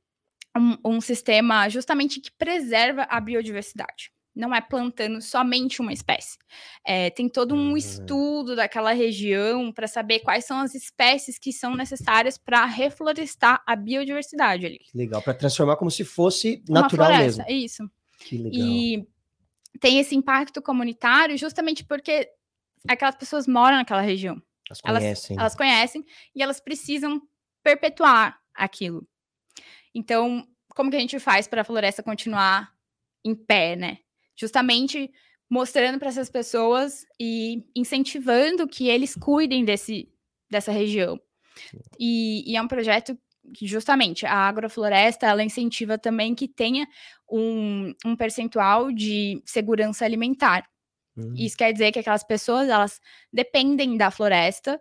um, 0.56 0.76
um 0.84 1.00
sistema 1.00 1.68
justamente 1.68 2.20
que 2.20 2.30
preserva 2.32 3.02
a 3.02 3.20
biodiversidade 3.20 4.12
não 4.38 4.54
é 4.54 4.60
plantando 4.60 5.20
somente 5.20 5.82
uma 5.82 5.92
espécie. 5.92 6.38
É, 6.84 7.10
tem 7.10 7.28
todo 7.28 7.56
um 7.56 7.74
ah. 7.74 7.78
estudo 7.78 8.54
daquela 8.54 8.92
região 8.92 9.72
para 9.72 9.88
saber 9.88 10.20
quais 10.20 10.44
são 10.44 10.60
as 10.60 10.76
espécies 10.76 11.38
que 11.40 11.52
são 11.52 11.74
necessárias 11.74 12.38
para 12.38 12.64
reflorestar 12.64 13.60
a 13.66 13.74
biodiversidade 13.74 14.64
ali. 14.64 14.80
Legal, 14.94 15.20
para 15.20 15.34
transformar 15.34 15.76
como 15.76 15.90
se 15.90 16.04
fosse 16.04 16.62
natural 16.68 17.08
floresta, 17.08 17.44
mesmo. 17.44 17.64
Isso. 17.64 17.90
Que 18.20 18.38
legal. 18.38 18.52
E 18.68 19.08
tem 19.80 19.98
esse 19.98 20.14
impacto 20.14 20.62
comunitário 20.62 21.36
justamente 21.36 21.84
porque 21.84 22.30
aquelas 22.88 23.16
pessoas 23.16 23.48
moram 23.48 23.76
naquela 23.76 24.02
região. 24.02 24.40
Elas 24.68 24.80
conhecem. 24.80 25.34
Elas, 25.34 25.40
elas 25.40 25.56
conhecem 25.56 26.04
e 26.34 26.42
elas 26.42 26.60
precisam 26.60 27.20
perpetuar 27.62 28.38
aquilo. 28.54 29.04
Então, 29.92 30.46
como 30.76 30.90
que 30.90 30.96
a 30.96 31.00
gente 31.00 31.18
faz 31.18 31.48
para 31.48 31.62
a 31.62 31.64
floresta 31.64 32.04
continuar 32.04 32.72
em 33.24 33.34
pé, 33.34 33.74
né? 33.74 33.98
Justamente 34.38 35.10
mostrando 35.50 35.98
para 35.98 36.08
essas 36.08 36.28
pessoas 36.30 37.04
e 37.18 37.64
incentivando 37.74 38.68
que 38.68 38.88
eles 38.88 39.14
cuidem 39.14 39.64
desse, 39.64 40.08
dessa 40.50 40.70
região. 40.70 41.18
E, 41.98 42.50
e, 42.50 42.56
é 42.56 42.62
um 42.62 42.68
projeto 42.68 43.18
que, 43.54 43.66
justamente, 43.66 44.26
a 44.26 44.48
agrofloresta, 44.48 45.26
ela 45.26 45.42
incentiva 45.42 45.98
também 45.98 46.34
que 46.34 46.46
tenha 46.46 46.86
um, 47.30 47.92
um 48.04 48.14
percentual 48.14 48.92
de 48.92 49.42
segurança 49.44 50.04
alimentar. 50.04 50.68
Uhum. 51.16 51.34
Isso 51.34 51.56
quer 51.56 51.72
dizer 51.72 51.90
que 51.90 51.98
aquelas 51.98 52.22
pessoas, 52.22 52.68
elas 52.68 53.00
dependem 53.32 53.96
da 53.96 54.10
floresta, 54.10 54.80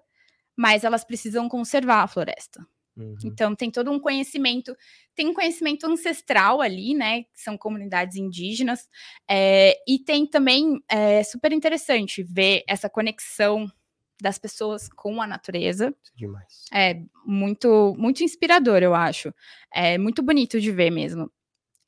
mas 0.55 0.83
elas 0.83 1.03
precisam 1.03 1.47
conservar 1.47 2.03
a 2.03 2.07
floresta. 2.07 2.65
Uhum. 2.97 3.15
Então, 3.23 3.55
tem 3.55 3.69
todo 3.69 3.91
um 3.91 3.99
conhecimento, 3.99 4.75
tem 5.13 5.27
um 5.27 5.33
conhecimento 5.33 5.85
ancestral 5.85 6.61
ali, 6.61 6.95
né? 6.95 7.23
Que 7.23 7.41
são 7.41 7.57
comunidades 7.57 8.17
indígenas, 8.17 8.89
é, 9.29 9.77
e 9.87 9.99
tem 9.99 10.25
também, 10.25 10.81
é 10.89 11.23
super 11.23 11.51
interessante 11.51 12.23
ver 12.23 12.63
essa 12.67 12.89
conexão 12.89 13.71
das 14.19 14.39
pessoas 14.39 14.89
com 14.89 15.21
a 15.21 15.27
natureza. 15.27 15.95
Demais. 16.15 16.65
É 16.73 16.99
muito, 17.23 17.95
muito 17.97 18.23
inspirador, 18.23 18.81
eu 18.81 18.95
acho. 18.95 19.31
É 19.71 19.97
muito 19.97 20.23
bonito 20.23 20.59
de 20.59 20.71
ver 20.71 20.89
mesmo. 20.89 21.31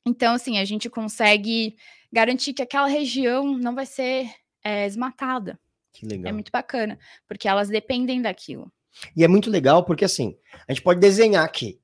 Então, 0.06 0.34
assim, 0.34 0.58
a 0.58 0.64
gente 0.64 0.88
consegue 0.88 1.76
garantir 2.12 2.54
que 2.54 2.62
aquela 2.62 2.86
região 2.86 3.58
não 3.58 3.74
vai 3.74 3.86
ser 3.86 4.30
é, 4.64 4.86
esmatada. 4.86 5.58
Que 5.92 6.06
legal. 6.06 6.30
É 6.30 6.32
muito 6.32 6.52
bacana, 6.52 6.98
porque 7.26 7.48
elas 7.48 7.68
dependem 7.68 8.22
daquilo. 8.22 8.72
E 9.16 9.24
é 9.24 9.28
muito 9.28 9.50
legal 9.50 9.84
porque, 9.84 10.04
assim, 10.04 10.36
a 10.66 10.72
gente 10.72 10.82
pode 10.82 11.00
desenhar 11.00 11.44
aqui. 11.44 11.80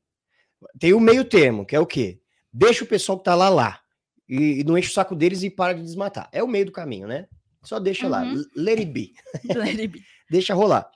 Tem 0.78 0.92
o 0.92 1.00
meio 1.00 1.24
termo, 1.24 1.64
que 1.64 1.76
é 1.76 1.80
o 1.80 1.86
quê? 1.86 2.20
Deixa 2.52 2.84
o 2.84 2.86
pessoal 2.86 3.18
que 3.18 3.24
tá 3.24 3.34
lá 3.34 3.48
lá. 3.48 3.80
E, 4.28 4.60
e 4.60 4.64
não 4.64 4.76
enche 4.76 4.90
o 4.90 4.92
saco 4.92 5.14
deles 5.14 5.42
e 5.42 5.50
para 5.50 5.74
de 5.74 5.82
desmatar. 5.82 6.28
É 6.32 6.42
o 6.42 6.48
meio 6.48 6.66
do 6.66 6.72
caminho, 6.72 7.06
né? 7.06 7.26
Só 7.62 7.78
deixa 7.78 8.08
lá. 8.08 8.22
Uhum. 8.22 8.42
Let 8.56 8.78
it 8.78 8.90
be. 8.90 9.12
Let 9.54 9.78
it 9.78 9.88
be. 9.88 10.02
deixa 10.30 10.54
rolar. 10.54 10.90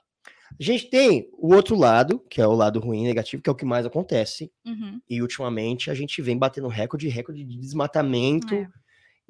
A 0.59 0.63
gente 0.63 0.89
tem 0.89 1.29
o 1.33 1.53
outro 1.53 1.75
lado, 1.75 2.19
que 2.29 2.41
é 2.41 2.47
o 2.47 2.53
lado 2.53 2.79
ruim, 2.79 3.03
negativo, 3.03 3.41
que 3.41 3.49
é 3.49 3.53
o 3.53 3.55
que 3.55 3.65
mais 3.65 3.85
acontece. 3.85 4.51
Uhum. 4.65 4.99
E 5.09 5.21
ultimamente 5.21 5.89
a 5.89 5.93
gente 5.93 6.21
vem 6.21 6.37
batendo 6.37 6.67
recorde, 6.67 7.07
recorde 7.07 7.43
de 7.43 7.57
desmatamento. 7.57 8.53
É. 8.53 8.67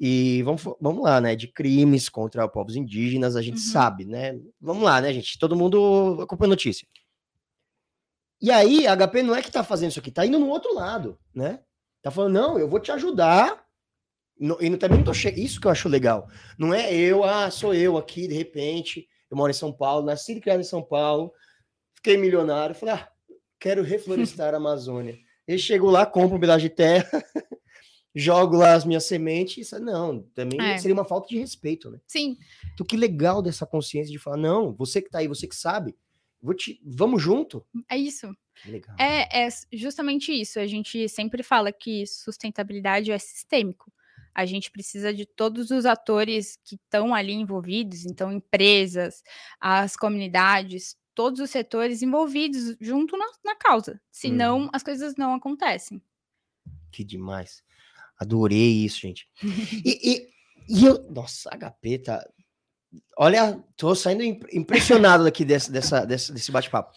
E 0.03 0.41
vamos, 0.41 0.63
vamos 0.81 1.03
lá, 1.03 1.21
né? 1.21 1.35
De 1.35 1.47
crimes 1.47 2.09
contra 2.09 2.47
povos 2.47 2.75
indígenas, 2.75 3.35
a 3.35 3.41
gente 3.41 3.57
Uhum. 3.59 3.71
sabe, 3.71 4.03
né? 4.03 4.39
Vamos 4.59 4.81
lá, 4.81 4.99
né, 4.99 5.13
gente? 5.13 5.37
Todo 5.37 5.55
mundo 5.55 6.17
acompanha 6.23 6.47
a 6.47 6.55
notícia. 6.55 6.87
E 8.41 8.49
aí, 8.49 8.87
a 8.87 8.95
HP 8.97 9.21
não 9.21 9.35
é 9.35 9.41
que 9.43 9.51
tá 9.51 9.63
fazendo 9.63 9.91
isso 9.91 9.99
aqui, 9.99 10.09
tá 10.11 10.25
indo 10.25 10.39
no 10.39 10.47
outro 10.49 10.73
lado, 10.73 11.19
né? 11.35 11.59
Tá 12.01 12.09
falando, 12.09 12.33
não, 12.33 12.57
eu 12.57 12.67
vou 12.67 12.79
te 12.79 12.91
ajudar. 12.91 13.63
No- 14.39 14.57
E 14.59 14.75
também 14.77 14.97
não 14.97 15.05
tô 15.05 15.13
che... 15.13 15.29
Isso 15.29 15.61
que 15.61 15.67
eu 15.67 15.71
acho 15.71 15.87
legal. 15.87 16.27
Não 16.57 16.73
é 16.73 16.91
eu, 16.91 17.23
ah, 17.23 17.51
sou 17.51 17.75
eu 17.75 17.95
aqui, 17.95 18.27
de 18.27 18.33
repente, 18.33 19.07
eu 19.29 19.37
moro 19.37 19.51
em 19.51 19.53
São 19.53 19.71
Paulo, 19.71 20.03
nasci 20.03 20.31
e 20.33 20.41
criado 20.41 20.61
em 20.61 20.63
São 20.63 20.81
Paulo, 20.81 21.31
fiquei 21.95 22.17
milionário, 22.17 22.73
falei, 22.73 22.95
ah, 22.95 23.07
quero 23.59 23.83
reflorestar 23.83 24.55
a 24.55 24.57
Amazônia. 24.57 25.15
Eu 25.47 25.59
chego 25.59 25.91
lá, 25.91 26.07
compro 26.07 26.37
um 26.37 26.39
pedaço 26.39 26.61
de 26.61 26.69
terra, 26.71 27.05
jogo 28.15 28.57
lá 28.57 28.73
as 28.73 28.85
minhas 28.85 29.05
sementes. 29.05 29.67
Isso, 29.67 29.79
não, 29.79 30.21
também 30.33 30.59
É. 30.61 30.77
seria 30.77 30.93
uma 30.93 31.05
falta 31.05 31.27
de 31.29 31.37
respeito, 31.37 31.89
né? 31.89 31.99
Sim, 32.07 32.37
Então, 32.73 32.85
que 32.85 32.97
legal 32.97 33.41
dessa 33.41 33.65
consciência 33.65 34.11
de 34.11 34.19
falar, 34.19 34.37
não, 34.37 34.73
você 34.73 35.01
que 35.01 35.09
tá 35.09 35.19
aí, 35.19 35.27
você 35.27 35.47
que 35.47 35.55
sabe, 35.55 35.95
vou 36.41 36.53
te... 36.53 36.81
vamos 36.85 37.21
junto. 37.21 37.65
é 37.89 37.97
isso. 37.97 38.33
Legal. 38.65 38.95
É, 38.99 39.45
é 39.45 39.49
justamente 39.73 40.31
isso. 40.31 40.59
A 40.59 40.67
gente 40.67 41.07
sempre 41.09 41.41
fala 41.41 41.71
que 41.71 42.05
sustentabilidade 42.05 43.11
é 43.11 43.17
sistêmico. 43.17 43.91
A 44.33 44.45
gente 44.45 44.71
precisa 44.71 45.13
de 45.13 45.25
todos 45.25 45.71
os 45.71 45.85
atores 45.85 46.57
que 46.63 46.75
estão 46.75 47.13
ali 47.13 47.33
envolvidos, 47.33 48.05
então 48.05 48.31
empresas, 48.31 49.21
as 49.59 49.97
comunidades, 49.97 50.95
todos 51.13 51.39
os 51.41 51.49
setores 51.49 52.01
envolvidos 52.01 52.77
junto 52.79 53.17
na, 53.17 53.25
na 53.43 53.55
causa. 53.55 53.99
Senão 54.09 54.69
as 54.71 54.83
coisas 54.83 55.15
não 55.17 55.33
acontecem. 55.33 56.01
Que 56.91 57.03
demais. 57.03 57.61
Adorei 58.21 58.85
isso, 58.85 58.99
gente. 59.01 59.27
E, 59.85 59.99
e, 60.11 60.29
e 60.81 60.85
eu. 60.85 61.03
Nossa, 61.11 61.49
HP 61.49 61.97
tá. 61.99 62.23
Olha, 63.17 63.57
tô 63.77 63.95
saindo 63.95 64.21
im- 64.23 64.39
impressionado 64.51 65.23
daqui 65.23 65.45
desse, 65.45 65.71
dessa, 65.71 66.05
desse, 66.05 66.33
desse 66.33 66.51
bate-papo. 66.51 66.91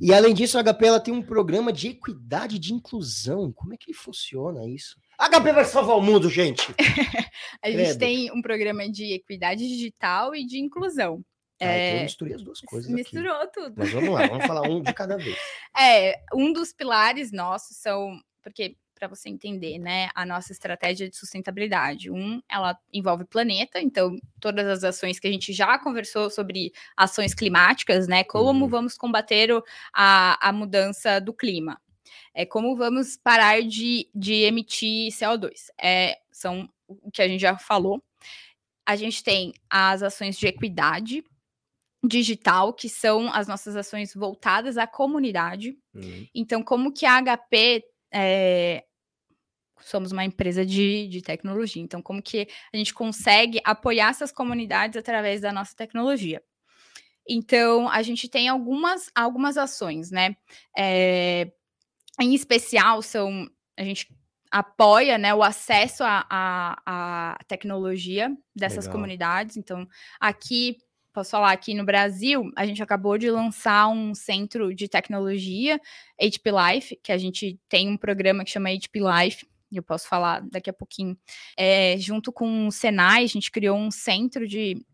E 0.00 0.12
além 0.14 0.32
disso, 0.32 0.58
a 0.58 0.62
HP 0.64 0.86
ela 0.86 1.00
tem 1.00 1.12
um 1.12 1.22
programa 1.22 1.70
de 1.72 1.88
equidade 1.88 2.56
e 2.56 2.58
de 2.58 2.72
inclusão. 2.72 3.52
Como 3.52 3.74
é 3.74 3.76
que 3.76 3.92
funciona 3.92 4.66
isso? 4.66 4.96
A 5.18 5.28
HP 5.28 5.52
vai 5.52 5.64
salvar 5.64 5.96
o 5.96 6.00
mundo, 6.02 6.28
gente! 6.30 6.66
A 7.62 7.68
gente 7.70 7.76
Credo. 7.84 7.98
tem 7.98 8.30
um 8.32 8.40
programa 8.42 8.88
de 8.90 9.12
equidade 9.12 9.66
digital 9.68 10.34
e 10.34 10.44
de 10.46 10.58
inclusão. 10.58 11.22
Ah, 11.60 11.64
então 11.64 11.68
eu 11.68 11.98
É, 12.00 12.02
misturei 12.02 12.34
as 12.34 12.42
duas 12.42 12.60
coisas 12.60 12.86
aqui. 12.90 12.94
Misturou 13.02 13.46
tudo. 13.52 13.74
Mas 13.76 13.90
vamos 13.92 14.10
lá, 14.10 14.26
vamos 14.26 14.46
falar 14.46 14.62
um 14.68 14.82
de 14.82 14.92
cada 14.92 15.16
vez. 15.16 15.36
É, 15.78 16.20
um 16.34 16.52
dos 16.52 16.72
pilares 16.72 17.30
nossos 17.32 17.76
são, 17.78 18.18
porque 18.42 18.76
para 18.98 19.08
você 19.08 19.28
entender, 19.28 19.78
né, 19.78 20.08
a 20.14 20.24
nossa 20.24 20.52
estratégia 20.52 21.08
de 21.08 21.14
sustentabilidade. 21.16 22.10
Um, 22.10 22.40
ela 22.48 22.78
envolve 22.92 23.24
o 23.24 23.26
planeta, 23.26 23.78
então 23.80 24.16
todas 24.40 24.66
as 24.66 24.82
ações 24.84 25.18
que 25.20 25.28
a 25.28 25.30
gente 25.30 25.52
já 25.52 25.78
conversou 25.78 26.30
sobre 26.30 26.72
ações 26.96 27.34
climáticas, 27.34 28.08
né, 28.08 28.24
como 28.24 28.64
Uhum. 28.64 28.68
vamos 28.70 28.96
combater 28.96 29.52
o- 29.52 29.62
a, 29.92 30.48
a 30.48 30.52
mudança 30.52 31.20
do 31.20 31.32
clima. 31.34 31.78
É 32.34 32.46
como 32.46 32.74
vamos 32.76 33.16
parar 33.16 33.62
de, 33.62 34.08
de 34.14 34.32
emitir 34.44 35.10
CO2. 35.12 35.70
É, 35.80 36.18
são 36.32 36.68
o 36.88 37.10
que 37.10 37.20
a 37.20 37.28
gente 37.28 37.40
já 37.40 37.56
falou. 37.58 38.02
A 38.86 38.96
gente 38.96 39.22
tem 39.22 39.52
as 39.68 40.02
ações 40.02 40.38
de 40.38 40.46
equidade 40.46 41.24
digital, 42.04 42.72
que 42.72 42.88
são 42.88 43.32
as 43.32 43.48
nossas 43.48 43.74
ações 43.74 44.14
voltadas 44.14 44.78
à 44.78 44.86
comunidade. 44.86 45.76
Hum, 45.94 46.26
Então, 46.34 46.62
como 46.62 46.92
que 46.92 47.04
a 47.04 47.16
HP 47.20 47.82
é, 48.14 48.84
somos 49.80 50.12
uma 50.12 50.24
empresa 50.24 50.64
de, 50.64 51.08
de 51.08 51.22
tecnologia, 51.22 51.82
então 51.82 52.02
como 52.02 52.22
que 52.22 52.48
a 52.72 52.76
gente 52.76 52.94
consegue 52.94 53.60
apoiar 53.64 54.10
essas 54.10 54.32
comunidades 54.32 54.96
através 54.96 55.40
da 55.40 55.52
nossa 55.52 55.74
tecnologia? 55.74 56.42
Então, 57.28 57.88
a 57.88 58.02
gente 58.02 58.28
tem 58.28 58.48
algumas, 58.48 59.10
algumas 59.12 59.58
ações, 59.58 60.12
né? 60.12 60.36
É, 60.76 61.50
em 62.20 62.34
especial, 62.34 63.02
são 63.02 63.50
a 63.76 63.82
gente 63.82 64.08
apoia 64.50 65.18
né, 65.18 65.34
o 65.34 65.42
acesso 65.42 66.02
à, 66.04 67.36
tecnologia 67.46 68.34
dessas 68.54 68.86
Legal. 68.86 68.92
comunidades. 68.92 69.56
Então, 69.56 69.86
aqui, 70.18 70.78
posso 71.12 71.32
falar, 71.32 71.52
aqui 71.52 71.74
no 71.74 71.84
Brasil, 71.84 72.50
a 72.56 72.64
gente 72.64 72.82
acabou 72.82 73.18
de 73.18 73.30
lançar 73.30 73.88
um 73.88 74.14
centro 74.14 74.74
de 74.74 74.88
tecnologia, 74.88 75.80
HP 76.18 76.50
Life, 76.50 77.00
que 77.02 77.12
a 77.12 77.18
gente 77.18 77.60
tem 77.68 77.88
um 77.88 77.96
programa 77.96 78.44
que 78.44 78.50
chama 78.50 78.70
HP 78.70 79.00
Life, 79.00 79.46
eu 79.78 79.82
posso 79.82 80.08
falar 80.08 80.40
daqui 80.50 80.70
a 80.70 80.72
pouquinho. 80.72 81.16
É, 81.56 81.96
junto 81.98 82.32
com 82.32 82.66
o 82.66 82.72
Senai, 82.72 83.24
a 83.24 83.28
gente 83.28 83.50
criou 83.50 83.76
um 83.76 83.90
centro 83.90 84.46
de 84.46 84.84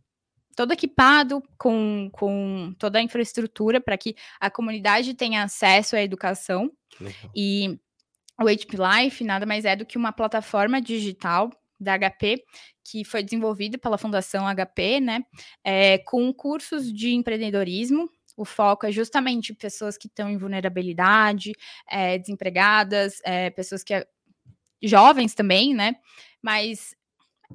todo 0.55 0.73
equipado 0.73 1.43
com, 1.59 2.11
com 2.13 2.75
toda 2.79 2.99
a 2.99 3.03
infraestrutura 3.03 3.81
para 3.81 3.97
que 3.97 4.15
a 4.41 4.51
comunidade 4.51 5.15
tenha 5.15 5.43
acesso 5.43 5.97
à 5.97 6.03
educação. 6.03 6.71
legal. 7.01 7.31
E 7.35 7.79
o 8.41 8.45
HP 8.45 8.77
Life 8.77 9.25
nada 9.25 9.47
mais 9.47 9.65
é 9.65 9.77
do 9.77 9.87
que 9.87 9.97
uma 9.97 10.13
plataforma 10.13 10.81
digital 10.81 11.51
da 11.79 11.99
HP 11.99 12.45
que 12.85 13.05
foi 13.05 13.23
desenvolvida 13.23 13.79
pela 13.79 13.99
Fundação 13.99 14.45
HP, 14.47 15.01
né? 15.01 15.25
é, 15.65 15.99
com 15.99 16.33
cursos 16.33 16.93
de 16.93 17.15
empreendedorismo. 17.15 18.09
O 18.37 18.45
foco 18.45 18.87
é 18.87 18.93
justamente 18.93 19.55
pessoas 19.55 19.97
que 19.97 20.07
estão 20.07 20.31
em 20.31 20.39
vulnerabilidade, 20.39 21.53
é, 21.89 22.19
desempregadas, 22.19 23.21
é, 23.25 23.51
pessoas 23.51 23.85
que 23.85 24.07
jovens 24.83 25.35
também, 25.35 25.75
né? 25.75 25.97
Mas 26.41 26.95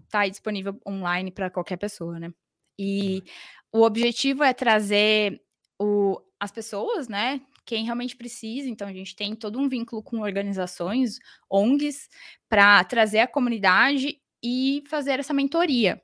está 0.05 0.27
disponível 0.27 0.79
online 0.87 1.31
para 1.31 1.49
qualquer 1.49 1.77
pessoa, 1.77 2.19
né? 2.19 2.31
E 2.79 3.23
o 3.71 3.81
objetivo 3.81 4.43
é 4.43 4.53
trazer 4.53 5.41
o, 5.79 6.19
as 6.39 6.51
pessoas, 6.51 7.07
né? 7.07 7.41
Quem 7.65 7.83
realmente 7.83 8.15
precisa. 8.15 8.69
Então, 8.69 8.87
a 8.87 8.93
gente 8.93 9.15
tem 9.15 9.35
todo 9.35 9.59
um 9.59 9.67
vínculo 9.67 10.01
com 10.01 10.21
organizações, 10.21 11.19
ONGs, 11.49 12.07
para 12.47 12.83
trazer 12.83 13.19
a 13.19 13.27
comunidade 13.27 14.19
e 14.43 14.83
fazer 14.87 15.19
essa 15.19 15.33
mentoria. 15.33 16.01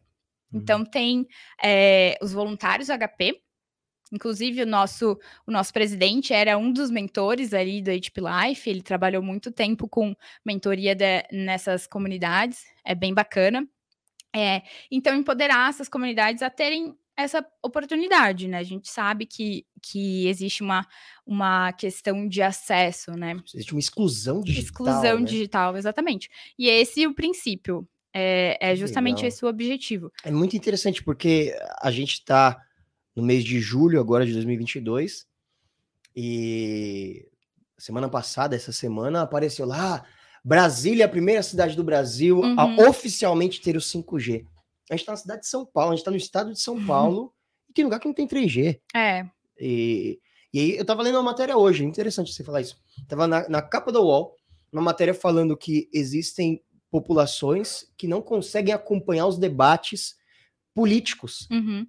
Então, 0.54 0.84
tem 0.84 1.26
é, 1.64 2.18
os 2.22 2.34
voluntários 2.34 2.90
HP. 2.90 3.43
Inclusive, 4.14 4.62
o 4.62 4.68
nosso, 4.68 5.20
o 5.48 5.52
nosso 5.52 5.74
presidente 5.74 6.34
era 6.34 6.56
um 6.56 6.72
dos 6.72 6.92
mentores 6.92 7.52
ali 7.52 7.82
do 7.82 7.90
HP 7.90 8.22
Life. 8.22 8.70
Ele 8.70 8.84
trabalhou 8.84 9.24
muito 9.24 9.52
tempo 9.52 9.88
com 9.88 10.16
mentoria 10.46 10.94
de, 10.94 11.24
nessas 11.32 11.88
comunidades. 11.88 12.64
É 12.86 12.94
bem 12.94 13.12
bacana. 13.12 13.68
É, 14.32 14.62
então, 14.92 15.16
empoderar 15.16 15.68
essas 15.68 15.90
comunidades 15.90 16.44
a 16.44 16.50
terem 16.52 16.96
essa 17.18 17.44
oportunidade, 17.62 18.48
né? 18.48 18.58
A 18.58 18.64
gente 18.64 18.88
sabe 18.88 19.26
que, 19.26 19.66
que 19.82 20.28
existe 20.28 20.62
uma, 20.62 20.86
uma 21.26 21.72
questão 21.74 22.28
de 22.28 22.42
acesso, 22.42 23.12
né? 23.12 23.36
Existe 23.52 23.74
uma 23.74 23.80
exclusão 23.80 24.42
digital. 24.42 24.64
Exclusão 24.64 25.20
né? 25.20 25.26
digital, 25.26 25.76
exatamente. 25.76 26.30
E 26.58 26.68
esse 26.68 27.04
é 27.04 27.08
o 27.08 27.16
princípio. 27.16 27.88
É, 28.16 28.60
é 28.62 28.76
justamente 28.76 29.18
legal. 29.18 29.28
esse 29.28 29.44
o 29.44 29.48
objetivo. 29.48 30.12
É 30.24 30.30
muito 30.30 30.56
interessante 30.56 31.04
porque 31.04 31.56
a 31.82 31.90
gente 31.90 32.14
está 32.14 32.62
no 33.16 33.24
mês 33.24 33.44
de 33.44 33.60
julho 33.60 34.00
agora 34.00 34.26
de 34.26 34.34
2022 34.34 35.26
e 36.16 37.28
semana 37.78 38.10
passada, 38.10 38.56
essa 38.56 38.72
semana, 38.72 39.22
apareceu 39.22 39.66
lá 39.66 40.06
Brasília, 40.44 41.04
é 41.04 41.06
a 41.06 41.10
primeira 41.10 41.42
cidade 41.42 41.76
do 41.76 41.84
Brasil 41.84 42.42
a 42.58 42.66
Uhum. 42.66 42.90
oficialmente 42.90 43.62
ter 43.62 43.78
o 43.78 43.82
5G. 43.82 44.46
A 44.90 44.94
gente 44.94 45.02
está 45.02 45.14
na 45.14 45.18
cidade 45.18 45.42
de 45.42 45.48
São 45.48 45.66
Paulo, 45.66 45.92
a 45.92 45.96
gente 45.96 46.02
está 46.02 46.12
no 46.12 46.18
estado 46.18 46.52
de 46.52 46.60
São 46.60 46.86
Paulo 46.86 47.34
e 47.70 47.74
tem 47.74 47.86
lugar 47.86 48.00
que 48.00 48.08
não 48.08 48.14
tem 48.14 48.28
3G. 48.28 48.80
É, 48.94 49.26
E, 49.60 50.20
e 50.54 50.60
aí 50.60 50.78
eu 50.78 50.86
tava 50.86 51.02
lendo 51.02 51.16
uma 51.16 51.24
matéria 51.24 51.58
hoje, 51.58 51.86
interessante 51.86 52.34
você 52.34 52.44
falar 52.44 52.62
isso. 52.62 52.78
Tava 53.08 53.26
na, 53.26 53.48
na 53.48 53.62
capa 53.62 53.92
do 53.92 54.02
UOL, 54.02 54.36
uma 54.72 54.82
matéria 54.82 55.14
falando 55.14 55.56
que 55.56 55.90
existem 55.94 56.62
populações 56.92 57.86
que 57.98 58.08
não 58.08 58.22
conseguem 58.22 58.74
acompanhar 58.74 59.26
os 59.28 59.38
debates 59.38 60.16
políticos. 60.76 61.48
uhum, 61.50 61.88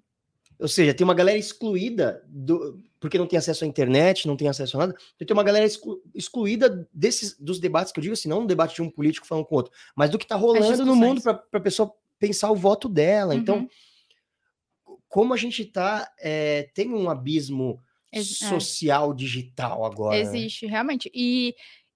Ou 0.59 0.67
seja, 0.67 0.93
tem 0.93 1.03
uma 1.03 1.13
galera 1.13 1.37
excluída 1.37 2.23
do, 2.27 2.81
porque 2.99 3.17
não 3.17 3.27
tem 3.27 3.37
acesso 3.37 3.63
à 3.63 3.67
internet, 3.67 4.25
não 4.27 4.37
tem 4.37 4.47
acesso 4.47 4.77
a 4.77 4.79
nada. 4.87 4.95
Então, 5.15 5.27
tem 5.27 5.33
uma 5.35 5.43
galera 5.43 5.65
exclu- 5.65 6.01
excluída 6.13 6.87
desses 6.93 7.37
dos 7.39 7.59
debates 7.59 7.91
que 7.91 7.99
eu 7.99 8.01
digo 8.01 8.13
assim, 8.13 8.29
não 8.29 8.41
um 8.41 8.45
debate 8.47 8.75
de 8.75 8.81
um 8.81 8.89
político 8.89 9.27
falando 9.27 9.45
com 9.45 9.55
outro, 9.55 9.73
mas 9.95 10.09
do 10.09 10.17
que 10.17 10.25
tá 10.25 10.35
rolando 10.35 10.85
no 10.85 10.95
mundo 10.95 11.21
para 11.21 11.43
a 11.53 11.59
pessoa 11.59 11.91
pensar 12.17 12.49
o 12.51 12.55
voto 12.55 12.87
dela. 12.87 13.35
Então, 13.35 13.57
Uhum. 13.59 14.97
como 15.09 15.33
a 15.33 15.37
gente 15.37 15.65
tá, 15.65 16.09
é, 16.19 16.69
tem 16.73 16.89
um 16.93 17.09
abismo 17.09 17.81
Ex- 18.11 18.41
é. 18.41 18.47
social 18.49 19.13
digital 19.13 19.83
agora. 19.85 20.15
né? 20.15 20.21
existe, 20.21 20.65
realmente. 20.65 21.11
E 21.13 21.53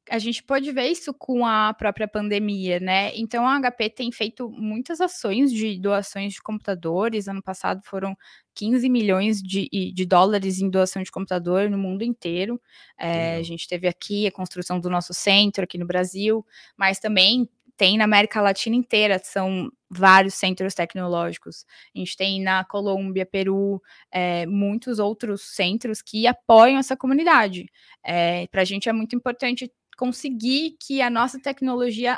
a 0.10 0.20
gente 0.20 0.44
pode 0.44 0.72
ver 0.72 0.88
isso 0.88 1.14
com 1.14 1.46
a 1.46 1.74
própria 1.74 2.08
pandemia, 2.08 2.80
né? 2.80 3.16
Então 3.16 3.48
a 3.48 3.60
HP 3.60 3.90
tem 3.90 4.12
feito 4.12 4.50
muitas 4.50 5.00
ações 5.00 5.52
de 5.52 5.80
doações 5.80 6.34
de 6.34 6.42
computadores. 6.42 7.28
Ano 7.28 7.42
passado 7.42 7.82
foram 7.84 8.18
15 8.56 8.90
milhões 8.90 9.42
de, 9.42 9.70
de 9.94 10.06
dólares 10.06 10.60
em 10.60 10.70
doação 10.70 11.04
de 11.04 11.12
computador 11.12 11.70
no 11.70 11.78
mundo 11.78 12.04
inteiro. 12.04 12.62
É, 12.98 13.38
a 13.38 13.44
gente 13.44 13.68
teve 13.68 13.88
aqui 13.88 14.28
a 14.28 14.32
construção 14.32 14.80
do 14.80 14.90
nosso 14.90 15.14
centro 15.14 15.64
aqui 15.64 15.78
no 15.78 15.86
Brasil, 15.86 16.46
mas 16.78 17.00
também 17.00 17.48
tem 17.80 17.98
na 17.98 18.04
América 18.04 18.42
Latina 18.42 18.76
inteira, 18.76 19.22
são 19.24 19.72
vários 19.90 20.34
centros 20.34 20.76
tecnológicos. 20.76 21.66
A 21.96 22.00
gente 22.00 22.18
tem 22.18 22.42
na 22.42 22.66
Colômbia, 22.66 23.26
Peru, 23.26 23.82
é, 24.12 24.46
muitos 24.46 25.00
outros 25.00 25.44
centros 25.56 26.02
que 26.02 26.28
apoiam 26.28 26.78
essa 26.78 26.98
comunidade. 26.98 27.72
É, 28.04 28.48
Para 28.48 28.64
a 28.64 28.66
gente 28.66 28.90
é 28.90 28.94
muito 28.94 29.16
importante 29.16 29.72
conseguir 30.00 30.78
que 30.80 31.02
a 31.02 31.10
nossa 31.10 31.38
tecnologia 31.38 32.18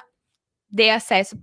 dê 0.70 0.92
acesso 0.92 1.36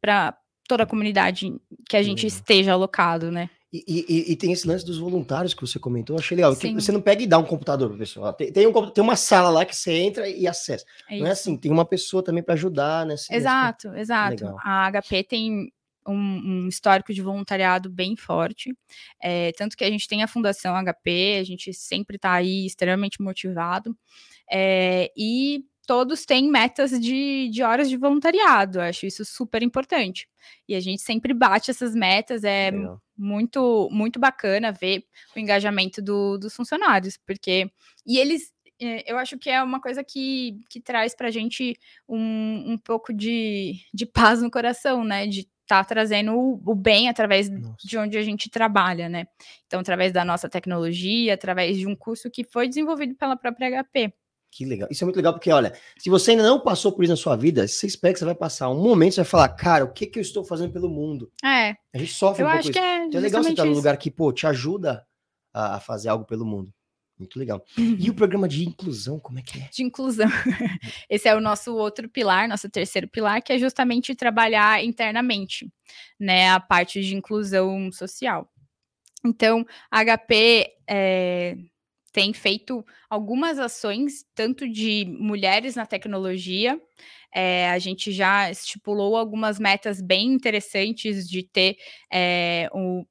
para 0.00 0.36
toda 0.68 0.82
a 0.82 0.86
comunidade 0.86 1.54
que 1.88 1.96
a 1.96 2.02
gente 2.02 2.22
uhum. 2.22 2.28
esteja 2.28 2.72
alocado, 2.72 3.30
né? 3.30 3.48
E, 3.72 3.84
e, 3.86 4.32
e, 4.32 4.36
tem 4.36 4.52
esse 4.52 4.66
lance 4.66 4.86
dos 4.86 4.98
voluntários 4.98 5.52
que 5.52 5.60
você 5.60 5.78
comentou, 5.78 6.16
eu 6.16 6.20
achei 6.20 6.34
legal. 6.34 6.54
você 6.54 6.92
não 6.92 7.00
pega 7.00 7.22
e 7.22 7.26
dá 7.26 7.36
um 7.36 7.44
computador 7.44 7.90
para 7.90 7.98
pessoa. 7.98 8.32
Tem, 8.32 8.50
tem, 8.50 8.66
um, 8.66 8.90
tem 8.90 9.04
uma 9.04 9.16
sala 9.16 9.50
lá 9.50 9.64
que 9.64 9.76
você 9.76 9.92
entra 9.92 10.28
e 10.28 10.46
acessa. 10.46 10.84
É 11.10 11.18
não 11.18 11.26
é 11.26 11.32
assim, 11.32 11.56
tem 11.56 11.70
uma 11.70 11.84
pessoa 11.84 12.22
também 12.22 12.42
para 12.42 12.54
ajudar, 12.54 13.04
né? 13.04 13.14
Exato, 13.30 13.88
nesse... 13.88 14.00
exato. 14.00 14.44
Legal. 14.44 14.58
A 14.62 14.90
HP 14.90 15.24
tem 15.24 15.72
um, 16.06 16.14
um, 16.14 16.68
histórico 16.68 17.12
de 17.12 17.20
voluntariado 17.20 17.90
bem 17.90 18.16
forte. 18.16 18.74
É, 19.20 19.52
tanto 19.52 19.76
que 19.76 19.84
a 19.84 19.90
gente 19.90 20.08
tem 20.08 20.22
a 20.22 20.28
Fundação 20.28 20.74
HP, 20.74 21.38
a 21.40 21.44
gente 21.44 21.72
sempre 21.74 22.16
está 22.16 22.32
aí 22.32 22.64
extremamente 22.64 23.20
motivado. 23.20 23.96
É, 24.50 25.12
e 25.16 25.64
todos 25.86 26.26
têm 26.26 26.50
metas 26.50 26.90
de, 27.00 27.48
de 27.48 27.62
horas 27.62 27.88
de 27.88 27.96
voluntariado. 27.96 28.78
Eu 28.78 28.82
acho 28.82 29.06
isso 29.06 29.24
super 29.24 29.62
importante. 29.62 30.28
E 30.68 30.74
a 30.74 30.80
gente 30.80 31.00
sempre 31.00 31.32
bate 31.32 31.70
essas 31.70 31.94
metas. 31.94 32.44
É 32.44 32.70
Legal. 32.72 33.00
muito, 33.16 33.88
muito 33.90 34.18
bacana 34.18 34.72
ver 34.72 35.04
o 35.34 35.38
engajamento 35.38 36.02
do, 36.02 36.36
dos 36.36 36.54
funcionários, 36.54 37.16
porque. 37.16 37.70
E 38.04 38.18
eles. 38.18 38.52
É, 38.78 39.10
eu 39.10 39.16
acho 39.16 39.38
que 39.38 39.48
é 39.48 39.62
uma 39.62 39.80
coisa 39.80 40.04
que, 40.04 40.60
que 40.68 40.80
traz 40.80 41.14
para 41.14 41.28
a 41.28 41.30
gente 41.30 41.78
um, 42.06 42.72
um 42.72 42.78
pouco 42.78 43.10
de, 43.10 43.80
de 43.94 44.04
paz 44.04 44.42
no 44.42 44.50
coração, 44.50 45.02
né? 45.02 45.26
De 45.26 45.40
estar 45.40 45.82
tá 45.82 45.84
trazendo 45.84 46.34
o, 46.34 46.60
o, 46.64 46.74
bem 46.74 47.08
através 47.08 47.48
Nossa. 47.48 47.76
de 47.82 47.96
onde 47.96 48.18
a 48.18 48.22
gente 48.22 48.50
trabalha, 48.50 49.08
né? 49.08 49.26
Então, 49.66 49.80
através 49.80 50.12
da 50.12 50.24
nossa 50.24 50.48
tecnologia, 50.48 51.32
através 51.32 51.78
de 51.78 51.86
um 51.86 51.96
curso 51.96 52.30
que 52.30 52.44
foi 52.44 52.68
desenvolvido 52.68 53.14
pela 53.14 53.36
própria 53.36 53.82
HP. 53.82 54.12
Que 54.56 54.64
legal. 54.64 54.88
Isso 54.90 55.04
é 55.04 55.06
muito 55.06 55.16
legal 55.16 55.34
porque, 55.34 55.52
olha, 55.52 55.74
se 55.98 56.08
você 56.08 56.30
ainda 56.30 56.42
não 56.42 56.58
passou 56.58 56.90
por 56.90 57.04
isso 57.04 57.12
na 57.12 57.16
sua 57.16 57.36
vida, 57.36 57.68
você 57.68 57.86
espera 57.86 58.14
que 58.14 58.18
você 58.18 58.24
vai 58.24 58.34
passar 58.34 58.70
um 58.70 58.82
momento, 58.82 59.12
você 59.12 59.20
vai 59.20 59.28
falar, 59.28 59.50
cara, 59.50 59.84
o 59.84 59.92
que 59.92 60.06
que 60.06 60.18
eu 60.18 60.22
estou 60.22 60.42
fazendo 60.42 60.72
pelo 60.72 60.88
mundo? 60.88 61.30
É. 61.44 61.76
A 61.92 61.98
gente 61.98 62.14
sofre 62.14 62.42
eu 62.42 62.48
um 62.48 62.50
pouco 62.52 62.70
isso. 62.70 62.78
É, 62.78 63.04
então 63.04 63.20
é 63.20 63.22
legal 63.22 63.42
você 63.42 63.50
estar 63.50 63.66
num 63.66 63.74
lugar 63.74 63.98
que, 63.98 64.10
pô, 64.10 64.32
te 64.32 64.46
ajuda 64.46 65.06
a, 65.52 65.76
a 65.76 65.80
fazer 65.80 66.08
algo 66.08 66.24
pelo 66.24 66.46
mundo. 66.46 66.72
Muito 67.18 67.38
legal. 67.38 67.62
E 67.76 68.08
o 68.08 68.14
programa 68.16 68.48
de 68.48 68.66
inclusão, 68.66 69.20
como 69.20 69.38
é 69.38 69.42
que 69.42 69.58
é? 69.58 69.68
De 69.70 69.82
inclusão. 69.82 70.26
Esse 71.10 71.28
é 71.28 71.36
o 71.36 71.40
nosso 71.40 71.76
outro 71.76 72.08
pilar, 72.08 72.48
nosso 72.48 72.70
terceiro 72.70 73.08
pilar, 73.08 73.42
que 73.42 73.52
é 73.52 73.58
justamente 73.58 74.14
trabalhar 74.14 74.82
internamente, 74.82 75.70
né? 76.18 76.48
A 76.48 76.60
parte 76.60 77.02
de 77.02 77.14
inclusão 77.14 77.92
social. 77.92 78.50
Então, 79.22 79.66
a 79.90 80.02
HP 80.02 80.66
é, 80.88 81.58
tem 82.16 82.32
feito 82.32 82.82
algumas 83.10 83.58
ações, 83.58 84.24
tanto 84.34 84.66
de 84.66 85.04
mulheres 85.20 85.74
na 85.74 85.84
tecnologia. 85.84 86.80
É, 87.30 87.68
a 87.68 87.78
gente 87.78 88.10
já 88.10 88.50
estipulou 88.50 89.18
algumas 89.18 89.58
metas 89.58 90.00
bem 90.00 90.32
interessantes 90.32 91.28
de 91.28 91.42
ter 91.42 91.76
é, 92.10 92.70
um, 92.74 93.04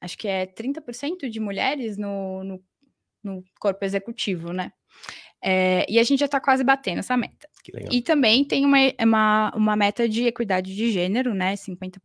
acho 0.00 0.18
que 0.18 0.26
é 0.26 0.44
30% 0.44 1.30
de 1.30 1.38
mulheres 1.38 1.96
no, 1.96 2.42
no, 2.42 2.64
no, 3.22 3.44
corpo 3.60 3.84
executivo, 3.84 4.52
né? 4.52 4.72
É, 5.40 5.86
e 5.88 5.96
a 5.96 6.02
gente 6.02 6.18
já 6.18 6.26
está 6.26 6.40
quase 6.40 6.64
batendo 6.64 6.98
essa 6.98 7.16
meta. 7.16 7.48
E 7.92 8.02
também 8.02 8.44
tem 8.44 8.66
uma, 8.66 8.78
uma, 9.00 9.52
uma 9.54 9.76
meta 9.76 10.08
de 10.08 10.24
equidade 10.24 10.74
de 10.74 10.90
gênero, 10.90 11.32
né? 11.32 11.54
50%. 11.54 12.00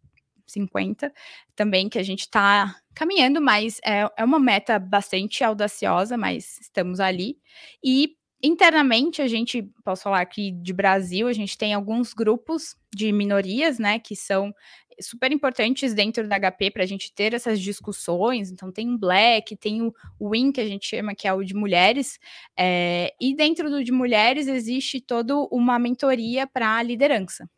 50 0.51 1.11
também, 1.55 1.89
que 1.89 1.97
a 1.99 2.03
gente 2.03 2.21
está 2.21 2.75
caminhando, 2.93 3.41
mas 3.41 3.79
é, 3.85 4.07
é 4.17 4.23
uma 4.23 4.39
meta 4.39 4.77
bastante 4.77 5.43
audaciosa, 5.43 6.17
mas 6.17 6.59
estamos 6.59 6.99
ali. 6.99 7.37
E 7.83 8.15
internamente, 8.43 9.21
a 9.21 9.27
gente, 9.27 9.63
posso 9.83 10.03
falar 10.03 10.21
aqui 10.21 10.51
de 10.51 10.73
Brasil, 10.73 11.27
a 11.27 11.33
gente 11.33 11.57
tem 11.57 11.73
alguns 11.73 12.13
grupos 12.13 12.75
de 12.93 13.11
minorias, 13.11 13.77
né, 13.77 13.99
que 13.99 14.15
são 14.15 14.53
super 14.99 15.31
importantes 15.31 15.93
dentro 15.93 16.27
da 16.27 16.37
HP 16.37 16.71
para 16.71 16.83
a 16.83 16.85
gente 16.85 17.13
ter 17.13 17.33
essas 17.33 17.59
discussões. 17.59 18.51
Então, 18.51 18.71
tem 18.71 18.93
o 18.93 18.97
Black, 18.97 19.55
tem 19.55 19.81
o 19.81 20.29
Win, 20.29 20.51
que 20.51 20.61
a 20.61 20.67
gente 20.67 20.87
chama 20.87 21.15
que 21.15 21.27
é 21.27 21.33
o 21.33 21.43
de 21.43 21.53
mulheres, 21.53 22.19
é, 22.57 23.13
e 23.19 23.35
dentro 23.35 23.69
do 23.69 23.83
de 23.83 23.91
mulheres 23.91 24.47
existe 24.47 25.01
toda 25.01 25.35
uma 25.51 25.79
mentoria 25.79 26.45
para 26.47 26.81
liderança. 26.83 27.49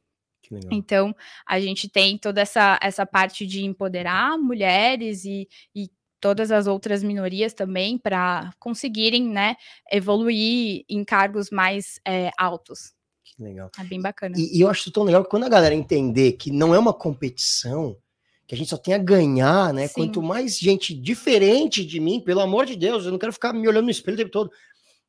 Então, 0.72 1.16
a 1.46 1.60
gente 1.60 1.90
tem 1.90 2.18
toda 2.18 2.42
essa, 2.42 2.80
essa 2.82 3.06
parte 3.06 3.46
de 3.46 3.64
empoderar 3.64 4.38
mulheres 4.38 5.26
e, 5.26 5.48
e 5.76 5.90
todas 6.20 6.52
as 6.52 6.68
outras 6.68 7.04
minorias 7.04 7.54
também 7.54 7.98
para 7.98 8.52
conseguirem 8.60 9.28
né, 9.28 9.56
evoluir 9.92 10.86
em 10.88 11.04
cargos 11.04 11.50
mais 11.50 12.00
é, 12.08 12.32
altos. 12.38 12.94
Que 13.24 13.44
legal. 13.44 13.70
É 13.78 13.84
bem 13.84 14.02
bacana. 14.02 14.36
E, 14.38 14.58
e, 14.58 14.62
eu 14.62 14.70
acho 14.70 14.92
tão 14.92 15.04
legal 15.04 15.24
que 15.24 15.30
quando 15.30 15.44
a 15.44 15.50
galera 15.50 15.76
entender 15.76 16.34
que 16.34 16.52
não 16.52 16.74
é 16.74 16.80
uma 16.80 16.94
competição, 16.94 17.98
que 18.48 18.56
a 18.56 18.58
gente 18.58 18.70
só 18.70 18.78
tem 18.78 18.94
a 18.94 18.98
ganhar, 18.98 19.74
né? 19.74 19.88
Sim. 19.88 19.94
Quanto 19.96 20.22
mais 20.22 20.58
gente 20.58 20.94
diferente 20.94 21.86
de 21.86 22.00
mim, 22.00 22.22
pelo 22.22 22.42
amor 22.42 22.66
de 22.66 22.76
Deus, 22.76 23.06
eu 23.06 23.12
não 23.12 23.20
quero 23.20 23.34
ficar 23.34 23.52
me 23.52 23.68
olhando 23.68 23.86
no 23.86 23.92
espelho 23.92 24.16
o 24.16 24.18
tempo 24.18 24.32
todo 24.32 24.52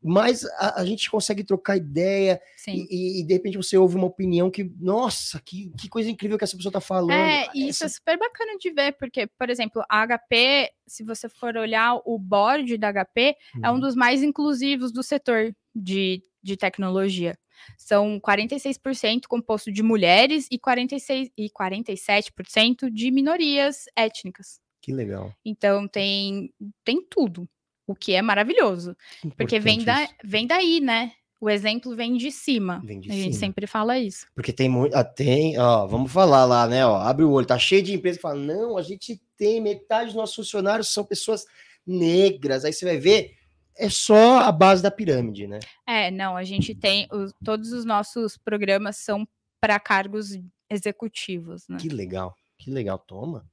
mas 0.05 0.45
a, 0.59 0.83
a, 0.83 0.85
gente 0.85 1.11
consegue 1.11 1.43
trocar 1.43 1.79
ideia 1.79 2.39
e, 2.69 3.21
e, 3.21 3.25
de 3.25 3.33
repente 3.33 3.57
você 3.57 3.79
ouve 3.79 3.97
uma 3.97 4.07
opinião 4.07 4.51
que, 4.51 4.63
nossa, 4.79 5.41
que, 5.41 5.73
que 5.81 5.89
coisa 5.89 6.11
incrível 6.11 6.37
que 6.37 6.45
essa 6.45 6.57
pessoa 6.57 6.71
tá 6.71 6.81
falando. 6.81 7.13
É, 7.13 7.49
e 7.55 7.69
isso 7.69 7.85
é 7.85 7.89
super 7.89 8.19
bacana 8.19 8.59
de 8.59 8.71
ver, 8.71 8.93
porque, 8.99 9.27
por 9.39 9.49
exemplo, 9.49 9.83
a 9.89 10.07
HP, 10.07 10.71
se 10.87 11.03
você 11.03 11.27
for 11.27 11.57
olhar 11.57 12.03
o 12.05 12.19
board 12.19 12.77
da 12.77 12.93
HP, 12.93 13.35
é 13.63 13.71
um 13.71 13.75
uhum. 13.75 13.81
dos 13.81 13.95
mais 13.95 14.23
inclusivos 14.23 14.93
do 14.93 15.03
setor 15.03 15.57
de, 15.75 16.23
de 16.43 16.55
tecnologia. 16.55 17.39
São 17.79 18.21
46% 18.21 19.23
composto 19.27 19.73
de 19.73 19.83
mulheres 19.83 20.47
e, 20.51 20.59
46, 20.59 21.31
e 21.35 21.49
47% 21.49 22.91
de 22.91 23.11
minorias 23.11 23.85
étnicas. 23.97 24.61
Que 24.83 24.93
legal. 24.93 25.35
Então 25.43 25.89
tem, 25.89 26.53
tem 26.85 27.03
tudo 27.09 27.49
o 27.87 27.95
que 27.95 28.15
é 28.15 28.23
maravilhoso. 28.23 28.97
Porque 29.37 29.59
vem, 29.61 29.85
da, 29.85 30.09
vem 30.23 30.47
daí, 30.47 30.81
né? 30.81 31.13
O 31.41 31.51
exemplo 31.51 31.95
vem 31.95 32.17
de 32.17 32.31
cima. 32.31 32.81
Vem 32.85 33.01
de 33.01 33.11
a 33.11 33.13
cima. 33.13 33.25
gente 33.25 33.37
sempre 33.37 33.67
fala 33.67 33.99
isso. 33.99 34.27
Porque 34.35 34.53
tem 34.53 34.69
muito. 34.69 34.95
Ah, 34.95 35.05
tem, 35.05 35.59
ó, 35.59 35.87
vamos 35.87 36.11
falar 36.11 36.45
lá, 36.47 36.67
né? 36.67 36.87
Ó, 36.87 36.97
abre 36.97 37.25
o 37.25 37.31
olho, 37.31 37.47
tá 37.47 37.59
cheio 37.59 37.83
de 37.83 37.93
empresas 37.93 38.17
que 38.17 38.23
falam: 38.23 38.43
não, 38.43 38.79
a 38.79 38.83
gente 38.83 39.21
tem 39.37 39.61
metade 39.61 40.07
dos 40.07 40.15
nossos 40.15 40.37
funcionários 40.37 40.89
são 40.89 41.05
pessoas 41.05 41.45
negras. 41.87 42.65
Aí 42.65 42.73
você 42.73 42.87
vai 42.87 42.97
ver, 42.97 43.35
é 43.77 43.91
só 43.91 44.39
a 44.39 44.51
base 44.51 44.83
da 44.83 44.91
pirâmide, 44.91 45.47
né? 45.47 45.59
É, 45.87 46.11
não, 46.11 46.37
a 46.37 46.45
gente 46.45 46.75
tem. 46.75 47.07
Os, 47.13 47.35
todos 47.45 47.73
os 47.73 47.85
nossos 47.85 48.39
programas 48.39 48.97
são 48.97 49.29
para 49.61 49.79
cargos 49.79 50.39
executivos, 50.71 51.69
né? 51.69 51.77
Que 51.79 51.89
legal, 51.89 52.35
que 52.57 52.71
legal. 52.71 52.99
Toma. 52.99 53.47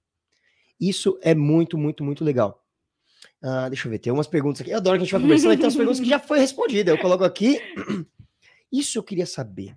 Isso 0.79 1.19
é 1.21 1.35
muito, 1.35 1.77
muito, 1.77 2.03
muito 2.03 2.23
legal. 2.23 2.60
Uh, 3.43 3.69
deixa 3.69 3.87
eu 3.87 3.91
ver, 3.91 3.99
tem 3.99 4.13
umas 4.13 4.27
perguntas 4.27 4.61
aqui. 4.61 4.71
Eu 4.71 4.77
adoro 4.77 4.97
que 4.97 5.01
a 5.01 5.05
gente 5.05 5.13
vai 5.13 5.21
conversando, 5.21 5.55
tem 5.55 5.65
umas 5.65 5.75
perguntas 5.75 5.99
que 5.99 6.09
já 6.09 6.19
foi 6.19 6.39
respondida. 6.39 6.91
Eu 6.91 6.97
coloco 6.97 7.23
aqui. 7.23 7.59
Isso 8.71 8.97
eu 8.97 9.03
queria 9.03 9.25
saber. 9.25 9.75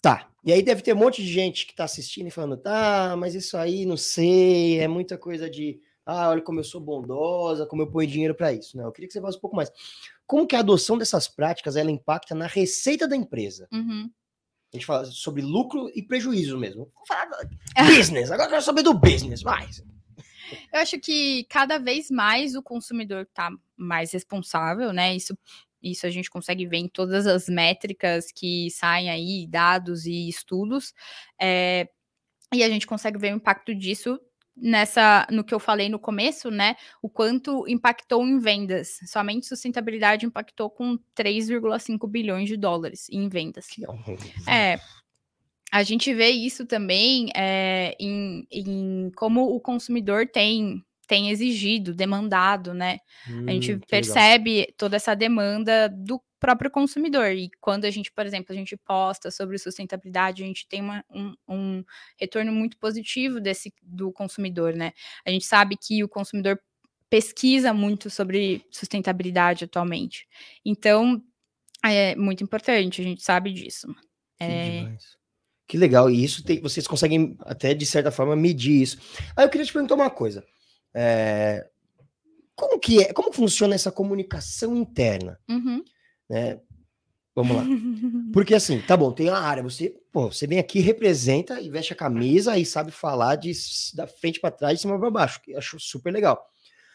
Tá. 0.00 0.28
E 0.44 0.52
aí 0.52 0.62
deve 0.62 0.82
ter 0.82 0.94
um 0.94 0.98
monte 0.98 1.22
de 1.22 1.32
gente 1.32 1.64
que 1.64 1.72
está 1.72 1.84
assistindo 1.84 2.26
e 2.28 2.30
falando, 2.30 2.58
tá, 2.58 3.16
mas 3.18 3.34
isso 3.34 3.56
aí 3.56 3.86
não 3.86 3.96
sei, 3.96 4.78
é 4.78 4.86
muita 4.86 5.16
coisa 5.16 5.48
de, 5.48 5.80
ah, 6.04 6.28
olha 6.28 6.42
como 6.42 6.60
eu 6.60 6.64
sou 6.64 6.78
bondosa, 6.82 7.64
como 7.64 7.80
eu 7.80 7.90
ponho 7.90 8.06
dinheiro 8.06 8.34
para 8.34 8.52
isso. 8.52 8.76
Não, 8.76 8.84
eu 8.84 8.92
queria 8.92 9.08
que 9.08 9.14
você 9.14 9.20
falasse 9.20 9.38
um 9.38 9.40
pouco 9.40 9.56
mais. 9.56 9.72
Como 10.26 10.46
que 10.46 10.54
a 10.54 10.58
adoção 10.58 10.98
dessas 10.98 11.26
práticas 11.26 11.76
ela 11.76 11.90
impacta 11.90 12.34
na 12.34 12.46
receita 12.46 13.08
da 13.08 13.16
empresa? 13.16 13.66
Uhum. 13.72 14.10
A 14.72 14.76
gente 14.76 14.84
fala 14.84 15.04
sobre 15.06 15.40
lucro 15.40 15.90
e 15.94 16.02
prejuízo 16.02 16.58
mesmo. 16.58 16.90
Vamos 16.92 17.08
falar 17.08 17.48
business. 17.88 18.30
Agora 18.30 18.48
eu 18.48 18.50
quero 18.50 18.62
saber 18.62 18.82
do 18.82 18.92
business, 18.92 19.42
mais. 19.42 19.82
Eu 20.72 20.80
acho 20.80 20.98
que 20.98 21.44
cada 21.44 21.78
vez 21.78 22.10
mais 22.10 22.54
o 22.54 22.62
consumidor 22.62 23.22
está 23.22 23.50
mais 23.76 24.12
responsável, 24.12 24.92
né? 24.92 25.14
Isso, 25.14 25.36
isso 25.82 26.06
a 26.06 26.10
gente 26.10 26.30
consegue 26.30 26.66
ver 26.66 26.78
em 26.78 26.88
todas 26.88 27.26
as 27.26 27.48
métricas 27.48 28.30
que 28.32 28.70
saem 28.70 29.10
aí, 29.10 29.46
dados 29.46 30.06
e 30.06 30.28
estudos. 30.28 30.94
É, 31.40 31.88
e 32.52 32.62
a 32.62 32.68
gente 32.68 32.86
consegue 32.86 33.18
ver 33.18 33.32
o 33.32 33.36
impacto 33.36 33.74
disso 33.74 34.20
nessa 34.56 35.26
no 35.30 35.42
que 35.42 35.52
eu 35.52 35.58
falei 35.58 35.88
no 35.88 35.98
começo, 35.98 36.50
né? 36.50 36.76
O 37.02 37.08
quanto 37.08 37.66
impactou 37.68 38.24
em 38.24 38.38
vendas. 38.38 39.00
Somente 39.06 39.46
sustentabilidade 39.46 40.26
impactou 40.26 40.70
com 40.70 40.98
3,5 41.16 42.08
bilhões 42.08 42.48
de 42.48 42.56
dólares 42.56 43.08
em 43.10 43.28
vendas. 43.28 43.66
É. 44.48 44.78
A 45.74 45.82
gente 45.82 46.14
vê 46.14 46.30
isso 46.30 46.64
também 46.64 47.30
é, 47.34 47.96
em, 47.98 48.46
em 48.48 49.10
como 49.16 49.42
o 49.42 49.60
consumidor 49.60 50.24
tem 50.28 50.80
tem 51.08 51.30
exigido, 51.30 51.92
demandado, 51.92 52.72
né? 52.72 53.00
Hum, 53.28 53.44
a 53.48 53.50
gente 53.50 53.76
percebe 53.90 54.60
legal. 54.60 54.74
toda 54.78 54.96
essa 54.96 55.14
demanda 55.14 55.88
do 55.88 56.22
próprio 56.38 56.70
consumidor. 56.70 57.32
E 57.32 57.50
quando 57.60 57.86
a 57.86 57.90
gente, 57.90 58.10
por 58.12 58.24
exemplo, 58.24 58.54
a 58.54 58.56
gente 58.56 58.76
posta 58.76 59.32
sobre 59.32 59.58
sustentabilidade, 59.58 60.44
a 60.44 60.46
gente 60.46 60.66
tem 60.68 60.80
uma, 60.80 61.04
um, 61.10 61.34
um, 61.48 61.84
retorno 62.16 62.52
muito 62.52 62.78
positivo 62.78 63.40
desse 63.40 63.74
do 63.82 64.12
consumidor, 64.12 64.74
né? 64.74 64.92
A 65.26 65.30
gente 65.30 65.44
sabe 65.44 65.76
que 65.76 66.04
o 66.04 66.08
consumidor 66.08 66.58
pesquisa 67.10 67.74
muito 67.74 68.08
sobre 68.10 68.64
sustentabilidade 68.70 69.64
atualmente. 69.64 70.26
Então, 70.64 71.20
é 71.84 72.14
muito 72.14 72.44
importante, 72.44 73.00
a 73.00 73.04
gente 73.04 73.24
sabe 73.24 73.52
disso. 73.52 73.88
É... 74.40 74.96
que 75.66 75.76
legal, 75.76 76.10
e 76.10 76.22
isso 76.22 76.44
tem, 76.44 76.60
vocês 76.60 76.86
conseguem 76.86 77.36
até, 77.40 77.74
de 77.74 77.86
certa 77.86 78.10
forma, 78.10 78.36
medir 78.36 78.82
isso. 78.82 78.98
Aí 79.36 79.44
eu 79.44 79.48
queria 79.48 79.66
te 79.66 79.72
perguntar 79.72 79.94
uma 79.94 80.10
coisa. 80.10 80.44
É, 80.94 81.66
como 82.54 82.78
que 82.78 83.02
é? 83.02 83.12
Como 83.12 83.32
funciona 83.32 83.74
essa 83.74 83.90
comunicação 83.90 84.76
interna? 84.76 85.38
Uhum. 85.48 85.82
Né? 86.28 86.60
Vamos 87.34 87.56
lá. 87.56 87.64
Porque 88.32 88.54
assim, 88.54 88.80
tá 88.80 88.96
bom, 88.96 89.10
tem 89.10 89.28
uma 89.28 89.40
área, 89.40 89.62
você, 89.62 89.92
pô, 90.12 90.30
você 90.30 90.46
vem 90.46 90.60
aqui, 90.60 90.78
representa 90.78 91.60
e 91.60 91.68
veste 91.68 91.92
a 91.92 91.96
camisa 91.96 92.56
e 92.56 92.64
sabe 92.64 92.92
falar 92.92 93.34
de, 93.36 93.52
da 93.94 94.06
frente 94.06 94.38
para 94.38 94.52
trás, 94.52 94.76
de 94.76 94.82
cima 94.82 94.98
para 94.98 95.10
baixo, 95.10 95.40
que 95.42 95.54
acho 95.56 95.80
super 95.80 96.12
legal. 96.12 96.46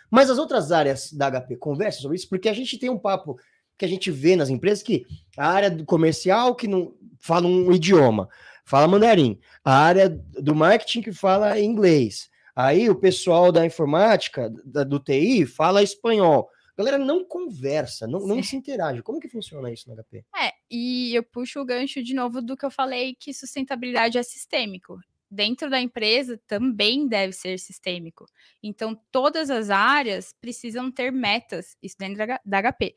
Mas 0.09 0.29
as 0.29 0.37
outras 0.37 0.71
áreas 0.71 1.11
da 1.11 1.29
HP 1.29 1.57
conversam 1.57 2.01
sobre 2.03 2.17
isso, 2.17 2.29
porque 2.29 2.47
a 2.47 2.53
gente 2.53 2.77
tem 2.77 2.89
um 2.89 2.97
papo 2.97 3.37
que 3.77 3.83
a 3.83 3.87
gente 3.87 4.09
vê 4.09 4.35
nas 4.35 4.49
empresas 4.49 4.81
que 4.81 5.05
a 5.37 5.47
área 5.47 5.69
do 5.69 5.85
comercial 5.85 6.55
que 6.55 6.67
não 6.67 6.93
fala 7.19 7.45
um 7.45 7.71
idioma, 7.71 8.29
fala 8.69 8.87
mandarim, 8.87 9.39
a 9.63 9.73
área 9.73 10.09
do 10.09 10.53
marketing 10.53 11.01
que 11.01 11.11
fala 11.11 11.59
inglês, 11.59 12.29
Aí 12.59 12.89
o 12.89 12.95
pessoal 12.95 13.53
da 13.53 13.65
informática, 13.65 14.53
da, 14.65 14.83
do 14.83 14.99
TI, 14.99 15.45
fala 15.45 15.81
espanhol. 15.81 16.49
A 16.73 16.83
galera 16.83 16.97
não 16.97 17.23
conversa, 17.23 18.05
não, 18.05 18.19
não 18.19 18.43
se 18.43 18.53
interage. 18.53 19.01
Como 19.01 19.17
que 19.17 19.29
funciona 19.29 19.71
isso 19.71 19.89
no 19.89 19.95
HP? 19.95 20.25
É, 20.37 20.51
e 20.69 21.15
eu 21.15 21.23
puxo 21.23 21.61
o 21.61 21.65
gancho 21.65 22.03
de 22.03 22.13
novo 22.13 22.41
do 22.41 22.57
que 22.57 22.65
eu 22.65 22.69
falei, 22.69 23.15
que 23.17 23.33
sustentabilidade 23.33 24.17
é 24.17 24.23
sistêmico. 24.23 24.99
Dentro 25.31 25.69
da 25.69 25.79
empresa 25.79 26.37
também 26.45 27.07
deve 27.07 27.31
ser 27.31 27.57
sistêmico. 27.59 28.25
Então, 28.61 28.93
todas 29.09 29.49
as 29.49 29.69
áreas 29.69 30.35
precisam 30.41 30.91
ter 30.91 31.13
metas, 31.13 31.77
isso 31.81 31.95
dentro 31.97 32.27
da 32.43 32.73
HP. 32.73 32.93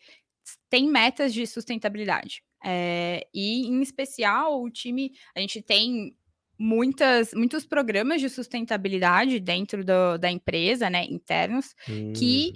Tem 0.69 0.89
metas 0.89 1.33
de 1.33 1.47
sustentabilidade. 1.47 2.43
É, 2.65 3.27
e, 3.35 3.67
em 3.67 3.81
especial, 3.83 4.63
o 4.63 4.71
time, 4.71 5.13
a 5.35 5.41
gente 5.41 5.61
tem 5.61 6.17
muitas, 6.59 7.35
muitos 7.35 7.67
programas 7.67 8.21
de 8.21 8.29
sustentabilidade 8.29 9.41
dentro 9.41 9.85
do, 9.85 10.17
da 10.17 10.31
empresa, 10.31 10.89
né, 10.89 11.05
internos, 11.07 11.75
uhum. 11.89 12.13
que 12.13 12.53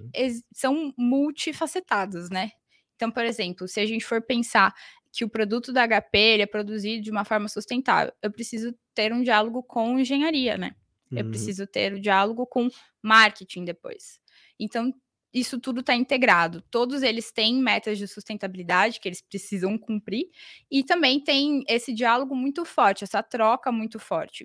são 0.53 0.95
multifacetados, 0.97 2.31
né? 2.31 2.53
Então, 2.95 3.11
por 3.11 3.25
exemplo, 3.25 3.67
se 3.67 3.81
a 3.81 3.87
gente 3.87 4.05
for 4.05 4.23
pensar 4.23 4.73
que 5.13 5.25
o 5.25 5.29
produto 5.29 5.73
da 5.73 5.87
HP 5.87 6.41
é 6.41 6.47
produzido 6.47 7.03
de 7.03 7.11
uma 7.11 7.25
forma 7.25 7.49
sustentável, 7.49 8.13
eu 8.23 8.31
preciso 8.31 8.75
ter 8.95 9.13
um 9.13 9.23
diálogo 9.23 9.63
com 9.63 9.99
engenharia, 9.99 10.57
né? 10.57 10.75
Eu 11.11 11.25
uhum. 11.25 11.31
preciso 11.31 11.67
ter 11.67 11.93
o 11.93 11.97
um 11.97 12.01
diálogo 12.01 12.47
com 12.47 12.69
marketing 13.03 13.65
depois. 13.65 14.21
Então, 14.59 14.93
isso 15.33 15.61
tudo 15.61 15.81
está 15.81 15.95
integrado. 15.95 16.63
Todos 16.71 17.03
eles 17.03 17.31
têm 17.31 17.61
metas 17.61 17.99
de 17.99 18.09
sustentabilidade 18.09 19.01
que 19.01 19.09
eles 19.09 19.21
precisam 19.21 19.77
cumprir 19.77 20.31
e 20.71 20.83
também 20.83 21.21
tem 21.21 21.65
esse 21.69 21.93
diálogo 21.93 22.35
muito 22.35 22.65
forte, 22.65 23.05
essa 23.05 23.23
troca 23.23 23.71
muito 23.71 23.99
forte. 23.99 24.45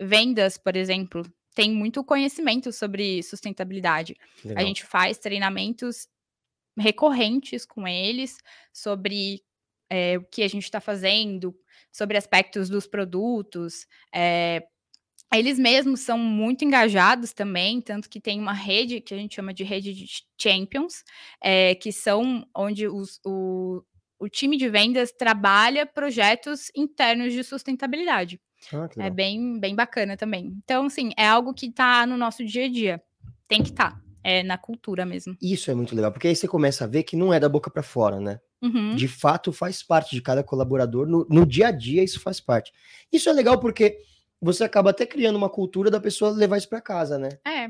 Vendas, 0.00 0.56
por 0.56 0.76
exemplo, 0.76 1.22
tem 1.54 1.70
muito 1.70 2.02
conhecimento 2.02 2.72
sobre 2.72 3.22
sustentabilidade. 3.22 4.16
Legal. 4.44 4.62
A 4.62 4.66
gente 4.66 4.84
faz 4.84 5.18
treinamentos 5.18 6.08
recorrentes 6.78 7.66
com 7.66 7.86
eles 7.86 8.38
sobre 8.72 9.42
é, 9.90 10.16
o 10.16 10.24
que 10.24 10.42
a 10.42 10.48
gente 10.48 10.64
está 10.64 10.80
fazendo, 10.80 11.54
sobre 11.92 12.16
aspectos 12.16 12.68
dos 12.68 12.86
produtos, 12.86 13.86
é, 14.14 14.66
eles 15.38 15.58
mesmos 15.58 16.00
são 16.00 16.18
muito 16.18 16.64
engajados 16.64 17.32
também, 17.32 17.80
tanto 17.80 18.08
que 18.08 18.20
tem 18.20 18.40
uma 18.40 18.52
rede 18.52 19.00
que 19.00 19.14
a 19.14 19.16
gente 19.16 19.36
chama 19.36 19.54
de 19.54 19.62
rede 19.62 19.94
de 19.94 20.06
champions, 20.36 21.04
é, 21.40 21.74
que 21.74 21.92
são 21.92 22.46
onde 22.54 22.88
os, 22.88 23.20
o, 23.24 23.82
o 24.18 24.28
time 24.28 24.56
de 24.56 24.68
vendas 24.68 25.12
trabalha 25.12 25.86
projetos 25.86 26.70
internos 26.74 27.32
de 27.32 27.44
sustentabilidade. 27.44 28.40
Ah, 28.72 28.88
é 28.98 29.08
bem, 29.08 29.58
bem 29.58 29.74
bacana 29.74 30.16
também. 30.16 30.52
Então, 30.62 30.86
assim, 30.86 31.12
é 31.16 31.26
algo 31.26 31.54
que 31.54 31.66
está 31.66 32.04
no 32.06 32.16
nosso 32.16 32.44
dia 32.44 32.66
a 32.66 32.68
dia. 32.68 33.02
Tem 33.48 33.62
que 33.62 33.70
estar. 33.70 33.92
Tá. 33.92 34.00
É 34.22 34.42
na 34.42 34.58
cultura 34.58 35.06
mesmo. 35.06 35.34
Isso 35.40 35.70
é 35.70 35.74
muito 35.74 35.96
legal, 35.96 36.12
porque 36.12 36.28
aí 36.28 36.36
você 36.36 36.46
começa 36.46 36.84
a 36.84 36.86
ver 36.86 37.04
que 37.04 37.16
não 37.16 37.32
é 37.32 37.40
da 37.40 37.48
boca 37.48 37.70
para 37.70 37.82
fora, 37.82 38.20
né? 38.20 38.38
Uhum. 38.60 38.94
De 38.94 39.08
fato, 39.08 39.50
faz 39.50 39.82
parte 39.82 40.14
de 40.14 40.20
cada 40.20 40.44
colaborador. 40.44 41.06
No, 41.06 41.26
no 41.30 41.46
dia 41.46 41.68
a 41.68 41.70
dia, 41.70 42.04
isso 42.04 42.20
faz 42.20 42.38
parte. 42.38 42.70
Isso 43.10 43.30
é 43.30 43.32
legal 43.32 43.58
porque 43.58 43.98
você 44.40 44.64
acaba 44.64 44.90
até 44.90 45.04
criando 45.04 45.36
uma 45.36 45.48
cultura 45.48 45.90
da 45.90 46.00
pessoa 46.00 46.30
levar 46.30 46.56
isso 46.56 46.68
para 46.68 46.80
casa, 46.80 47.18
né? 47.18 47.30
É. 47.46 47.66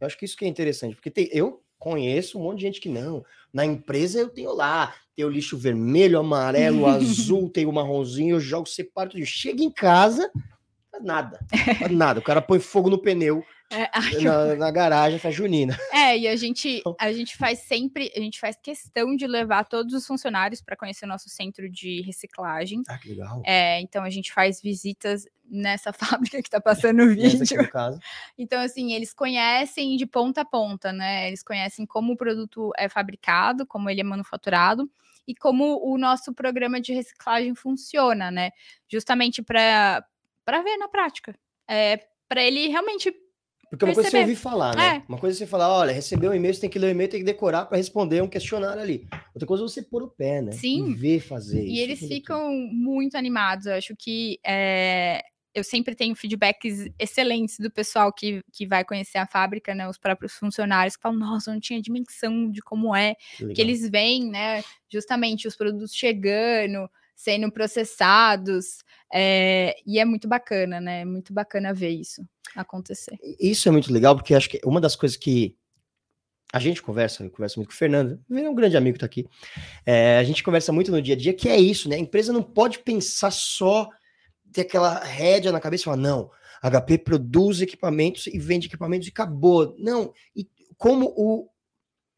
Eu 0.00 0.06
acho 0.06 0.18
que 0.18 0.24
isso 0.24 0.36
que 0.36 0.44
é 0.44 0.48
interessante, 0.48 0.94
porque 0.94 1.10
tem, 1.10 1.28
eu 1.32 1.62
conheço 1.78 2.38
um 2.38 2.42
monte 2.42 2.58
de 2.58 2.64
gente 2.64 2.80
que 2.80 2.88
não. 2.88 3.24
Na 3.52 3.64
empresa 3.64 4.18
eu 4.18 4.28
tenho 4.28 4.52
lá, 4.52 4.94
tem 5.14 5.24
o 5.24 5.30
lixo 5.30 5.56
vermelho, 5.56 6.18
amarelo, 6.18 6.86
azul, 6.88 7.48
tem 7.48 7.66
o 7.66 7.72
marronzinho, 7.72 8.36
eu 8.36 8.40
jogo, 8.40 8.66
separo 8.66 9.10
tudo. 9.10 9.24
Chega 9.26 9.62
em 9.62 9.70
casa, 9.70 10.30
nada. 11.02 11.38
nada. 11.90 12.20
O 12.20 12.22
cara 12.22 12.40
põe 12.40 12.58
fogo 12.58 12.88
no 12.88 12.98
pneu 12.98 13.44
é, 13.70 13.90
na, 14.22 14.54
na, 14.56 14.70
garagem, 14.70 15.18
faz 15.18 15.34
junina. 15.34 15.76
É, 15.92 16.16
e 16.16 16.28
a 16.28 16.36
gente, 16.36 16.82
a 17.00 17.12
gente 17.12 17.36
faz 17.36 17.60
sempre, 17.60 18.12
a 18.14 18.20
gente 18.20 18.38
faz 18.38 18.56
questão 18.56 19.16
de 19.16 19.26
levar 19.26 19.64
todos 19.64 19.94
os 19.94 20.06
funcionários 20.06 20.60
para 20.60 20.76
conhecer 20.76 21.04
o 21.04 21.08
nosso 21.08 21.28
centro 21.28 21.68
de 21.68 22.02
reciclagem. 22.02 22.82
Ah, 22.88 22.98
que 22.98 23.08
legal. 23.10 23.42
É, 23.44 23.80
então 23.80 24.04
a 24.04 24.10
gente 24.10 24.32
faz 24.32 24.60
visitas 24.60 25.24
nessa 25.44 25.92
fábrica 25.92 26.40
que 26.40 26.48
está 26.48 26.60
passando 26.60 27.02
o 27.02 27.08
vídeo. 27.08 27.44
Então, 28.38 28.60
assim, 28.60 28.92
eles 28.92 29.12
conhecem 29.12 29.96
de 29.96 30.06
ponta 30.06 30.42
a 30.42 30.44
ponta, 30.44 30.92
né? 30.92 31.28
Eles 31.28 31.42
conhecem 31.42 31.86
como 31.86 32.12
o 32.12 32.16
produto 32.16 32.70
é 32.76 32.88
fabricado, 32.88 33.66
como 33.66 33.90
ele 33.90 34.00
é 34.00 34.04
manufaturado 34.04 34.90
e 35.26 35.34
como 35.34 35.80
o 35.82 35.96
nosso 35.96 36.34
programa 36.34 36.80
de 36.80 36.92
reciclagem 36.92 37.54
funciona, 37.54 38.30
né? 38.30 38.50
Justamente 38.88 39.42
para 39.42 40.04
ver 40.46 40.76
na 40.76 40.88
prática. 40.88 41.34
É, 41.66 41.98
para 42.28 42.42
ele 42.42 42.68
realmente 42.68 43.14
porque 43.70 43.84
uma 43.84 43.94
coisa 43.94 44.08
é 44.08 44.10
você 44.10 44.18
ouvir 44.20 44.36
falar, 44.36 44.76
né? 44.76 44.96
É. 44.96 45.02
Uma 45.08 45.18
coisa 45.18 45.36
é 45.36 45.38
você 45.38 45.46
falar, 45.46 45.70
olha, 45.70 45.92
recebeu 45.92 46.30
um 46.30 46.34
e-mail, 46.34 46.54
você 46.54 46.60
tem 46.60 46.70
que 46.70 46.78
ler 46.78 46.88
o 46.88 46.90
e-mail, 46.90 47.10
tem 47.10 47.20
que 47.20 47.26
decorar 47.26 47.66
para 47.66 47.76
responder 47.76 48.22
um 48.22 48.28
questionário 48.28 48.82
ali. 48.82 49.06
Outra 49.34 49.46
coisa 49.46 49.64
é 49.64 49.68
você 49.68 49.82
pôr 49.82 50.02
o 50.02 50.08
pé, 50.08 50.42
né? 50.42 50.52
Sim. 50.52 50.90
E 50.90 50.94
ver 50.94 51.20
fazer 51.20 51.62
e 51.62 51.66
isso. 51.66 51.74
E 51.74 51.80
eles 51.80 51.98
ficam 52.00 52.50
muito 52.50 53.16
animados. 53.16 53.66
Eu 53.66 53.74
acho 53.74 53.94
que 53.96 54.38
é, 54.44 55.22
eu 55.54 55.62
sempre 55.62 55.94
tenho 55.94 56.16
feedbacks 56.16 56.88
excelentes 56.98 57.58
do 57.60 57.70
pessoal 57.70 58.12
que, 58.12 58.42
que 58.52 58.66
vai 58.66 58.84
conhecer 58.84 59.18
a 59.18 59.26
fábrica, 59.26 59.74
né? 59.74 59.88
Os 59.88 59.96
próprios 59.96 60.34
funcionários 60.34 60.96
que 60.96 61.02
falam, 61.02 61.18
nossa, 61.18 61.50
eu 61.50 61.54
não 61.54 61.60
tinha 61.60 61.80
dimensão 61.80 62.50
de 62.50 62.60
como 62.60 62.94
é. 62.94 63.14
Que, 63.36 63.52
que 63.52 63.60
eles 63.60 63.88
veem, 63.88 64.28
né? 64.28 64.64
Justamente 64.90 65.46
os 65.46 65.54
produtos 65.54 65.94
chegando, 65.94 66.90
sendo 67.14 67.50
processados. 67.50 68.78
É, 69.12 69.76
e 69.86 69.98
é 69.98 70.04
muito 70.04 70.26
bacana, 70.26 70.80
né? 70.80 71.02
É 71.02 71.04
muito 71.04 71.32
bacana 71.32 71.72
ver 71.72 71.90
isso 71.90 72.22
acontecer. 72.54 73.18
Isso 73.40 73.68
é 73.68 73.72
muito 73.72 73.92
legal, 73.92 74.14
porque 74.14 74.34
acho 74.34 74.48
que 74.48 74.60
uma 74.64 74.80
das 74.80 74.94
coisas 74.94 75.16
que 75.16 75.56
a 76.52 76.60
gente 76.60 76.80
conversa, 76.80 77.24
eu 77.24 77.30
converso 77.30 77.58
muito 77.58 77.68
com 77.68 77.74
o 77.74 77.76
Fernando, 77.76 78.20
é 78.30 78.48
um 78.48 78.54
grande 78.54 78.76
amigo 78.76 78.94
que 78.94 79.00
tá 79.00 79.06
aqui. 79.06 79.26
É, 79.84 80.18
a 80.18 80.24
gente 80.24 80.42
conversa 80.42 80.72
muito 80.72 80.92
no 80.92 81.02
dia 81.02 81.14
a 81.14 81.18
dia, 81.18 81.34
que 81.34 81.48
é 81.48 81.58
isso, 81.58 81.88
né? 81.88 81.96
A 81.96 81.98
empresa 81.98 82.32
não 82.32 82.42
pode 82.42 82.78
pensar 82.78 83.32
só 83.32 83.88
ter 84.52 84.60
aquela 84.60 85.00
rédea 85.00 85.50
na 85.50 85.58
cabeça 85.58 85.82
e 85.82 85.84
falar, 85.86 85.96
não, 85.96 86.30
HP 86.62 86.98
produz 86.98 87.60
equipamentos 87.60 88.28
e 88.28 88.38
vende 88.38 88.68
equipamentos 88.68 89.08
e 89.08 89.10
acabou. 89.10 89.74
Não, 89.78 90.12
e 90.34 90.48
como 90.78 91.12
o, 91.16 91.48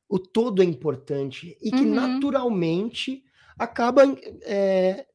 o 0.06 0.18
todo 0.18 0.62
é 0.62 0.66
importante 0.66 1.56
e 1.60 1.70
que 1.70 1.76
uhum. 1.76 1.94
naturalmente 1.94 3.24
acaba 3.58 4.02
é, 4.42 5.06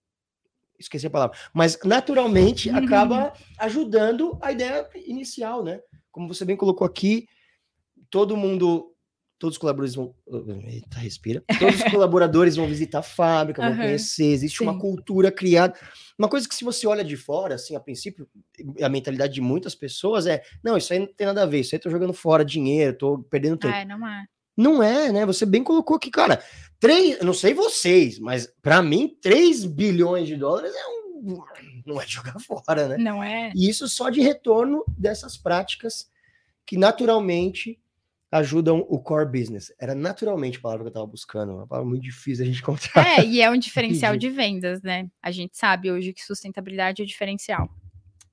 esqueci 0.80 1.08
a 1.08 1.10
palavra, 1.10 1.38
mas 1.54 1.78
naturalmente 1.84 2.70
uhum. 2.70 2.78
acaba 2.78 3.34
ajudando 3.60 4.38
a 4.42 4.52
ideia 4.52 4.88
inicial, 5.06 5.64
né? 5.64 5.80
Como 6.12 6.28
você 6.28 6.44
bem 6.44 6.58
colocou 6.58 6.86
aqui, 6.86 7.28
todo 8.10 8.36
mundo 8.36 8.92
todos 9.42 9.56
os 9.56 9.58
colaboradores 9.58 9.96
vão. 9.96 10.14
Eita, 10.68 11.00
respira. 11.00 11.44
Todos 11.58 11.78
os 11.78 11.92
colaboradores 11.92 12.56
vão 12.56 12.68
visitar 12.68 13.00
a 13.00 13.04
fábrica, 13.04 13.60
vão 13.60 13.76
conhecer, 13.76 14.26
existe 14.26 14.62
uma 14.62 14.74
sim. 14.74 14.80
cultura 14.80 15.32
criada. 15.32 15.74
Uma 16.18 16.30
coisa 16.30 16.48
que, 16.48 16.54
se 16.54 16.64
você 16.64 16.86
olha 16.86 17.04
de 17.04 17.18
fora, 17.18 17.56
assim, 17.56 17.76
a 17.76 17.80
princípio, 17.80 18.30
a 18.80 18.88
mentalidade 18.88 19.34
de 19.34 19.42
muitas 19.42 19.74
pessoas 19.74 20.28
é: 20.28 20.44
não, 20.64 20.78
isso 20.78 20.94
aí 20.94 21.00
não 21.00 21.08
tem 21.08 21.26
nada 21.26 21.42
a 21.42 21.48
ver, 21.48 21.62
isso 21.62 21.74
aí 21.74 21.80
eu 21.80 21.82
tô 21.82 21.90
jogando 21.90 22.14
fora 22.14 22.46
dinheiro, 22.46 22.96
tô 22.96 23.18
perdendo 23.24 23.58
tempo. 23.58 23.74
É, 23.74 23.84
não 23.84 24.08
é. 24.08 24.26
Não 24.62 24.84
é, 24.84 25.12
né? 25.12 25.26
Você 25.26 25.46
bem 25.46 25.64
colocou 25.64 25.98
aqui, 25.98 26.12
cara. 26.12 26.44
Três, 26.80 27.20
não 27.22 27.34
sei 27.34 27.54
vocês, 27.54 28.20
mas 28.20 28.48
para 28.62 28.82
mim, 28.82 29.18
3 29.22 29.66
bilhões 29.66 30.28
de 30.28 30.36
dólares 30.36 30.74
é 30.76 30.88
um. 30.88 31.44
Não 31.86 32.02
é 32.02 32.08
jogar 32.08 32.38
fora, 32.42 32.88
né? 32.88 32.98
Não 32.98 33.24
é. 33.24 33.52
E 33.56 33.70
isso 33.70 33.88
só 33.88 34.10
de 34.10 34.22
retorno 34.22 34.84
dessas 34.98 35.38
práticas 35.38 36.10
que 36.66 36.78
naturalmente 36.78 37.80
ajudam 38.32 38.86
o 38.88 38.98
core 39.00 39.26
business. 39.26 39.74
Era 39.80 39.94
naturalmente 39.94 40.58
a 40.58 40.62
palavra 40.62 40.84
que 40.84 40.88
eu 40.88 40.92
estava 40.92 41.06
buscando, 41.06 41.54
uma 41.54 41.68
palavra 41.68 41.90
muito 41.90 42.04
difícil 42.04 42.44
a 42.46 42.48
gente 42.48 42.62
encontrar. 42.62 43.20
É, 43.20 43.26
e 43.26 43.42
é 43.42 43.50
um 43.50 43.58
diferencial 43.58 44.16
de 44.16 44.30
vendas, 44.30 44.82
né? 44.82 45.10
A 45.22 45.32
gente 45.32 45.58
sabe 45.58 45.92
hoje 45.92 46.14
que 46.14 46.24
sustentabilidade 46.24 47.02
é 47.02 47.06
diferencial. 47.06 47.70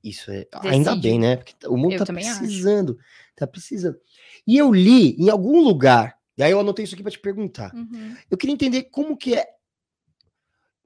Isso 0.03 0.31
é. 0.31 0.47
Ainda 0.63 0.91
Decide. 0.91 1.09
bem, 1.09 1.19
né? 1.19 1.37
Porque 1.37 1.55
o 1.67 1.77
mundo 1.77 1.97
tá 1.97 2.05
acho. 2.05 2.39
precisando. 2.39 2.99
Tá 3.35 3.47
precisando. 3.47 3.99
E 4.47 4.57
eu 4.57 4.73
li 4.73 5.17
em 5.17 5.29
algum 5.29 5.61
lugar, 5.61 6.18
e 6.39 6.43
aí 6.43 6.51
eu 6.53 6.61
anotei 6.61 6.85
isso 6.85 6.95
aqui 6.95 7.03
para 7.03 7.13
te 7.13 7.19
perguntar. 7.19 7.75
Uhum. 7.75 8.17
Eu 8.31 8.39
queria 8.39 8.55
entender 8.55 8.85
como 8.85 9.17
que 9.17 9.35
é. 9.35 9.47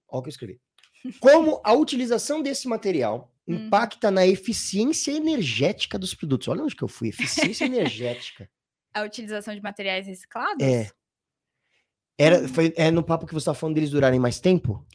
Olha 0.08 0.20
o 0.20 0.22
que 0.22 0.28
eu 0.28 0.30
escrevi. 0.30 0.60
Como 1.20 1.60
a 1.64 1.72
utilização 1.74 2.42
desse 2.42 2.66
material 2.66 3.28
Uhum. 3.44 3.66
impacta 3.66 4.08
na 4.08 4.24
eficiência 4.24 5.10
energética 5.10 5.98
dos 5.98 6.14
produtos. 6.14 6.46
Olha 6.46 6.62
onde 6.62 6.76
que 6.76 6.82
eu 6.84 6.86
fui. 6.88 7.08
Eficiência 7.08 7.64
energética. 7.66 8.48
A 8.94 9.02
utilização 9.02 9.52
de 9.52 9.60
materiais 9.60 10.06
reciclados? 10.06 10.64
É. 10.64 10.88
Era, 12.16 12.38
Hum. 12.42 12.48
foi, 12.48 12.72
é 12.76 12.88
no 12.92 13.02
papo 13.02 13.26
que 13.26 13.32
você 13.34 13.38
estava 13.42 13.58
falando 13.58 13.74
deles 13.74 13.90
durarem 13.90 14.20
mais 14.20 14.38
tempo? 14.38 14.86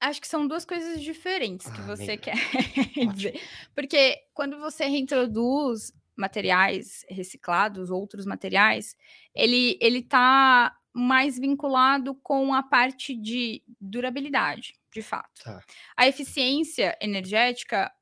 Acho 0.00 0.20
que 0.20 0.26
são 0.26 0.48
duas 0.48 0.64
coisas 0.64 1.00
diferentes 1.00 1.70
que 1.70 1.80
Ah, 1.80 1.86
você 1.86 2.16
quer 2.16 2.34
dizer. 3.14 3.40
Porque 3.72 4.16
quando 4.34 4.58
você 4.58 4.86
reintroduz 4.86 5.92
materiais 6.18 7.04
reciclados, 7.08 7.90
outros 7.90 8.26
materiais, 8.26 8.96
ele 9.34 9.78
ele 9.80 10.02
tá 10.02 10.76
mais 10.94 11.38
vinculado 11.38 12.14
com 12.16 12.52
a 12.54 12.62
parte 12.62 13.14
de 13.14 13.62
durabilidade, 13.80 14.74
de 14.92 15.02
fato. 15.02 15.42
Tá. 15.42 15.64
A 15.96 16.08
eficiência 16.08 16.96
energética 17.00 17.92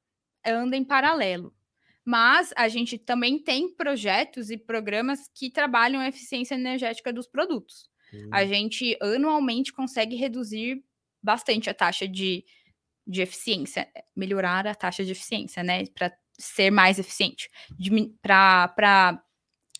anda 0.46 0.76
em 0.76 0.84
paralelo. 0.84 1.54
Mas 2.04 2.52
a 2.56 2.68
gente 2.68 2.98
também 2.98 3.38
tem 3.42 3.74
projetos 3.74 4.50
e 4.50 4.56
programas 4.56 5.28
que 5.34 5.50
trabalham 5.50 6.00
a 6.00 6.08
eficiência 6.08 6.54
energética 6.54 7.12
dos 7.12 7.26
produtos. 7.26 7.90
A 8.30 8.44
Hum, 8.44 8.46
gente 8.46 8.96
anualmente 9.02 9.72
consegue 9.72 10.14
reduzir 10.16 10.84
bastante 11.22 11.68
a 11.68 11.74
taxa 11.74 12.06
de, 12.06 12.44
de 13.06 13.22
eficiência, 13.22 13.88
melhorar 14.16 14.66
a 14.66 14.74
taxa 14.74 15.04
de 15.04 15.12
eficiência, 15.12 15.62
né? 15.62 15.86
Para 15.86 16.16
ser 16.38 16.70
mais 16.70 16.98
eficiente, 16.98 17.48
para 18.22 19.22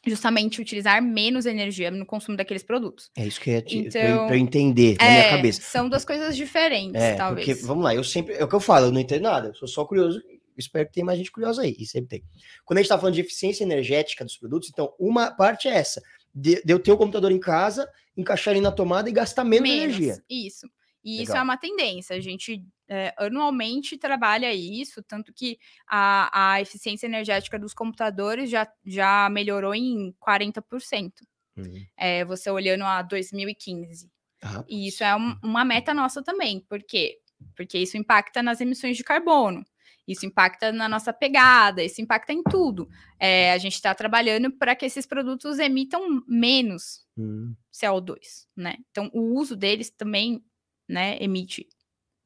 justamente 0.06 0.60
utilizar 0.60 1.02
menos 1.02 1.46
energia 1.46 1.90
no 1.90 2.06
consumo 2.06 2.36
daqueles 2.36 2.62
produtos. 2.62 3.10
É 3.16 3.26
isso 3.26 3.40
que 3.40 3.50
eu- 3.50 3.62
Então, 3.66 4.28
eu 4.28 4.34
entender 4.36 4.96
na 4.98 5.04
minha 5.04 5.18
É, 5.24 5.30
cabeça. 5.30 5.62
são 5.62 5.88
duas 5.88 6.04
coisas 6.04 6.36
diferentes, 6.36 7.00
É, 7.02 7.14
talvez. 7.16 7.44
porque, 7.46 7.66
vamos 7.66 7.82
lá, 7.84 7.94
eu 7.94 8.04
sempre. 8.04 8.34
É 8.34 8.44
o 8.44 8.48
que 8.48 8.54
eu 8.54 8.60
falo, 8.60 8.86
eu 8.86 8.92
não 8.92 9.00
entendo 9.00 9.22
nada, 9.22 9.48
eu 9.48 9.54
sou 9.54 9.66
só 9.66 9.84
curioso. 9.84 10.22
Espero 10.56 10.86
que 10.86 10.92
tenha 10.94 11.04
mais 11.04 11.18
gente 11.18 11.30
curiosa 11.30 11.62
aí, 11.62 11.76
e 11.78 11.84
sempre 11.84 12.08
tem. 12.08 12.24
Quando 12.64 12.78
a 12.78 12.82
gente 12.82 12.88
tá 12.88 12.96
falando 12.98 13.14
de 13.14 13.20
eficiência 13.20 13.62
energética 13.64 14.24
dos 14.24 14.38
produtos, 14.38 14.70
então, 14.72 14.94
uma 14.98 15.30
parte 15.30 15.68
é 15.68 15.72
essa: 15.74 16.00
de, 16.34 16.62
de 16.64 16.72
eu 16.72 16.78
ter 16.78 16.92
o 16.92 16.96
computador 16.96 17.30
em 17.32 17.40
casa, 17.40 17.86
encaixar 18.16 18.54
ele 18.54 18.62
na 18.62 18.72
tomada 18.72 19.08
e 19.10 19.12
gastar 19.12 19.44
menos, 19.44 19.68
energia. 19.68 20.22
Isso. 20.30 20.66
E 21.04 21.16
isso 21.22 21.32
Legal. 21.32 21.36
é 21.38 21.42
uma 21.42 21.56
tendência. 21.58 22.16
A 22.16 22.20
gente 22.20 22.64
é, 22.88 23.12
anualmente 23.18 23.96
trabalha 23.98 24.52
isso, 24.54 25.02
tanto 25.02 25.32
que 25.32 25.58
a, 25.86 26.52
a 26.54 26.60
eficiência 26.60 27.06
energética 27.06 27.58
dos 27.58 27.74
computadores 27.74 28.48
já, 28.50 28.66
já 28.84 29.28
melhorou 29.30 29.74
em 29.74 30.14
40%. 30.20 31.26
Uhum. 31.56 31.84
É, 31.96 32.24
você 32.24 32.50
olhando 32.50 32.84
a 32.84 33.02
2015. 33.02 34.10
Ah, 34.42 34.64
E 34.68 34.88
isso 34.88 35.02
é 35.02 35.16
um- 35.16 35.36
uma 35.42 35.64
meta 35.64 35.94
nossa 35.94 36.22
também. 36.22 36.60
Por 36.68 36.82
quê? 36.82 37.18
Porque 37.56 37.78
isso 37.78 37.96
impacta 37.96 38.42
nas 38.42 38.60
emissões 38.60 38.96
de 38.96 39.04
carbono. 39.04 39.64
Isso 40.06 40.24
impacta 40.24 40.70
na 40.70 40.88
nossa 40.88 41.12
pegada, 41.12 41.82
isso 41.82 42.00
impacta 42.00 42.32
em 42.32 42.42
tudo. 42.44 42.88
É, 43.18 43.52
a 43.52 43.58
gente 43.58 43.74
está 43.74 43.92
trabalhando 43.94 44.52
para 44.52 44.76
que 44.76 44.86
esses 44.86 45.04
produtos 45.04 45.58
emitam 45.58 46.22
menos 46.28 47.04
hum, 47.16 47.54
CO2, 47.72 48.46
né? 48.56 48.76
Então, 48.90 49.10
o 49.12 49.34
uso 49.34 49.56
deles 49.56 49.90
também, 49.90 50.44
né, 50.88 51.16
emite 51.20 51.66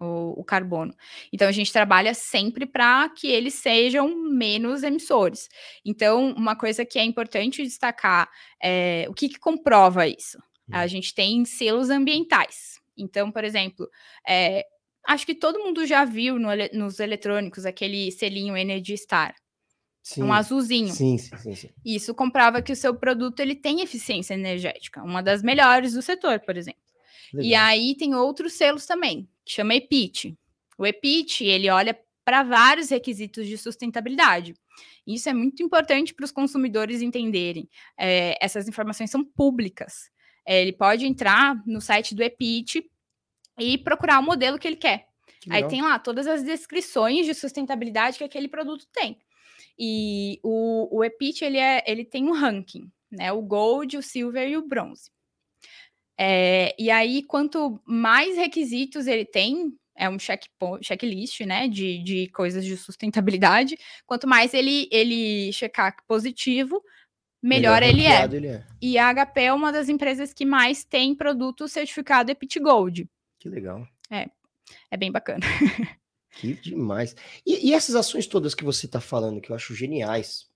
o, 0.00 0.40
o 0.40 0.44
carbono. 0.44 0.94
Então, 1.32 1.46
a 1.48 1.52
gente 1.52 1.72
trabalha 1.72 2.14
sempre 2.14 2.66
para 2.66 3.08
que 3.10 3.28
eles 3.28 3.54
sejam 3.54 4.08
menos 4.32 4.82
emissores. 4.82 5.48
Então, 5.84 6.32
uma 6.32 6.56
coisa 6.56 6.84
que 6.84 6.98
é 6.98 7.04
importante 7.04 7.62
destacar 7.62 8.28
é 8.62 9.06
o 9.08 9.14
que, 9.14 9.28
que 9.28 9.38
comprova 9.38 10.06
isso? 10.08 10.38
A 10.72 10.84
Hum. 10.84 10.88
gente 10.88 11.14
tem 11.14 11.44
selos 11.44 11.90
ambientais. 11.90 12.78
Então, 12.96 13.30
por 13.30 13.44
exemplo, 13.44 13.88
é, 14.28 14.64
acho 15.06 15.26
que 15.26 15.34
todo 15.34 15.58
mundo 15.58 15.84
já 15.86 16.04
viu 16.04 16.38
no 16.38 16.48
nos 16.72 17.00
eletrônicos 17.00 17.66
aquele 17.66 18.10
selinho 18.12 18.56
Energy 18.56 18.96
Star, 18.96 19.34
sim, 20.02 20.22
um 20.22 20.32
azulzinho. 20.32 20.94
sim, 20.94 21.18
sim, 21.18 21.54
sim. 21.54 21.70
Isso 21.84 22.14
comprova 22.14 22.62
que 22.62 22.72
o 22.72 22.76
seu 22.76 22.94
produto 22.94 23.40
ele 23.40 23.54
tem 23.56 23.80
eficiência 23.80 24.34
energética, 24.34 25.02
uma 25.02 25.22
das 25.22 25.42
melhores 25.42 25.92
do 25.94 26.02
setor, 26.02 26.40
por 26.40 26.56
exemplo. 26.56 26.80
E 27.40 27.50
Legal. 27.50 27.64
aí 27.66 27.96
tem 27.96 28.14
outros 28.14 28.52
selos 28.54 28.86
também, 28.86 29.28
chama 29.52 29.74
EPIT. 29.74 30.36
O 30.78 30.86
EPIT, 30.86 31.44
ele 31.44 31.68
olha 31.68 31.98
para 32.24 32.42
vários 32.42 32.90
requisitos 32.90 33.46
de 33.46 33.58
sustentabilidade. 33.58 34.54
Isso 35.06 35.28
é 35.28 35.32
muito 35.32 35.62
importante 35.62 36.14
para 36.14 36.24
os 36.24 36.32
consumidores 36.32 37.02
entenderem. 37.02 37.68
É, 37.98 38.36
essas 38.40 38.68
informações 38.68 39.10
são 39.10 39.24
públicas. 39.24 40.10
É, 40.46 40.62
ele 40.62 40.72
pode 40.72 41.06
entrar 41.06 41.60
no 41.66 41.80
site 41.80 42.14
do 42.14 42.22
EPIT 42.22 42.88
e 43.58 43.78
procurar 43.78 44.20
o 44.20 44.22
modelo 44.22 44.58
que 44.58 44.68
ele 44.68 44.76
quer. 44.76 45.06
Que 45.40 45.52
Aí 45.52 45.66
tem 45.68 45.80
lá 45.82 45.98
todas 45.98 46.26
as 46.26 46.42
descrições 46.42 47.26
de 47.26 47.34
sustentabilidade 47.34 48.18
que 48.18 48.24
aquele 48.24 48.48
produto 48.48 48.86
tem. 48.92 49.18
E 49.78 50.38
o, 50.42 50.98
o 50.98 51.04
EPIT, 51.04 51.44
ele, 51.44 51.58
é, 51.58 51.82
ele 51.86 52.04
tem 52.04 52.28
um 52.28 52.32
ranking, 52.32 52.90
né? 53.10 53.32
O 53.32 53.40
Gold, 53.40 53.96
o 53.96 54.02
Silver 54.02 54.48
e 54.48 54.56
o 54.56 54.66
Bronze. 54.66 55.10
É, 56.22 56.74
e 56.78 56.90
aí, 56.90 57.22
quanto 57.22 57.80
mais 57.86 58.36
requisitos 58.36 59.06
ele 59.06 59.24
tem, 59.24 59.74
é 59.96 60.06
um 60.06 60.18
check, 60.18 60.42
checklist, 60.82 61.40
né, 61.46 61.66
de, 61.66 62.02
de 62.02 62.28
coisas 62.28 62.62
de 62.62 62.76
sustentabilidade, 62.76 63.78
quanto 64.04 64.28
mais 64.28 64.52
ele, 64.52 64.86
ele 64.92 65.50
checar 65.50 65.96
positivo, 66.06 66.82
melhor, 67.42 67.82
ele 67.82 68.04
é. 68.04 68.24
ele 68.24 68.48
é. 68.48 68.66
E 68.82 68.98
a 68.98 69.14
HP 69.14 69.40
é 69.40 69.52
uma 69.52 69.72
das 69.72 69.88
empresas 69.88 70.34
que 70.34 70.44
mais 70.44 70.84
tem 70.84 71.14
produto 71.14 71.66
certificado 71.66 72.30
EPIT 72.30 72.60
Gold. 72.60 73.08
Que 73.38 73.48
legal. 73.48 73.88
É 74.90 74.98
bem 74.98 75.10
bacana. 75.10 75.46
Que 76.32 76.52
demais. 76.52 77.16
E, 77.46 77.70
e 77.70 77.74
essas 77.74 77.94
ações 77.94 78.26
todas 78.26 78.54
que 78.54 78.62
você 78.62 78.84
está 78.84 79.00
falando, 79.00 79.40
que 79.40 79.50
eu 79.50 79.56
acho 79.56 79.74
geniais, 79.74 80.49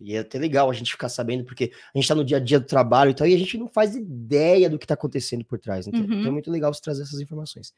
e 0.00 0.14
é 0.14 0.20
até 0.20 0.38
legal 0.38 0.70
a 0.70 0.72
gente 0.72 0.90
ficar 0.92 1.08
sabendo, 1.08 1.44
porque 1.44 1.72
a 1.94 1.98
gente 1.98 2.04
está 2.04 2.14
no 2.14 2.24
dia 2.24 2.36
a 2.36 2.40
dia 2.40 2.58
do 2.60 2.66
trabalho 2.66 3.10
e 3.10 3.14
tal, 3.14 3.26
e 3.26 3.34
a 3.34 3.38
gente 3.38 3.56
não 3.58 3.68
faz 3.68 3.94
ideia 3.94 4.68
do 4.68 4.78
que 4.78 4.84
está 4.84 4.94
acontecendo 4.94 5.44
por 5.44 5.58
trás. 5.58 5.86
Então, 5.86 6.00
Uhum. 6.00 6.06
então 6.06 6.28
é 6.28 6.30
muito 6.30 6.50
legal 6.50 6.72
você 6.72 6.80
trazer 6.80 7.02
essas 7.02 7.20
informações. 7.20 7.72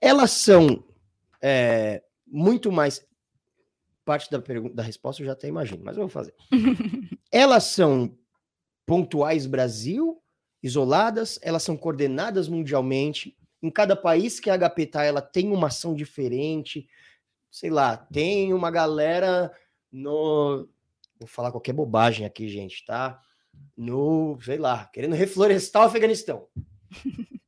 Elas 0.00 0.30
são 0.30 0.84
é, 1.42 2.02
muito 2.26 2.70
mais. 2.72 3.06
Parte 4.04 4.30
da, 4.30 4.40
pergunta, 4.40 4.74
da 4.74 4.82
resposta 4.82 5.20
eu 5.22 5.26
já 5.26 5.32
até 5.32 5.48
imagino, 5.48 5.82
mas 5.84 5.96
eu 5.96 6.02
vou 6.02 6.08
fazer. 6.08 6.34
Elas 7.30 7.64
são 7.64 8.16
pontuais 8.86 9.44
Brasil, 9.46 10.22
isoladas, 10.62 11.38
elas 11.42 11.62
são 11.62 11.76
coordenadas 11.76 12.48
mundialmente. 12.48 13.36
Em 13.62 13.70
cada 13.70 13.94
país 13.94 14.40
que 14.40 14.48
a 14.48 14.56
HP 14.56 14.86
tá, 14.86 15.04
ela 15.04 15.20
tem 15.20 15.52
uma 15.52 15.66
ação 15.66 15.94
diferente. 15.94 16.88
Sei 17.50 17.68
lá, 17.68 17.96
tem 17.98 18.54
uma 18.54 18.70
galera 18.70 19.52
no. 19.92 20.66
Vou 21.18 21.28
falar 21.28 21.50
qualquer 21.50 21.72
bobagem 21.72 22.26
aqui, 22.26 22.48
gente, 22.48 22.84
tá? 22.84 23.20
No, 23.76 24.38
sei 24.40 24.58
lá, 24.58 24.88
querendo 24.92 25.14
reflorestar 25.14 25.82
o 25.82 25.86
Afeganistão. 25.86 26.46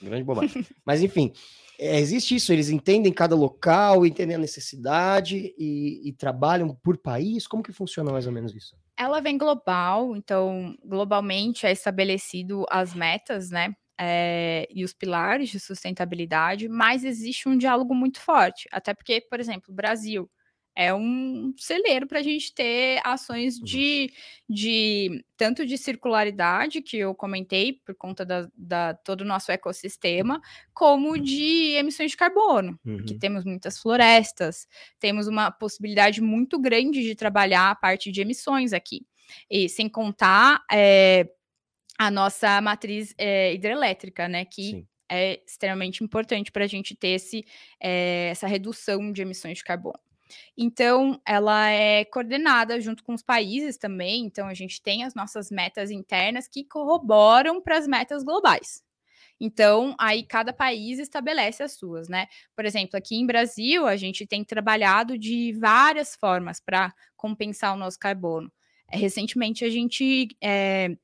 Grande 0.00 0.24
bobagem. 0.24 0.66
Mas 0.84 1.02
enfim, 1.02 1.32
é, 1.78 1.98
existe 1.98 2.34
isso, 2.34 2.52
eles 2.52 2.68
entendem 2.68 3.12
cada 3.12 3.34
local, 3.34 4.04
entendem 4.04 4.36
a 4.36 4.38
necessidade 4.38 5.54
e, 5.56 6.08
e 6.08 6.12
trabalham 6.12 6.74
por 6.74 6.98
país. 6.98 7.46
Como 7.46 7.62
que 7.62 7.72
funciona 7.72 8.12
mais 8.12 8.26
ou 8.26 8.32
menos 8.32 8.54
isso? 8.54 8.76
Ela 8.96 9.20
vem 9.20 9.38
global, 9.38 10.14
então 10.14 10.76
globalmente 10.84 11.66
é 11.66 11.72
estabelecido 11.72 12.64
as 12.70 12.94
metas, 12.94 13.50
né? 13.50 13.74
eh, 13.98 14.66
e 14.70 14.84
os 14.84 14.92
pilares 14.92 15.50
de 15.50 15.60
sustentabilidade, 15.60 16.68
mas 16.68 17.04
existe 17.04 17.48
um 17.48 17.56
diálogo 17.56 17.94
muito 17.94 18.20
forte. 18.20 18.68
Até 18.72 18.94
porque, 18.94 19.20
por 19.20 19.40
exemplo, 19.40 19.72
o 19.72 19.74
Brasil 19.74 20.30
é 20.76 20.92
um 20.94 21.54
celeiro 21.56 22.06
para 22.06 22.18
a 22.18 22.22
gente 22.22 22.52
ter 22.54 23.00
ações 23.04 23.58
Uhum. 23.58 23.64
de, 23.64 24.12
de 24.48 25.24
tanto 25.36 25.64
de 25.66 25.78
circularidade, 25.78 26.82
que 26.82 26.96
eu 26.98 27.14
comentei, 27.14 27.74
por 27.84 27.94
conta 27.94 28.24
da, 28.24 28.48
da 28.56 28.94
todo 28.94 29.20
o 29.22 29.24
nosso 29.24 29.52
ecossistema, 29.52 30.40
como 30.72 31.18
de 31.18 31.72
emissões 31.76 32.10
de 32.12 32.16
carbono, 32.16 32.78
porque 32.82 33.12
Uhum. 33.14 33.18
temos 33.18 33.44
muitas 33.44 33.78
florestas, 33.78 34.66
temos 34.98 35.26
uma 35.28 35.50
possibilidade 35.50 36.20
muito 36.20 36.58
grande 36.60 37.02
de 37.02 37.14
trabalhar 37.14 37.70
a 37.70 37.74
parte 37.74 38.10
de 38.12 38.20
emissões 38.20 38.72
aqui. 38.72 39.06
E 39.50 39.68
sem 39.68 39.88
contar 39.88 40.62
é, 40.70 41.28
a 41.98 42.10
nossa 42.10 42.60
matriz 42.60 43.14
é, 43.16 43.54
hidrelétrica, 43.54 44.28
né? 44.28 44.44
Que 44.44 44.62
Sim. 44.70 44.88
é 45.10 45.40
extremamente 45.46 46.02
importante 46.04 46.50
para 46.52 46.64
a 46.64 46.66
gente 46.68 46.94
ter 46.96 47.08
esse, 47.10 47.44
é, 47.80 48.28
essa 48.30 48.46
redução 48.46 49.12
de 49.12 49.22
emissões 49.22 49.58
de 49.58 49.64
carbono. 49.64 49.98
Então, 50.56 51.20
ela 51.26 51.68
é 51.70 52.04
coordenada 52.04 52.80
junto 52.80 53.02
com 53.04 53.14
os 53.14 53.22
países 53.22 53.76
também. 53.76 54.24
Então, 54.24 54.46
a 54.46 54.54
gente 54.54 54.82
tem 54.82 55.04
as 55.04 55.14
nossas 55.14 55.50
metas 55.50 55.90
internas 55.90 56.48
que 56.48 56.64
corroboram 56.64 57.60
para 57.60 57.78
as 57.78 57.86
metas 57.86 58.24
globais. 58.24 58.82
Então, 59.40 59.94
aí 59.98 60.22
cada 60.22 60.52
país 60.52 60.98
estabelece 60.98 61.62
as 61.62 61.72
suas, 61.72 62.08
né? 62.08 62.26
Por 62.54 62.64
exemplo, 62.64 62.96
aqui 62.96 63.16
em 63.16 63.26
Brasil, 63.26 63.86
a 63.86 63.96
gente 63.96 64.26
tem 64.26 64.44
trabalhado 64.44 65.18
de 65.18 65.52
várias 65.54 66.14
formas 66.14 66.60
para 66.60 66.94
compensar 67.16 67.74
o 67.74 67.76
nosso 67.76 67.98
carbono. 67.98 68.50
É, 68.90 68.96
recentemente, 68.96 69.64
a 69.64 69.70
gente 69.70 70.28
é, 70.42 70.96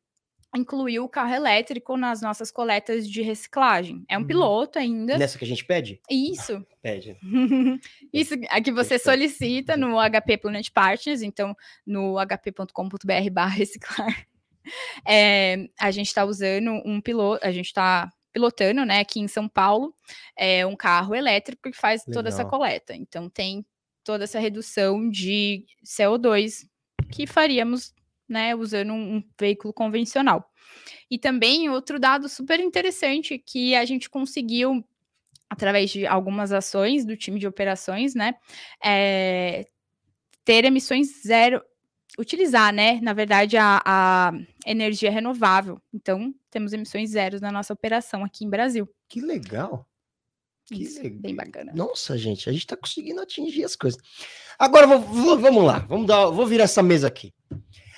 incluiu 0.54 1.04
o 1.04 1.08
carro 1.08 1.32
elétrico 1.34 1.96
nas 1.96 2.20
nossas 2.20 2.50
coletas 2.50 3.08
de 3.08 3.22
reciclagem. 3.22 4.04
É 4.08 4.16
um 4.18 4.22
Uhum. 4.22 4.26
piloto 4.26 4.78
ainda. 4.78 5.16
Nessa 5.16 5.38
que 5.38 5.44
a 5.44 5.48
gente 5.48 5.64
pede? 5.64 6.00
Isso. 6.10 6.64
Pede. 6.82 7.16
Isso 8.12 8.34
é 8.50 8.60
que 8.60 8.72
você 8.72 8.98
solicita 8.98 9.76
no 9.76 9.96
HP 10.10 10.38
Planet 10.38 10.68
Partners, 10.70 11.22
então 11.22 11.54
no 11.86 12.18
hp.com.br 12.18 13.30
barra 13.32 13.54
reciclar. 13.54 14.26
É, 15.08 15.68
a 15.80 15.90
gente 15.90 16.08
está 16.08 16.22
usando 16.24 16.70
um 16.84 17.00
piloto, 17.00 17.44
a 17.44 17.50
gente 17.50 17.66
está 17.66 18.12
pilotando, 18.30 18.84
né, 18.84 19.00
aqui 19.00 19.18
em 19.18 19.26
São 19.26 19.48
Paulo, 19.48 19.94
é 20.36 20.64
um 20.66 20.76
carro 20.76 21.14
elétrico 21.14 21.70
que 21.70 21.76
faz 21.76 22.04
toda 22.04 22.28
essa 22.28 22.44
Legal. 22.44 22.50
coleta. 22.50 22.94
Então 22.94 23.28
tem 23.28 23.64
toda 24.04 24.24
essa 24.24 24.38
redução 24.38 25.08
de 25.08 25.64
CO2 25.84 26.66
que 27.10 27.26
faríamos, 27.26 27.94
né, 28.30 28.54
usando 28.54 28.92
um, 28.92 29.16
um 29.16 29.24
veículo 29.38 29.72
convencional. 29.74 30.50
E 31.10 31.18
também 31.18 31.68
outro 31.68 31.98
dado 31.98 32.28
super 32.28 32.60
interessante 32.60 33.36
que 33.38 33.74
a 33.74 33.84
gente 33.84 34.08
conseguiu 34.08 34.84
através 35.48 35.90
de 35.90 36.06
algumas 36.06 36.52
ações 36.52 37.04
do 37.04 37.16
time 37.16 37.40
de 37.40 37.46
operações, 37.46 38.14
né, 38.14 38.36
é, 38.84 39.66
ter 40.44 40.64
emissões 40.64 41.22
zero, 41.26 41.60
utilizar, 42.16 42.72
né, 42.72 43.00
na 43.02 43.12
verdade, 43.12 43.56
a, 43.56 43.82
a 43.84 44.32
energia 44.64 45.10
renovável. 45.10 45.80
Então, 45.92 46.32
temos 46.50 46.72
emissões 46.72 47.10
zeros 47.10 47.40
na 47.40 47.50
nossa 47.50 47.72
operação 47.72 48.24
aqui 48.24 48.44
em 48.44 48.48
Brasil. 48.50 48.88
Que 49.08 49.20
legal. 49.20 49.84
Que 50.66 50.84
Isso, 50.84 51.02
legal. 51.02 51.20
bem 51.20 51.34
bacana. 51.34 51.72
Nossa, 51.74 52.16
gente, 52.16 52.48
a 52.48 52.52
gente 52.52 52.66
tá 52.68 52.76
conseguindo 52.76 53.20
atingir 53.20 53.64
as 53.64 53.74
coisas. 53.74 54.00
Agora, 54.56 54.86
vou- 54.86 55.00
vou- 55.00 55.38
vamos 55.38 55.64
lá, 55.64 55.80
vamos 55.80 56.06
dar, 56.06 56.26
vou 56.26 56.46
virar 56.46 56.64
essa 56.64 56.80
mesa 56.82 57.08
aqui. 57.08 57.32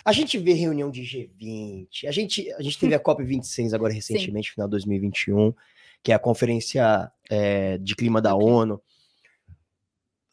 A 0.04 0.12
gente 0.12 0.38
vê 0.38 0.52
reunião 0.52 0.90
de 0.90 1.02
G20, 1.02 2.06
a 2.06 2.10
gente, 2.10 2.52
a 2.52 2.62
gente 2.62 2.78
teve 2.78 2.94
a 2.94 3.00
COP26 3.02 3.72
agora 3.72 3.92
recentemente, 3.92 4.52
final 4.52 4.66
de 4.66 4.72
2021, 4.72 5.54
que 6.02 6.12
é 6.12 6.14
a 6.14 6.18
conferência 6.18 7.10
é, 7.30 7.78
de 7.78 7.94
clima 7.94 8.20
da 8.20 8.34
ONU. 8.34 8.80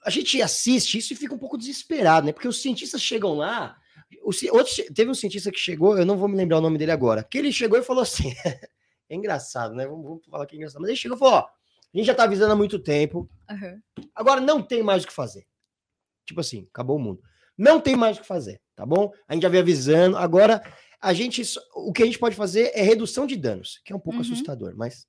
A 0.04 0.10
gente 0.10 0.42
assiste 0.42 0.98
isso 0.98 1.14
e 1.14 1.16
fica 1.16 1.36
um 1.36 1.38
pouco 1.38 1.58
desesperado, 1.58 2.26
né? 2.26 2.34
Porque 2.34 2.48
os 2.48 2.62
cientistas 2.62 3.02
chegam 3.02 3.36
lá. 3.36 3.78
O, 4.24 4.32
outro, 4.56 4.94
teve 4.94 5.12
um 5.12 5.14
cientista 5.14 5.52
que 5.52 5.60
chegou, 5.60 5.98
eu 5.98 6.06
não 6.06 6.18
vou 6.18 6.28
me 6.28 6.36
lembrar 6.36 6.58
o 6.58 6.62
nome 6.62 6.78
dele 6.78 6.92
agora, 6.92 7.24
que 7.24 7.38
ele 7.38 7.52
chegou 7.52 7.78
e 7.78 7.84
falou 7.84 8.02
assim: 8.02 8.34
é 9.10 9.16
engraçado, 9.16 9.76
né? 9.76 9.86
Vamos, 9.86 10.04
vamos 10.04 10.26
falar 10.26 10.46
que 10.46 10.56
é 10.56 10.58
engraçado. 10.58 10.82
Mas 10.82 10.90
ele 10.90 10.98
chegou 10.98 11.18
e 11.18 11.20
falou: 11.20 11.36
ó, 11.36 11.40
a 11.94 11.98
gente 11.98 12.08
já 12.08 12.16
tá 12.16 12.24
avisando 12.24 12.54
há 12.54 12.56
muito 12.56 12.80
tempo, 12.80 13.30
Aham. 13.50 13.82
Agora 14.16 14.40
não 14.40 14.62
tem 14.62 14.84
mais 14.84 15.04
o 15.04 15.08
que 15.08 15.14
fazer. 15.14 15.46
Tipo 16.26 16.42
assim, 16.42 16.68
acabou 16.72 16.98
o 16.98 17.00
mundo. 17.00 17.22
Não 17.58 17.82
tem 17.82 17.96
mais 17.96 18.18
o 18.18 18.22
que 18.22 18.28
fazer, 18.28 18.62
tá 18.80 18.86
bom? 18.86 19.12
A 19.28 19.34
gente 19.34 19.44
já 19.44 19.50
veio 19.50 19.62
avisando. 19.62 20.16
Agora, 20.16 20.62
a 21.02 21.14
gente. 21.14 21.42
O 21.76 21.92
que 21.92 22.02
a 22.02 22.06
gente 22.06 22.18
pode 22.18 22.34
fazer 22.36 22.72
é 22.74 22.82
redução 22.82 23.28
de 23.28 23.36
danos, 23.36 23.82
que 23.84 23.92
é 23.92 23.96
um 23.96 24.00
pouco 24.00 24.16
Uhum. 24.20 24.22
assustador, 24.22 24.74
mas 24.78 25.06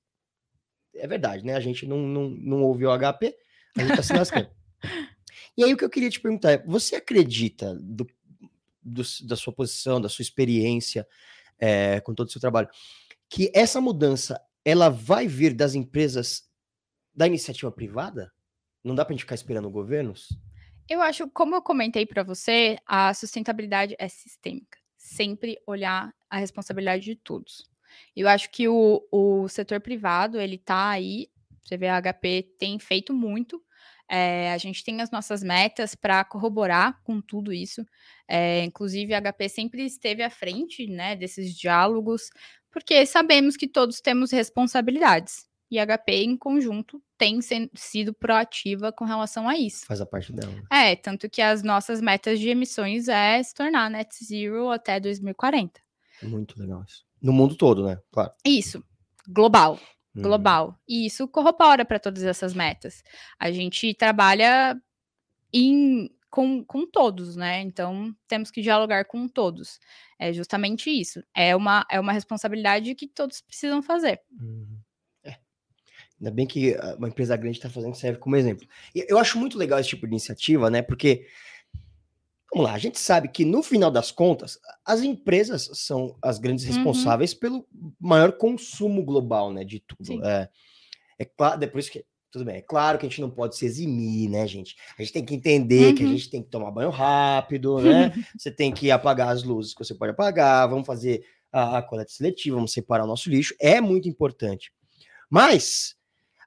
é 0.93 1.07
verdade, 1.07 1.45
né? 1.45 1.55
A 1.55 1.59
gente 1.61 1.85
não, 1.87 1.97
não, 1.99 2.29
não 2.29 2.63
ouviu 2.63 2.89
o 2.89 2.97
HP, 2.99 3.33
a 3.77 3.81
gente 3.81 3.95
tá 3.95 4.03
se 4.03 4.11
lascando. 4.11 4.49
e 5.57 5.63
aí, 5.63 5.73
o 5.73 5.77
que 5.77 5.85
eu 5.85 5.89
queria 5.89 6.09
te 6.09 6.19
perguntar 6.19 6.51
é: 6.51 6.57
você 6.65 6.97
acredita, 6.97 7.73
do, 7.75 8.05
do- 8.83 9.03
da 9.25 9.37
sua 9.37 9.53
posição, 9.53 10.01
da 10.01 10.09
sua 10.09 10.21
experiência 10.23 11.07
é, 11.57 12.01
com 12.01 12.13
todo 12.13 12.27
o 12.27 12.31
seu 12.31 12.41
trabalho, 12.41 12.67
que 13.29 13.49
essa 13.55 13.79
mudança 13.79 14.37
ela 14.65 14.89
vai 14.89 15.29
vir 15.29 15.53
das 15.53 15.75
empresas 15.75 16.43
da 17.15 17.25
iniciativa 17.25 17.71
privada? 17.71 18.33
Não 18.83 18.95
dá 18.95 19.05
pra 19.05 19.13
gente 19.13 19.21
ficar 19.21 19.35
esperando 19.35 19.69
governos? 19.69 20.27
Eu 20.91 21.01
acho, 21.01 21.29
como 21.29 21.55
eu 21.55 21.61
comentei 21.61 22.05
para 22.05 22.21
você, 22.21 22.77
a 22.85 23.13
sustentabilidade 23.13 23.95
é 23.97 24.09
sistêmica. 24.09 24.77
Sempre 24.97 25.57
olhar 25.65 26.13
a 26.29 26.37
responsabilidade 26.37 27.05
de 27.05 27.15
todos. 27.15 27.63
Eu 28.13 28.27
acho 28.27 28.51
que 28.51 28.67
o, 28.67 29.01
o 29.09 29.47
setor 29.47 29.79
privado, 29.79 30.37
ele 30.37 30.57
tá 30.57 30.89
aí, 30.89 31.29
você 31.63 31.77
vê 31.77 31.87
a 31.87 32.01
HP 32.01 32.55
tem 32.59 32.77
feito 32.77 33.13
muito. 33.13 33.63
é, 34.09 34.51
a 34.51 34.57
gente 34.57 34.83
tem 34.83 34.99
as 34.99 35.09
nossas 35.09 35.41
metas 35.41 35.95
para 35.95 36.25
corroborar 36.25 37.01
com 37.05 37.21
tudo 37.21 37.53
isso. 37.53 37.85
é, 38.27 38.61
inclusive, 38.65 39.13
a 39.13 39.21
HP 39.21 39.47
sempre 39.47 39.85
esteve 39.85 40.21
à 40.21 40.29
frente 40.29 40.87
né, 40.87 41.15
desses 41.15 41.57
diálogos, 41.57 42.29
porque 42.69 43.05
sabemos 43.05 43.55
que 43.55 43.67
todos 43.67 44.01
temos 44.01 44.31
responsabilidades. 44.31 45.49
E 45.71 45.79
a 45.79 45.85
HP, 45.87 46.23
em 46.23 46.35
conjunto, 46.35 47.01
tem 47.17 47.39
sido 47.73 48.13
proativa 48.13 48.91
com 48.91 49.05
relação 49.05 49.47
a 49.47 49.57
isso. 49.57 49.85
Faz 49.85 50.01
a 50.01 50.05
parte 50.05 50.33
dela. 50.33 50.53
É, 50.69 50.95
tanto 50.97 51.29
que 51.29 51.41
as 51.41 51.63
nossas 51.63 52.01
metas 52.01 52.39
de 52.41 52.49
emissões 52.49 53.07
é 53.07 53.41
se 53.41 53.53
tornar 53.53 53.89
net 53.89 54.13
zero 54.23 54.69
até 54.69 54.99
2040. 54.99 55.79
Muito 56.23 56.59
legal 56.59 56.83
isso. 56.85 57.05
No 57.21 57.31
mundo 57.31 57.55
todo, 57.55 57.85
né? 57.85 57.97
Claro. 58.11 58.33
Isso, 58.45 58.83
global, 59.27 59.79
Uhum. 60.13 60.23
global. 60.23 60.77
E 60.85 61.05
isso 61.05 61.25
corrobora 61.25 61.85
para 61.85 61.97
todas 61.97 62.23
essas 62.23 62.53
metas. 62.53 63.01
A 63.39 63.49
gente 63.49 63.93
trabalha 63.93 64.75
em, 65.53 66.09
com, 66.29 66.63
com 66.65 66.85
todos, 66.85 67.37
né? 67.37 67.61
Então 67.61 68.13
temos 68.27 68.51
que 68.51 68.61
dialogar 68.61 69.05
com 69.05 69.25
todos. 69.27 69.79
É 70.19 70.33
justamente 70.33 70.89
isso. 70.89 71.23
É 71.33 71.55
uma, 71.55 71.85
é 71.89 71.97
uma 71.97 72.11
responsabilidade 72.11 72.93
que 72.93 73.07
todos 73.07 73.39
precisam 73.39 73.81
fazer. 73.81 74.19
Uhum. 74.39 74.77
Ainda 76.21 76.29
bem 76.31 76.45
que 76.45 76.75
ah, 76.75 76.95
uma 76.99 77.07
empresa 77.07 77.35
grande 77.35 77.57
está 77.57 77.67
fazendo 77.69 77.95
serve 77.95 78.19
como 78.19 78.35
exemplo. 78.35 78.67
E 78.93 79.03
eu 79.09 79.17
acho 79.17 79.39
muito 79.39 79.57
legal 79.57 79.79
esse 79.79 79.89
tipo 79.89 80.05
de 80.05 80.13
iniciativa, 80.13 80.69
né? 80.69 80.83
Porque, 80.83 81.25
vamos 82.53 82.69
lá, 82.69 82.75
a 82.75 82.77
gente 82.77 82.99
sabe 82.99 83.27
que 83.29 83.43
no 83.43 83.63
final 83.63 83.89
das 83.89 84.11
contas, 84.11 84.59
as 84.85 85.01
empresas 85.01 85.69
são 85.73 86.15
as 86.21 86.37
grandes 86.37 86.63
Uhum. 86.65 86.71
responsáveis 86.71 87.33
pelo 87.33 87.65
maior 87.99 88.33
consumo 88.33 89.03
global, 89.03 89.51
né? 89.51 89.63
De 89.63 89.79
tudo. 89.79 90.23
É, 90.23 90.47
é 91.17 91.25
claro, 91.25 91.63
é 91.63 91.67
por 91.67 91.79
isso 91.79 91.91
que. 91.91 92.05
Tudo 92.31 92.45
bem, 92.45 92.55
é 92.55 92.61
claro 92.61 92.97
que 92.97 93.05
a 93.05 93.09
gente 93.09 93.19
não 93.19 93.29
pode 93.29 93.57
se 93.57 93.65
eximir, 93.65 94.29
né, 94.29 94.47
gente? 94.47 94.77
A 94.97 95.01
gente 95.01 95.11
tem 95.11 95.25
que 95.25 95.35
entender 95.35 95.91
que 95.91 96.01
a 96.01 96.05
Uhum. 96.05 96.13
gente 96.13 96.29
tem 96.29 96.41
que 96.41 96.49
tomar 96.49 96.71
banho 96.71 96.89
rápido, 96.89 97.81
né? 97.81 98.09
Você 98.39 98.49
tem 98.49 98.71
que 98.71 98.89
apagar 98.89 99.27
as 99.27 99.43
luzes 99.43 99.73
que 99.73 99.83
você 99.83 99.93
pode 99.93 100.11
apagar, 100.11 100.69
vamos 100.69 100.87
fazer 100.87 101.25
a, 101.51 101.79
a 101.79 101.81
coleta 101.81 102.09
seletiva, 102.09 102.55
vamos 102.55 102.71
separar 102.71 103.03
o 103.03 103.07
nosso 103.07 103.29
lixo, 103.29 103.53
é 103.59 103.81
muito 103.81 104.07
importante. 104.07 104.71
Mas 105.29 105.93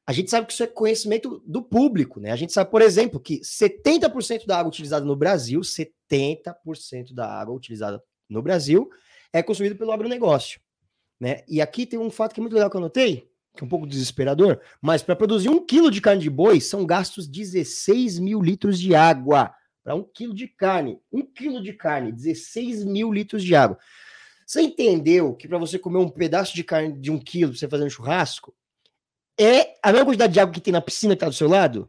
a 0.07 0.13
gente 0.13 0.31
sabe 0.31 0.47
que 0.47 0.53
isso 0.53 0.63
é 0.63 0.67
conhecimento 0.67 1.43
do 1.47 1.63
público, 1.63 2.21
né? 2.21 2.31
A 2.31 2.37
gente 2.37 2.53
sabe, 2.53 2.71
por 2.71 2.83
exemplo, 2.83 3.19
que 3.19 3.41
70% 3.41 4.47
da 4.47 4.59
água 4.59 4.69
utilizada 4.69 5.05
no 5.05 5.17
Brasil, 5.17 5.61
70% 5.61 7.15
da 7.15 7.27
água 7.27 7.55
utilizada 7.55 8.03
no 8.29 8.43
Brasil 8.43 8.91
é 9.33 9.43
consumida 9.43 9.75
pelo 9.75 9.93
agronegócio, 9.93 10.61
né? 11.19 11.43
E 11.49 11.61
aqui 11.61 11.87
tem 11.87 11.99
um 11.99 12.11
fato 12.11 12.35
que 12.35 12.41
é 12.41 12.43
muito 12.43 12.53
legal 12.53 12.69
que 12.69 12.77
eu 12.77 12.81
anotei, 12.81 13.31
que 13.57 13.63
é 13.63 13.67
um 13.67 13.69
pouco 13.69 13.87
desesperador, 13.87 14.61
mas 14.81 15.03
para 15.03 15.17
produzir 15.17 15.49
um 15.49 15.65
quilo 15.65 15.91
de 15.91 16.01
carne 16.01 16.23
de 16.23 16.31
boi 16.31 16.61
são 16.61 16.85
gastos 16.85 17.27
16 17.27 18.19
mil 18.19 18.43
litros 18.43 18.79
de 18.79 18.95
água 18.95 19.55
para 19.83 19.95
um 19.95 20.03
quilo 20.03 20.35
de 20.35 20.49
carne. 20.49 20.99
Um 21.13 21.23
quilo 21.23 21.63
de 21.63 21.73
carne, 21.73 22.11
16 22.11 22.85
mil 22.85 23.13
litros 23.13 23.45
de 23.45 23.55
água. 23.55 23.79
Você 24.47 24.61
entendeu 24.61 25.35
que 25.35 25.49
para 25.49 25.59
você 25.59 25.79
comer 25.79 25.99
um 25.99 26.09
pedaço 26.09 26.55
de 26.55 26.65
carne 26.65 26.99
de 27.01 27.11
um 27.11 27.19
quilo, 27.19 27.55
você 27.55 27.69
fazer 27.69 27.85
um 27.85 27.91
churrasco, 27.91 28.55
é 29.39 29.75
a 29.83 29.91
mesma 29.93 30.07
quantidade 30.07 30.33
de 30.33 30.41
água 30.41 30.53
que 30.55 30.61
tem 30.61 30.73
na 30.73 30.81
piscina 30.81 31.15
que 31.15 31.21
tá 31.21 31.29
do 31.29 31.35
seu 31.35 31.49
lado? 31.49 31.89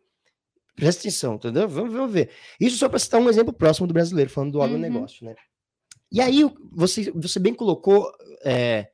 Presta 0.76 1.02
atenção, 1.02 1.36
entendeu? 1.36 1.68
Vamos, 1.70 1.93
vamos 1.93 2.12
ver. 2.12 2.30
Isso 2.60 2.78
só 2.78 2.89
para 2.89 3.00
citar 3.00 3.22
um 3.22 3.30
exemplo 3.30 3.54
próximo 3.54 3.88
do 3.88 3.93
brasileiro, 3.93 4.30
falando 4.30 4.52
do 4.54 4.58
Uhum. 4.60 4.66
agronegócio, 4.66 5.26
né? 5.26 5.36
E 6.12 6.20
aí, 6.22 6.41
você, 6.72 7.12
você 7.12 7.39
bem 7.39 7.54
colocou. 7.54 8.12
é, 8.43 8.89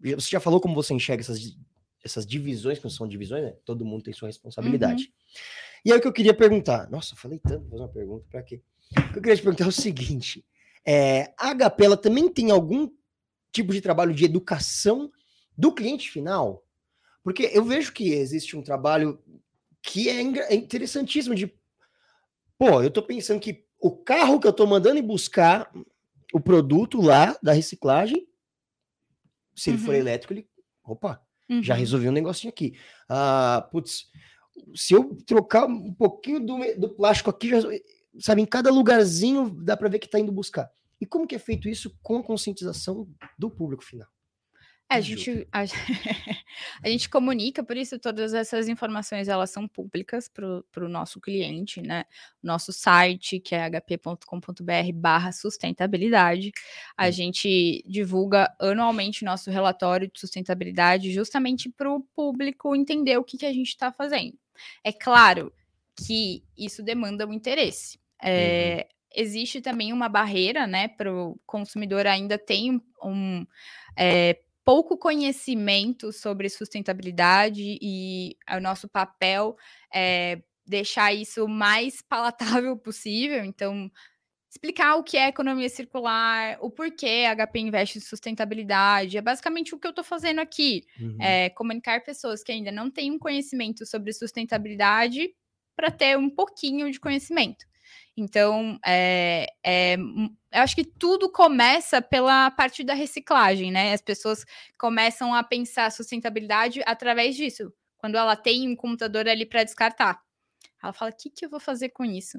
você 0.00 0.30
já 0.30 0.40
falou 0.40 0.60
como 0.60 0.74
você 0.74 0.92
enxerga 0.92 1.22
essas, 1.22 1.56
essas 2.04 2.26
divisões, 2.26 2.78
que 2.78 2.84
não 2.84 2.90
são 2.90 3.06
divisões, 3.08 3.42
né? 3.44 3.54
Todo 3.64 3.84
mundo 3.84 4.02
tem 4.02 4.12
sua 4.12 4.28
responsabilidade. 4.28 5.12
E 5.84 5.92
aí 5.92 5.98
o 5.98 6.00
que 6.00 6.08
eu 6.08 6.12
queria 6.12 6.34
perguntar, 6.34 6.90
nossa, 6.90 7.16
falei 7.16 7.38
tanto, 7.38 7.60
vou 7.62 7.70
fazer 7.70 7.82
uma 7.82 7.88
pergunta, 7.88 8.26
para 8.30 8.42
quê? 8.42 8.60
O 8.98 9.12
que 9.12 9.18
eu 9.18 9.22
queria 9.22 9.36
te 9.36 9.42
perguntar 9.42 9.64
é 9.64 9.68
o 9.68 9.72
seguinte, 9.72 10.44
é, 10.86 11.32
a 11.38 11.54
HP, 11.54 11.96
também 11.96 12.28
tem 12.28 12.50
algum 12.50 12.88
tipo 13.52 13.72
de 13.72 13.80
trabalho 13.80 14.14
de 14.14 14.24
educação 14.24 15.10
do 15.56 15.72
cliente 15.72 16.10
final? 16.10 16.62
Porque 17.22 17.50
eu 17.52 17.64
vejo 17.64 17.92
que 17.92 18.12
existe 18.12 18.56
um 18.56 18.62
trabalho 18.62 19.22
que 19.80 20.08
é, 20.08 20.20
é 20.20 20.54
interessantíssimo 20.54 21.34
de, 21.34 21.52
pô, 22.58 22.82
eu 22.82 22.90
tô 22.90 23.02
pensando 23.02 23.40
que 23.40 23.64
o 23.80 23.90
carro 23.90 24.40
que 24.40 24.46
eu 24.46 24.52
tô 24.52 24.66
mandando 24.66 24.98
ir 24.98 25.02
buscar 25.02 25.72
o 26.32 26.40
produto 26.40 27.00
lá 27.00 27.36
da 27.42 27.52
reciclagem, 27.52 28.26
se 29.54 29.70
ele 29.70 29.78
for 29.78 29.94
uhum. 29.94 30.00
elétrico, 30.00 30.32
ele, 30.32 30.48
opa, 30.84 31.20
uhum. 31.48 31.62
já 31.62 31.74
resolvi 31.74 32.08
um 32.08 32.12
negocinho 32.12 32.50
aqui. 32.50 32.74
Ah, 33.08 33.68
putz, 33.70 34.10
se 34.74 34.94
eu 34.94 35.16
trocar 35.26 35.66
um 35.66 35.92
pouquinho 35.92 36.40
do, 36.40 36.58
do 36.78 36.88
plástico 36.88 37.30
aqui, 37.30 37.50
já, 37.50 37.58
sabe, 38.18 38.42
em 38.42 38.46
cada 38.46 38.70
lugarzinho 38.70 39.50
dá 39.50 39.76
para 39.76 39.88
ver 39.88 39.98
que 39.98 40.08
tá 40.08 40.18
indo 40.18 40.32
buscar. 40.32 40.70
E 41.00 41.06
como 41.06 41.26
que 41.26 41.34
é 41.34 41.38
feito 41.38 41.68
isso 41.68 41.96
com 42.02 42.18
a 42.18 42.22
conscientização 42.22 43.08
do 43.38 43.50
público 43.50 43.84
final? 43.84 44.08
É, 44.90 44.96
a 44.96 45.00
gente, 45.00 45.48
a, 45.50 45.62
a, 46.84 46.88
gente 46.88 47.08
comunica, 47.08 47.64
por 47.64 47.76
isso 47.76 47.98
todas 47.98 48.34
essas 48.34 48.68
informações 48.68 49.26
elas 49.26 49.50
são 49.50 49.66
públicas 49.66 50.28
para 50.28 50.84
o 50.84 50.88
nosso 50.88 51.20
cliente, 51.20 51.80
né? 51.80 52.04
Nosso 52.42 52.72
site, 52.72 53.40
que 53.40 53.54
é 53.54 53.66
hp.com.br 53.66 54.92
barra 54.94 55.32
sustentabilidade. 55.32 56.52
A 56.96 57.08
hum. 57.08 57.12
gente 57.12 57.84
divulga 57.86 58.54
anualmente 58.60 59.24
nosso 59.24 59.50
relatório 59.50 60.10
de 60.12 60.20
sustentabilidade 60.20 61.10
justamente 61.12 61.70
para 61.70 61.90
o 61.90 62.02
público 62.14 62.76
entender 62.76 63.16
o 63.16 63.24
que, 63.24 63.38
que 63.38 63.46
a 63.46 63.52
gente 63.52 63.68
está 63.68 63.90
fazendo. 63.90 64.38
É 64.84 64.92
claro 64.92 65.52
que 65.96 66.44
isso 66.56 66.82
demanda 66.82 67.26
um 67.26 67.32
interesse. 67.32 67.98
É, 68.22 68.86
uhum. 68.88 69.22
Existe 69.24 69.60
também 69.60 69.92
uma 69.92 70.08
barreira, 70.08 70.66
né, 70.66 70.88
para 70.88 71.12
o 71.12 71.38
consumidor 71.46 72.06
ainda 72.06 72.38
tem 72.38 72.80
um, 73.02 73.44
é, 73.96 74.38
pouco 74.64 74.96
conhecimento 74.96 76.12
sobre 76.12 76.48
sustentabilidade 76.48 77.78
e 77.80 78.36
o 78.50 78.60
nosso 78.60 78.88
papel 78.88 79.56
é 79.92 80.42
deixar 80.66 81.12
isso 81.12 81.48
mais 81.48 82.00
palatável 82.08 82.76
possível. 82.76 83.44
Então, 83.44 83.90
explicar 84.50 84.96
o 84.96 85.02
que 85.02 85.16
é 85.16 85.28
economia 85.28 85.68
circular, 85.68 86.58
o 86.60 86.70
porquê 86.70 87.24
a 87.26 87.34
HP 87.34 87.60
investe 87.60 87.98
em 87.98 88.00
sustentabilidade. 88.00 89.16
É 89.16 89.22
basicamente 89.22 89.74
o 89.74 89.78
que 89.78 89.86
eu 89.86 89.90
estou 89.90 90.04
fazendo 90.04 90.40
aqui. 90.40 90.84
Uhum. 91.00 91.16
É 91.20 91.50
comunicar 91.50 92.04
pessoas 92.04 92.42
que 92.42 92.52
ainda 92.52 92.70
não 92.70 92.90
têm 92.90 93.10
um 93.10 93.18
conhecimento 93.18 93.86
sobre 93.86 94.12
sustentabilidade 94.12 95.34
para 95.74 95.90
ter 95.90 96.18
um 96.18 96.28
pouquinho 96.28 96.90
de 96.90 97.00
conhecimento. 97.00 97.64
Então, 98.16 98.78
é, 98.84 99.46
é, 99.64 99.96
eu 99.96 100.60
acho 100.60 100.74
que 100.74 100.84
tudo 100.84 101.30
começa 101.30 102.02
pela 102.02 102.50
parte 102.50 102.84
da 102.84 102.92
reciclagem, 102.92 103.70
né? 103.70 103.94
As 103.94 104.02
pessoas 104.02 104.44
começam 104.78 105.34
a 105.34 105.42
pensar 105.42 105.90
sustentabilidade 105.90 106.82
através 106.84 107.34
disso. 107.34 107.72
Quando 107.96 108.16
ela 108.16 108.36
tem 108.36 108.68
um 108.68 108.76
computador 108.76 109.28
ali 109.28 109.46
para 109.46 109.64
descartar. 109.64 110.20
Ela 110.82 110.92
fala: 110.92 111.10
o 111.10 111.16
que, 111.16 111.30
que 111.30 111.46
eu 111.46 111.50
vou 111.50 111.60
fazer 111.60 111.90
com 111.90 112.04
isso? 112.04 112.38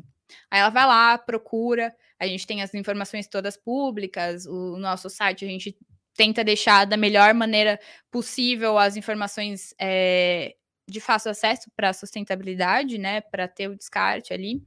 Aí 0.51 0.59
ela 0.59 0.69
vai 0.69 0.85
lá, 0.85 1.17
procura. 1.17 1.95
A 2.19 2.27
gente 2.27 2.45
tem 2.45 2.61
as 2.61 2.73
informações 2.73 3.27
todas 3.27 3.57
públicas. 3.57 4.45
O 4.45 4.77
nosso 4.77 5.09
site 5.09 5.45
a 5.45 5.47
gente 5.47 5.75
tenta 6.15 6.43
deixar 6.43 6.85
da 6.85 6.97
melhor 6.97 7.33
maneira 7.33 7.79
possível 8.11 8.77
as 8.77 8.95
informações 8.95 9.73
é, 9.79 10.55
de 10.87 10.99
fácil 10.99 11.31
acesso 11.31 11.71
para 11.75 11.89
a 11.89 11.93
sustentabilidade, 11.93 12.97
né? 12.97 13.21
Para 13.21 13.47
ter 13.47 13.69
o 13.69 13.75
descarte 13.75 14.33
ali. 14.33 14.61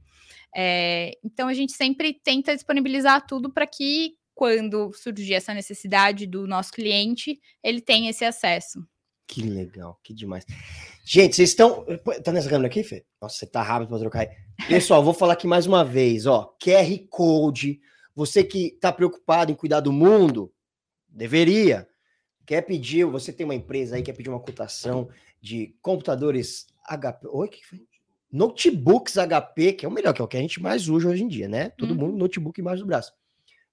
É, 0.55 1.11
então 1.23 1.47
a 1.47 1.53
gente 1.53 1.73
sempre 1.73 2.13
tenta 2.13 2.55
disponibilizar 2.55 3.25
tudo 3.25 3.51
para 3.51 3.67
que 3.67 4.15
quando 4.33 4.93
surgir 4.93 5.33
essa 5.33 5.53
necessidade 5.53 6.27
do 6.27 6.45
nosso 6.47 6.71
cliente, 6.71 7.39
ele 7.63 7.81
tenha 7.81 8.09
esse 8.09 8.23
acesso. 8.23 8.85
Que 9.27 9.41
legal, 9.41 9.99
que 10.03 10.13
demais. 10.13 10.45
Gente, 11.03 11.35
vocês 11.35 11.49
estão. 11.49 11.85
Tá 12.23 12.31
nessa 12.31 12.49
câmera 12.49 12.67
aqui, 12.67 12.83
Fê? 12.83 13.05
Nossa, 13.21 13.37
você 13.37 13.45
tá 13.45 13.61
rápido 13.61 13.89
para 13.89 13.99
trocar. 13.99 14.27
Pessoal, 14.67 15.03
vou 15.03 15.13
falar 15.13 15.33
aqui 15.33 15.47
mais 15.47 15.65
uma 15.65 15.83
vez, 15.83 16.25
ó. 16.25 16.55
QR 16.61 16.97
Code. 17.09 17.79
Você 18.15 18.43
que 18.43 18.77
tá 18.79 18.91
preocupado 18.91 19.51
em 19.51 19.55
cuidar 19.55 19.79
do 19.79 19.91
mundo, 19.91 20.51
deveria. 21.07 21.87
Quer 22.45 22.61
pedir, 22.61 23.03
você 23.05 23.33
tem 23.33 23.43
uma 23.43 23.55
empresa 23.55 23.95
aí, 23.95 24.01
quer 24.01 24.13
pedir 24.13 24.29
uma 24.29 24.39
cotação 24.39 25.09
de 25.41 25.75
computadores 25.81 26.67
HP. 26.87 27.27
Oi, 27.27 27.47
o 27.47 27.49
que 27.49 27.65
foi? 27.65 27.87
Notebooks 28.31 29.15
HP, 29.15 29.73
que 29.73 29.85
é 29.85 29.89
o 29.89 29.91
melhor, 29.91 30.13
que 30.13 30.21
é 30.21 30.25
o 30.25 30.27
que 30.27 30.37
a 30.37 30.41
gente 30.41 30.61
mais 30.61 30.89
usa 30.89 31.09
hoje 31.09 31.23
em 31.23 31.27
dia, 31.27 31.47
né? 31.47 31.69
Todo 31.69 31.91
uhum. 31.91 31.97
mundo 31.97 32.17
notebook 32.17 32.59
embaixo 32.59 32.83
do 32.83 32.87
braço. 32.87 33.13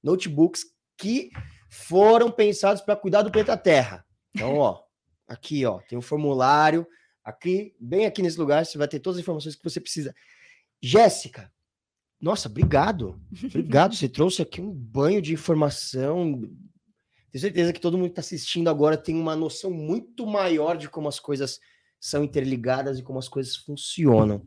Notebooks 0.03 0.65
que 0.97 1.31
foram 1.69 2.31
pensados 2.31 2.81
para 2.81 2.95
cuidar 2.95 3.23
do 3.23 3.33
planeta 3.33 3.57
Terra. 3.57 4.07
Então, 4.35 4.57
ó, 4.59 4.83
aqui, 5.27 5.65
ó, 5.67 5.81
tem 5.81 5.99
um 5.99 6.03
formulário. 6.03 6.87
Aqui, 7.25 7.75
bem 7.81 8.07
aqui 8.07 8.23
nesse 8.23 8.39
lugar, 8.39 8.65
você 8.65 8.79
vai 8.79 8.87
ter 8.87 9.01
todas 9.01 9.17
as 9.17 9.23
informações 9.23 9.57
que 9.57 9.65
você 9.65 9.81
precisa. 9.81 10.15
Jéssica, 10.81 11.51
nossa, 12.25 12.49
obrigado. 12.49 13.21
Obrigado. 13.45 13.95
Você 13.95 14.09
trouxe 14.09 14.41
aqui 14.41 14.59
um 14.59 14.73
banho 14.73 15.21
de 15.21 15.35
informação. 15.35 16.41
Tenho 17.35 17.43
certeza 17.43 17.73
que 17.73 17.81
todo 17.81 17.99
mundo 17.99 18.07
que 18.07 18.13
está 18.13 18.21
assistindo 18.21 18.71
agora 18.71 18.97
tem 18.97 19.17
uma 19.17 19.35
noção 19.35 19.69
muito 19.69 20.25
maior 20.25 20.77
de 20.77 20.89
como 20.89 21.09
as 21.09 21.19
coisas 21.19 21.59
são 21.99 22.23
interligadas 22.23 22.97
e 22.97 23.03
como 23.03 23.19
as 23.19 23.29
coisas 23.29 23.57
funcionam. 23.57 24.47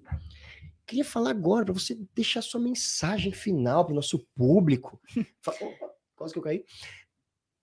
Queria 0.86 1.04
falar 1.04 1.32
agora 1.32 1.66
para 1.66 1.74
você 1.74 1.98
deixar 2.16 2.42
sua 2.42 2.62
mensagem 2.62 3.34
final 3.34 3.84
para 3.84 3.92
o 3.92 3.96
nosso 3.96 4.26
público. 4.34 5.02
Opa, 5.46 5.90
quase 6.16 6.32
que 6.32 6.40
eu 6.40 6.44
caí. 6.44 6.64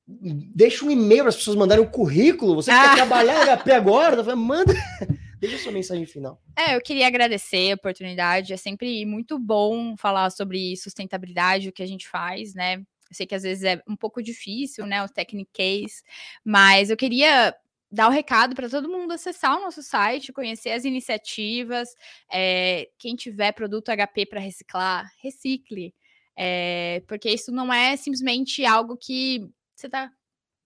Deixa 0.07 0.85
um 0.85 0.91
e-mail 0.91 1.22
para 1.22 1.31
as 1.31 1.37
pessoas 1.37 1.57
mandarem 1.57 1.83
o 1.83 1.89
um 1.89 1.91
currículo. 1.91 2.57
Você 2.57 2.70
ah. 2.70 2.91
quer 2.91 2.97
trabalhar 2.97 3.47
em 3.47 3.57
HP 3.57 3.72
agora? 3.72 4.37
Manda. 4.37 4.75
Deixa 5.41 5.57
sua 5.57 5.72
mensagem 5.72 6.05
final. 6.05 6.39
É, 6.55 6.77
eu 6.77 6.83
queria 6.83 7.07
agradecer 7.07 7.72
a 7.72 7.77
oportunidade. 7.77 8.53
É 8.53 8.59
sempre 8.59 9.07
muito 9.07 9.39
bom 9.39 9.97
falar 9.97 10.29
sobre 10.29 10.77
sustentabilidade, 10.77 11.70
o 11.70 11.72
que 11.72 11.83
a 11.83 11.87
gente 11.87 12.07
faz, 12.07 12.53
né? 12.53 12.85
Eu 13.15 13.17
sei 13.17 13.27
que 13.27 13.35
às 13.35 13.45
vezes 13.45 13.62
é 13.62 13.81
um 13.89 13.97
pouco 13.97 14.21
difícil, 14.23 14.87
né? 14.87 15.03
O 15.03 15.09
Technicase, 15.09 16.03
mas 16.45 16.91
eu 16.91 16.97
queria 16.97 17.55
dar 17.91 18.09
o 18.09 18.11
recado 18.11 18.57
para 18.57 18.69
todo 18.69 18.89
mundo 18.91 19.12
acessar 19.12 19.57
o 19.57 19.62
nosso 19.62 19.83
site, 19.83 20.33
conhecer 20.33 20.71
as 20.71 20.85
iniciativas. 20.85 21.95
É, 22.31 22.89
quem 22.99 23.15
tiver 23.15 23.53
produto 23.53 23.91
HP 23.91 24.27
para 24.27 24.41
reciclar, 24.41 25.09
recicle. 25.23 25.95
É, 26.37 27.03
porque 27.07 27.31
isso 27.31 27.53
não 27.53 27.73
é 27.73 27.97
simplesmente 27.97 28.65
algo 28.65 28.97
que 28.97 29.49
você 29.77 29.87
está 29.87 30.11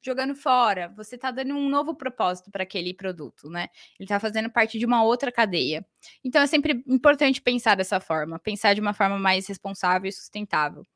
jogando 0.01 0.35
fora, 0.35 0.93
você 0.97 1.17
está 1.17 1.31
dando 1.31 1.55
um 1.55 1.69
novo 1.69 1.95
propósito 1.95 2.51
para 2.51 2.63
aquele 2.63 2.95
produto, 2.95 3.51
né? 3.51 3.69
Ele 3.99 4.07
está 4.07 4.19
fazendo 4.19 4.51
parte 4.51 4.79
de 4.79 4.87
uma 4.87 5.03
outra 5.03 5.31
cadeia. 5.31 5.85
Então 6.25 6.41
é 6.41 6.47
sempre 6.47 6.83
importante 6.87 7.43
pensar 7.43 7.75
dessa 7.75 8.01
forma, 8.01 8.39
pensar 8.39 8.75
de 8.75 8.81
uma 8.81 8.95
forma 8.95 9.19
mais 9.19 9.47
responsável 9.47 10.09
e 10.09 10.13
sustentável. 10.13 10.87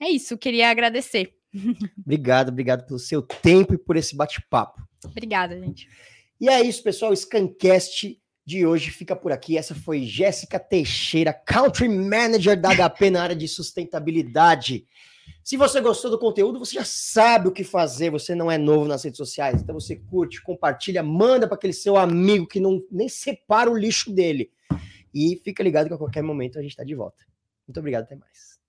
É 0.00 0.08
isso, 0.08 0.38
queria 0.38 0.70
agradecer. 0.70 1.34
obrigado, 1.98 2.48
obrigado 2.48 2.86
pelo 2.86 2.98
seu 2.98 3.20
tempo 3.20 3.74
e 3.74 3.78
por 3.78 3.96
esse 3.96 4.16
bate-papo. 4.16 4.82
Obrigada, 5.04 5.58
gente. 5.58 5.88
E 6.40 6.48
é 6.48 6.62
isso, 6.62 6.82
pessoal. 6.82 7.12
O 7.12 7.16
Scancast 7.16 8.18
de 8.46 8.66
hoje 8.66 8.90
fica 8.90 9.14
por 9.14 9.30
aqui. 9.30 9.58
Essa 9.58 9.74
foi 9.74 10.02
Jéssica 10.02 10.58
Teixeira, 10.58 11.32
Country 11.32 11.88
Manager 11.88 12.58
da 12.58 12.70
HP 12.74 13.10
na 13.10 13.22
área 13.22 13.36
de 13.36 13.46
sustentabilidade. 13.46 14.86
Se 15.44 15.56
você 15.56 15.80
gostou 15.80 16.10
do 16.10 16.18
conteúdo, 16.18 16.58
você 16.58 16.74
já 16.74 16.84
sabe 16.84 17.48
o 17.48 17.52
que 17.52 17.64
fazer. 17.64 18.10
Você 18.10 18.34
não 18.34 18.50
é 18.50 18.56
novo 18.56 18.86
nas 18.86 19.04
redes 19.04 19.18
sociais, 19.18 19.60
então 19.60 19.74
você 19.74 19.96
curte, 19.96 20.42
compartilha, 20.42 21.02
manda 21.02 21.46
para 21.46 21.56
aquele 21.56 21.72
seu 21.72 21.96
amigo 21.96 22.46
que 22.46 22.60
não 22.60 22.82
nem 22.90 23.08
separa 23.08 23.70
o 23.70 23.76
lixo 23.76 24.12
dele. 24.12 24.50
E 25.12 25.40
fica 25.44 25.62
ligado 25.62 25.88
que 25.88 25.94
a 25.94 25.98
qualquer 25.98 26.22
momento 26.22 26.58
a 26.58 26.62
gente 26.62 26.72
está 26.72 26.84
de 26.84 26.94
volta. 26.94 27.24
Muito 27.66 27.78
obrigado, 27.78 28.04
até 28.04 28.16
mais. 28.16 28.59